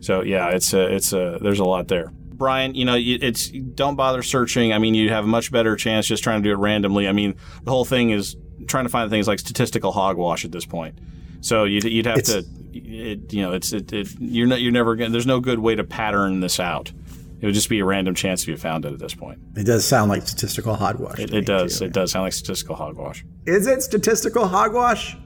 So 0.00 0.22
yeah, 0.22 0.48
it's 0.50 0.72
a, 0.72 0.94
it's 0.94 1.12
a, 1.12 1.38
there's 1.42 1.58
a 1.58 1.64
lot 1.64 1.88
there. 1.88 2.10
Brian, 2.32 2.74
you 2.74 2.84
know, 2.86 2.96
it's 2.98 3.48
don't 3.48 3.96
bother 3.96 4.22
searching. 4.22 4.72
I 4.72 4.78
mean, 4.78 4.94
you 4.94 5.10
have 5.10 5.24
a 5.24 5.28
much 5.28 5.50
better 5.52 5.76
chance 5.76 6.06
just 6.06 6.22
trying 6.22 6.42
to 6.42 6.48
do 6.48 6.52
it 6.52 6.58
randomly. 6.58 7.06
I 7.08 7.12
mean, 7.12 7.34
the 7.64 7.70
whole 7.70 7.84
thing 7.84 8.10
is 8.10 8.36
trying 8.66 8.84
to 8.84 8.88
find 8.90 9.10
things 9.10 9.26
like 9.28 9.38
statistical 9.38 9.92
hogwash 9.92 10.44
at 10.46 10.52
this 10.52 10.64
point. 10.64 10.98
So 11.42 11.64
you'd, 11.64 11.84
you'd 11.84 12.06
have 12.06 12.18
It's- 12.18 12.44
to, 12.44 12.78
it, 12.78 13.32
you 13.32 13.42
know, 13.42 13.52
it's 13.52 13.72
it, 13.72 13.92
it, 13.92 14.08
you're 14.20 14.46
not 14.46 14.60
you're 14.60 14.72
never 14.72 14.94
gonna. 14.96 15.10
There's 15.10 15.26
no 15.26 15.40
good 15.40 15.58
way 15.58 15.74
to 15.74 15.84
pattern 15.84 16.40
this 16.40 16.60
out. 16.60 16.92
It 17.40 17.46
would 17.46 17.54
just 17.54 17.70
be 17.70 17.78
a 17.78 17.84
random 17.84 18.14
chance 18.14 18.42
if 18.42 18.48
you 18.48 18.56
found 18.56 18.84
it 18.84 18.92
at 18.92 18.98
this 18.98 19.14
point. 19.14 19.38
It 19.56 19.64
does 19.64 19.84
sound 19.84 20.10
like 20.10 20.22
statistical 20.26 20.74
hogwash. 20.74 21.18
It, 21.18 21.32
it 21.32 21.46
does. 21.46 21.78
too. 21.78 21.86
It 21.86 21.92
does 21.92 22.12
sound 22.12 22.24
like 22.24 22.34
statistical 22.34 22.76
hogwash. 22.76 23.24
Is 23.46 23.66
it 23.66 23.82
statistical 23.82 24.46
hogwash? 24.46 25.16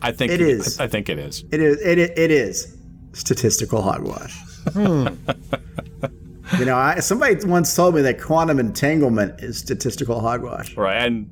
I 0.00 0.12
think 0.12 0.30
It 0.30 0.40
is. 0.40 0.78
I 0.78 0.86
think 0.86 1.08
it 1.08 1.18
is. 1.18 1.44
It 1.50 1.60
is. 1.60 1.80
It, 1.80 1.98
it 1.98 2.30
is 2.30 2.76
statistical 3.12 3.82
hogwash. 3.82 4.38
Hmm. 4.72 5.08
you 6.58 6.64
know, 6.64 6.76
I, 6.76 7.00
somebody 7.00 7.44
once 7.44 7.74
told 7.74 7.96
me 7.96 8.02
that 8.02 8.20
quantum 8.20 8.60
entanglement 8.60 9.40
is 9.40 9.58
statistical 9.58 10.20
hogwash. 10.20 10.76
Right. 10.76 11.02
And 11.02 11.30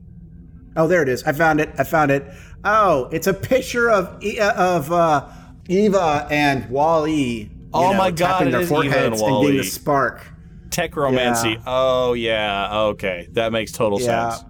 oh, 0.77 0.89
there 0.89 1.03
it 1.03 1.09
is. 1.09 1.23
I 1.23 1.33
found 1.33 1.61
it. 1.61 1.71
I 1.79 1.85
found 1.85 2.11
it. 2.11 2.25
Oh, 2.65 3.09
it's 3.13 3.29
a 3.29 3.35
picture 3.35 3.91
of 3.91 4.21
uh, 4.25 4.55
of 4.57 4.91
uh, 4.91 5.29
Eva 5.69 6.27
and 6.31 6.69
WALL-E. 6.69 7.51
Oh 7.77 7.95
my 7.95 8.11
God, 8.11 8.47
their 8.47 8.61
is 8.61 8.67
Eva 8.67 8.67
and 8.67 8.69
foreheads 8.69 9.23
and, 9.23 9.43
getting 9.43 9.57
the 9.59 9.65
spark. 9.65 10.27
Techromancy. 10.69 11.55
Yeah. 11.55 11.63
Oh 11.67 12.13
yeah. 12.15 12.79
Okay, 12.89 13.29
that 13.33 13.53
makes 13.53 13.73
total 13.73 14.01
Yeah. 14.01 14.31
sense. 14.31 14.45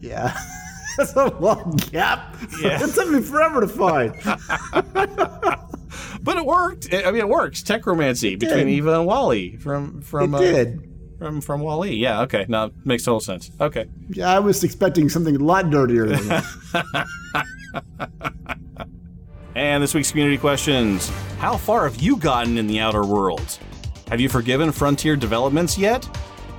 Yeah. 0.00 0.36
That's 0.96 1.14
a 1.14 1.28
long 1.38 1.76
gap. 1.90 2.36
Yeah. 2.60 2.78
it 2.84 2.94
took 2.94 3.08
me 3.08 3.22
forever 3.22 3.60
to 3.60 3.68
find. 3.68 4.14
But 6.22 6.36
it 6.36 6.44
worked. 6.44 6.92
I 6.92 7.10
mean, 7.10 7.22
it 7.22 7.28
works. 7.28 7.62
Techromancy 7.62 8.38
between. 8.38 8.68
Eva 8.68 8.98
and 8.98 9.06
WALL-E 9.06 9.56
from 9.56 10.02
from 10.02 10.34
It 10.34 10.36
uh, 10.36 10.40
did. 10.40 10.88
from 11.18 11.40
from 11.40 11.60
WALL-E. 11.62 11.94
Yeah. 11.94 12.20
Okay. 12.22 12.44
Now 12.48 12.70
makes 12.84 13.04
total 13.04 13.20
sense. 13.20 13.50
Okay. 13.60 13.86
Yeah, 14.10 14.28
I 14.28 14.38
was 14.38 14.62
expecting 14.62 15.08
something 15.08 15.36
a 15.36 15.38
lot 15.38 15.70
dirtier 15.70 16.06
than 16.06 16.28
that. 16.28 17.06
And 19.54 19.82
this 19.82 19.94
week's 19.94 20.10
community 20.10 20.38
questions: 20.38 21.08
How 21.38 21.56
far 21.56 21.88
have 21.88 22.00
you 22.00 22.16
gotten 22.16 22.56
in 22.58 22.66
the 22.66 22.80
outer 22.80 23.04
worlds? 23.04 23.58
Have 24.08 24.20
you 24.20 24.28
forgiven 24.28 24.72
Frontier 24.72 25.16
Developments 25.16 25.78
yet? 25.78 26.06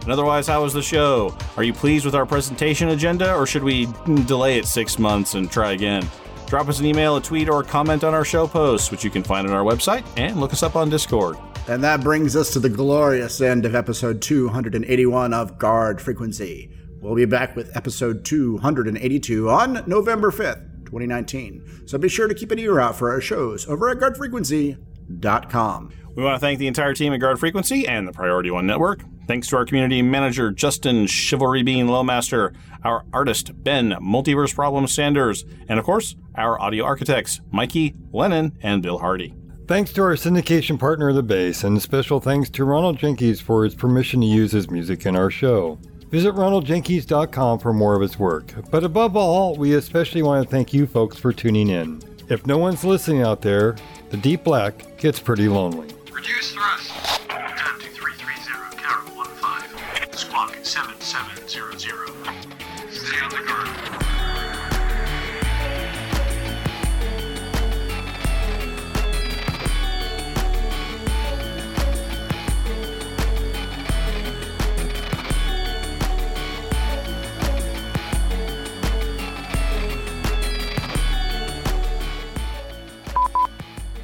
And 0.02 0.12
otherwise, 0.12 0.48
how 0.48 0.64
was 0.64 0.74
the 0.74 0.82
show? 0.82 1.38
Are 1.58 1.64
you 1.64 1.74
pleased 1.74 2.06
with 2.06 2.16
our 2.16 2.26
presentation 2.26 2.90
agenda, 2.90 3.36
or 3.36 3.46
should 3.46 3.64
we 3.64 3.88
delay 4.26 4.58
it 4.58 4.66
six 4.66 4.98
months 4.98 5.36
and 5.36 5.52
try 5.52 5.74
again? 5.74 6.08
Drop 6.48 6.68
us 6.68 6.80
an 6.80 6.86
email, 6.86 7.16
a 7.16 7.22
tweet, 7.22 7.48
or 7.48 7.62
a 7.62 7.64
comment 7.64 8.04
on 8.04 8.14
our 8.14 8.26
show 8.26 8.48
posts, 8.48 8.90
which 8.90 9.04
you 9.04 9.10
can 9.10 9.24
find 9.24 9.48
on 9.48 9.54
our 9.54 9.64
website, 9.64 10.04
and 10.18 10.40
look 10.40 10.52
us 10.54 10.64
up 10.64 10.76
on 10.76 10.90
Discord. 10.90 11.38
And 11.68 11.84
that 11.84 12.02
brings 12.02 12.36
us 12.36 12.52
to 12.54 12.60
the 12.60 12.68
glorious 12.68 13.40
end 13.40 13.66
of 13.66 13.76
episode 13.76 14.22
281 14.22 15.34
of 15.34 15.58
Guard 15.60 16.02
Frequency. 16.02 16.72
We'll 17.00 17.16
be 17.16 17.26
back 17.26 17.56
with 17.56 17.76
episode 17.78 18.26
282 18.26 19.50
on 19.50 19.84
November 19.88 20.32
5th, 20.32 20.71
2019. 20.92 21.88
So 21.88 21.98
be 21.98 22.10
sure 22.10 22.28
to 22.28 22.36
keep 22.36 22.52
an 22.52 22.60
ear 22.60 22.80
out 22.80 22.96
for 22.96 23.10
our 23.12 23.22
shows 23.22 23.68
over 23.68 23.90
at 23.90 23.98
guardfrequency.com. 23.98 25.94
We 26.16 26.24
want 26.24 26.36
to 26.36 26.40
thank 26.40 26.60
the 26.60 26.68
entire 26.68 26.94
team 26.94 27.14
at 27.14 27.22
Guard 27.22 27.40
Frequency 27.40 27.88
and 27.88 28.06
the 28.06 28.12
Priority 28.12 28.52
One 28.52 28.68
Network. 28.68 29.04
Thanks 29.28 29.48
to 29.48 29.56
our 29.56 29.66
community 29.66 30.02
manager, 30.02 30.52
Justin 30.52 31.08
Chivalry 31.08 31.64
Bean 31.64 31.88
Lowmaster, 31.88 32.54
our 32.84 33.06
artist, 33.14 33.64
Ben 33.64 33.92
Multiverse 34.02 34.54
Problem 34.54 34.88
Sanders, 34.88 35.46
and 35.70 35.80
of 35.80 35.86
course, 35.86 36.16
our 36.36 36.62
audio 36.62 36.84
architects, 36.84 37.40
Mikey, 37.52 37.96
Lennon, 38.12 38.58
and 38.62 38.84
Bill 38.84 38.98
Hardy. 38.98 39.34
Thanks 39.68 39.94
to 39.94 40.02
our 40.02 40.16
syndication 40.16 40.78
partner, 40.78 41.14
The 41.14 41.24
Base, 41.24 41.64
and 41.64 41.82
special 41.82 42.20
thanks 42.20 42.50
to 42.50 42.66
Ronald 42.66 42.98
Jenkins 42.98 43.40
for 43.40 43.64
his 43.64 43.74
permission 43.74 44.20
to 44.20 44.28
use 44.28 44.52
his 44.52 44.70
music 44.70 45.06
in 45.06 45.16
our 45.16 45.32
show. 45.32 45.80
Visit 46.12 46.36
ronaldjenkins.com 46.36 47.60
for 47.60 47.72
more 47.72 47.96
of 47.96 48.02
his 48.02 48.20
work. 48.20 48.54
But 48.70 48.84
above 48.84 49.16
all, 49.16 49.56
we 49.56 49.76
especially 49.76 50.22
want 50.22 50.44
to 50.44 50.50
thank 50.50 50.74
you 50.74 50.86
folks 50.86 51.18
for 51.18 51.32
tuning 51.32 51.70
in. 51.70 52.02
If 52.28 52.46
no 52.46 52.58
one's 52.58 52.84
listening 52.84 53.22
out 53.22 53.42
there, 53.42 53.78
the 54.10 54.18
deep 54.18 54.44
black 54.44 54.98
gets 54.98 55.22
pretty 55.22 55.48
lonely. 55.48 55.88
Reduce 56.12 56.52
thrust. 56.52 56.90
Time 57.30 57.80
to 57.80 57.88
330, 57.88 58.78
Carol 58.78 59.24
15. 59.24 60.14
Squawk 60.14 60.58
7700. 60.62 62.11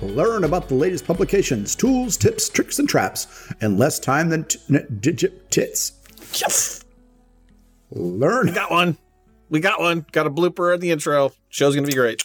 Learn 0.07 0.43
about 0.45 0.69
the 0.69 0.75
latest 0.75 1.05
publications, 1.05 1.75
tools, 1.75 2.17
tips, 2.17 2.49
tricks, 2.49 2.79
and 2.79 2.87
traps 2.87 3.51
in 3.61 3.77
less 3.77 3.99
time 3.99 4.29
than 4.29 4.45
t- 4.45 4.59
n- 4.69 4.97
digit 5.01 5.51
tits. 5.51 5.93
Yes. 6.33 6.83
Learn. 7.91 8.47
We 8.47 8.51
got 8.53 8.71
one. 8.71 8.97
We 9.49 9.59
got 9.59 9.79
one. 9.79 10.05
Got 10.11 10.27
a 10.27 10.29
blooper 10.29 10.73
in 10.73 10.79
the 10.79 10.91
intro. 10.91 11.31
Show's 11.49 11.75
gonna 11.75 11.87
be 11.87 11.93
great. 11.93 12.23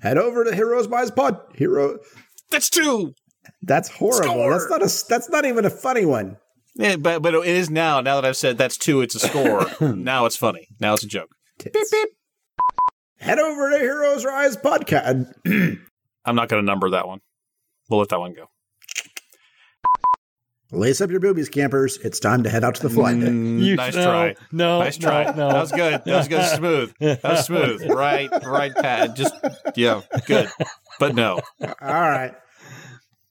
Head 0.00 0.16
over 0.18 0.44
to 0.44 0.54
Heroes 0.54 0.86
Buys 0.86 1.10
Pod. 1.10 1.40
Hero. 1.54 1.98
That's 2.50 2.70
two. 2.70 3.14
That's 3.62 3.88
horrible. 3.88 4.28
Score. 4.32 4.52
That's 4.52 4.70
not 4.70 4.82
a. 4.82 5.04
That's 5.08 5.28
not 5.28 5.44
even 5.44 5.64
a 5.64 5.70
funny 5.70 6.06
one. 6.06 6.36
Yeah, 6.76 6.96
but 6.96 7.22
but 7.22 7.34
it 7.34 7.46
is 7.46 7.68
now. 7.70 8.00
Now 8.00 8.20
that 8.20 8.24
I've 8.26 8.36
said 8.36 8.56
that's 8.58 8.76
two, 8.76 9.00
it's 9.00 9.14
a 9.14 9.18
score. 9.20 9.66
now 9.94 10.26
it's 10.26 10.36
funny. 10.36 10.68
Now 10.80 10.94
it's 10.94 11.04
a 11.04 11.08
joke. 11.08 11.30
Beep 11.62 11.72
beep. 11.74 12.08
Head 13.18 13.38
over 13.38 13.70
to 13.70 13.78
Heroes 13.78 14.24
Rise 14.24 14.56
Podcast. 14.56 15.32
I'm 16.28 16.36
not 16.36 16.48
going 16.48 16.62
to 16.62 16.66
number 16.66 16.90
that 16.90 17.08
one. 17.08 17.20
We'll 17.88 18.00
let 18.00 18.10
that 18.10 18.20
one 18.20 18.34
go. 18.34 18.46
Lace 20.70 21.00
up 21.00 21.10
your 21.10 21.20
boobies, 21.20 21.48
campers. 21.48 21.96
It's 22.04 22.20
time 22.20 22.42
to 22.42 22.50
head 22.50 22.62
out 22.62 22.74
to 22.74 22.82
the 22.82 22.90
flight 22.90 23.18
deck. 23.18 23.30
Mm, 23.30 23.62
you- 23.62 23.76
nice 23.76 23.94
no, 23.94 24.04
try. 24.04 24.34
no, 24.52 24.78
nice 24.80 24.98
try. 24.98 25.24
no, 25.24 25.32
no. 25.32 25.48
That 25.48 25.60
was 25.60 25.72
good. 25.72 26.02
That 26.04 26.16
was 26.18 26.28
good. 26.28 26.44
Smooth. 26.56 26.94
That 27.00 27.22
was 27.24 27.46
smooth. 27.46 27.90
Right, 27.90 28.28
right, 28.44 28.74
Pat. 28.74 29.16
Just 29.16 29.34
yeah, 29.76 30.02
good. 30.26 30.50
But 31.00 31.14
no. 31.14 31.40
All 31.62 31.72
right. 31.80 32.34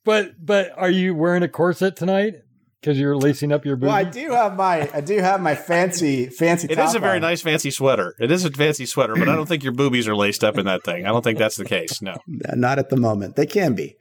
But 0.04 0.44
but 0.44 0.72
are 0.76 0.90
you 0.90 1.14
wearing 1.14 1.44
a 1.44 1.48
corset 1.48 1.94
tonight? 1.94 2.42
Because 2.80 2.98
you're 2.98 3.16
lacing 3.16 3.50
up 3.52 3.64
your 3.64 3.74
boobies. 3.74 3.88
Well, 3.88 3.96
I 3.96 4.04
do 4.04 4.30
have 4.30 4.56
my 4.56 4.88
I 4.94 5.00
do 5.00 5.18
have 5.18 5.40
my 5.40 5.54
fancy 5.56 6.26
fancy. 6.26 6.68
It 6.70 6.76
top 6.76 6.88
is 6.88 6.94
a 6.94 7.00
very 7.00 7.16
on. 7.16 7.22
nice 7.22 7.40
fancy 7.42 7.70
sweater. 7.72 8.14
It 8.20 8.30
is 8.30 8.44
a 8.44 8.50
fancy 8.52 8.86
sweater, 8.86 9.14
but 9.16 9.28
I 9.28 9.34
don't 9.34 9.46
think 9.46 9.64
your 9.64 9.72
boobies 9.72 10.06
are 10.06 10.14
laced 10.14 10.44
up 10.44 10.56
in 10.58 10.66
that 10.66 10.84
thing. 10.84 11.04
I 11.04 11.08
don't 11.08 11.24
think 11.24 11.38
that's 11.38 11.56
the 11.56 11.64
case. 11.64 12.00
No. 12.00 12.16
Not 12.26 12.78
at 12.78 12.88
the 12.90 12.96
moment. 12.96 13.34
They 13.34 13.46
can 13.46 13.74
be. 13.74 13.96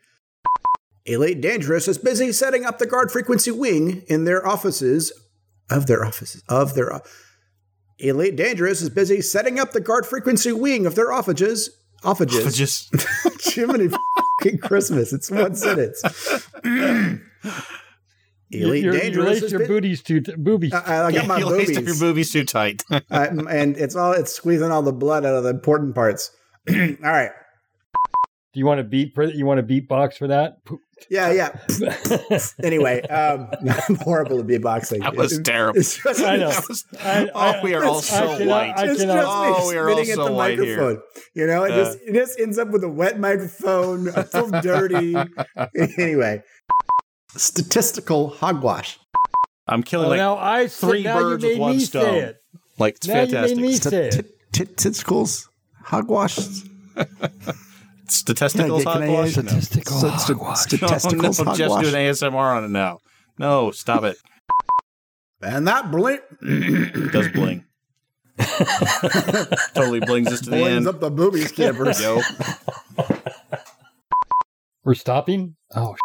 Elite 1.06 1.42
Dangerous 1.42 1.88
is 1.88 1.98
busy 1.98 2.32
setting 2.32 2.66
up 2.66 2.78
the 2.78 2.86
guard 2.86 3.12
frequency 3.12 3.50
wing 3.50 4.04
in 4.08 4.26
their 4.26 4.46
offices 4.46 5.12
of 5.72 5.88
their 5.88 6.06
offices 6.06 6.44
of 6.48 6.76
their. 6.76 6.94
o- 6.94 7.02
Elite 8.00 8.36
Dangerous 8.36 8.82
is 8.84 8.92
busy 8.92 9.22
setting 9.22 9.58
up 9.60 9.72
the 9.72 9.82
guard 9.82 10.06
frequency 10.06 10.52
wing 10.52 10.86
of 10.86 10.94
their 10.94 11.12
offices. 11.12 11.72
Offices. 12.04 12.46
Offices. 12.46 12.90
Jiminy 13.56 13.88
fucking 14.42 14.60
Christmas. 14.60 15.14
It's 15.14 15.32
one 15.32 15.56
sentence. 15.56 16.04
You- 18.50 18.68
Elite 18.68 18.84
you're- 18.84 18.95
you 18.95 19.02
Dangerous 19.04 19.41
laced 19.41 19.52
your 19.52 19.60
bu- 19.62 19.68
booties 19.68 20.02
too 20.02 20.22
t- 20.22 20.34
boobies. 20.38 20.74
I, 20.74 21.06
I 21.06 21.12
got 21.12 21.28
my 21.28 21.38
you 21.39 21.45
laced 21.48 21.78
up 21.78 21.84
your 21.86 21.95
boobies 22.00 22.32
too 22.32 22.45
tight. 22.45 22.84
I- 22.91 23.28
and 23.28 23.76
it's 23.78 23.95
all 23.95 24.14
it's 24.14 24.32
squeezing 24.32 24.72
all 24.72 24.82
the 24.82 24.93
blood 24.93 25.26
out 25.26 25.36
of 25.36 25.43
the 25.43 25.50
important 25.50 25.95
parts. 25.95 26.32
all 26.70 26.76
right. 27.04 27.32
Do 28.54 28.60
you 28.62 28.66
want 28.66 28.80
to 28.80 28.84
beat? 28.86 29.14
For, 29.14 29.24
you 29.26 29.45
want 29.45 29.60
to 29.60 29.64
beatbox 29.82 30.16
for 30.18 30.28
that? 30.30 30.54
Yeah, 31.12 31.32
yeah. 31.32 32.39
anyway, 32.64 33.02
um, 33.04 33.50
I'm 33.89 33.95
horrible 33.98 34.39
at 34.39 34.48
beatboxing. 34.48 35.02
That 35.02 35.16
was 35.16 35.34
It- 35.38 35.43
terrible. 35.43 35.78
It's 35.80 36.02
just, 36.02 36.22
I 36.22 36.38
know. 36.38 36.48
Was- 36.68 36.86
I- 37.00 37.30
oh, 37.36 37.62
we 37.62 37.76
are 37.76 37.84
all 37.86 38.02
so 38.02 38.16
I 38.34 38.38
cannot- 38.39 38.48
white. 38.48 38.74
It's 38.89 39.02
cannot- 39.02 39.16
just 39.16 39.28
me 39.28 39.64
Oh, 39.66 39.68
we 39.70 39.78
are 39.78 39.89
all 39.89 39.95
spitting 39.98 40.12
at 40.12 40.16
so 40.16 40.26
the 40.26 40.32
white 40.32 40.58
here. 40.58 40.78
microphone. 40.78 41.02
You 41.36 41.45
know, 41.45 41.64
it 41.66 41.72
Uh. 41.72 41.76
just 41.76 42.00
it 42.08 42.14
just 42.14 42.39
ends 42.39 42.58
up 42.58 42.70
with 42.70 42.84
a 42.84 42.89
wet 42.89 43.20
microphone. 43.20 44.10
I 44.10 44.24
feel 44.24 44.50
dirty. 44.50 45.16
anyway, 46.00 46.41
statistical 47.38 48.30
hogwash. 48.30 49.00
I'm 49.68 49.84
killing 49.84 50.08
Oh, 50.08 50.10
like 50.10 50.18
now 50.18 50.38
I 50.38 50.68
said- 50.68 50.88
three 50.90 51.04
now 51.04 51.18
you 51.20 51.24
birds 51.26 51.44
made 51.44 51.50
with 51.52 51.60
one 51.60 51.78
me 51.78 51.84
stone. 51.84 52.04
say 52.04 52.20
it. 52.20 52.38
Like 52.80 52.96
it's 52.96 53.08
Now 53.08 53.14
you 53.22 53.26
fantastic. 53.28 53.58
made 53.58 53.62
me 53.68 53.74
say 53.74 54.08
it. 54.08 54.26
Statisticals 54.54 55.48
hogwash. 55.84 56.38
Statisticals 58.08 58.84
Can 58.84 58.88
I- 59.04 59.06
hogwash? 59.08 59.32
Statistical 59.34 60.00
hogwash. 60.00 60.66
Statisticals 60.68 61.40
no, 61.46 61.52
no, 61.52 61.58
just 61.58 61.74
hogwash. 61.74 61.84
do 61.84 61.90
an 61.90 61.96
ASMR 61.96 62.58
on 62.58 62.64
it 62.66 62.70
now. 62.70 63.00
No, 63.38 63.72
stop 63.72 64.04
it. 64.04 64.18
And 65.42 65.68
that 65.68 65.92
blink 65.92 66.22
does 67.12 67.28
bling. 67.30 67.66
totally 69.74 70.00
blings 70.00 70.32
us 70.32 70.42
to 70.42 70.50
the 70.50 70.58
blings 70.58 70.68
end. 70.78 70.88
up 70.88 71.00
the 71.00 71.10
boobies, 71.12 71.52
campers. 71.52 72.00
Yo, 72.02 72.22
We're 74.84 74.94
stopping. 74.96 75.56
Oh, 75.76 75.96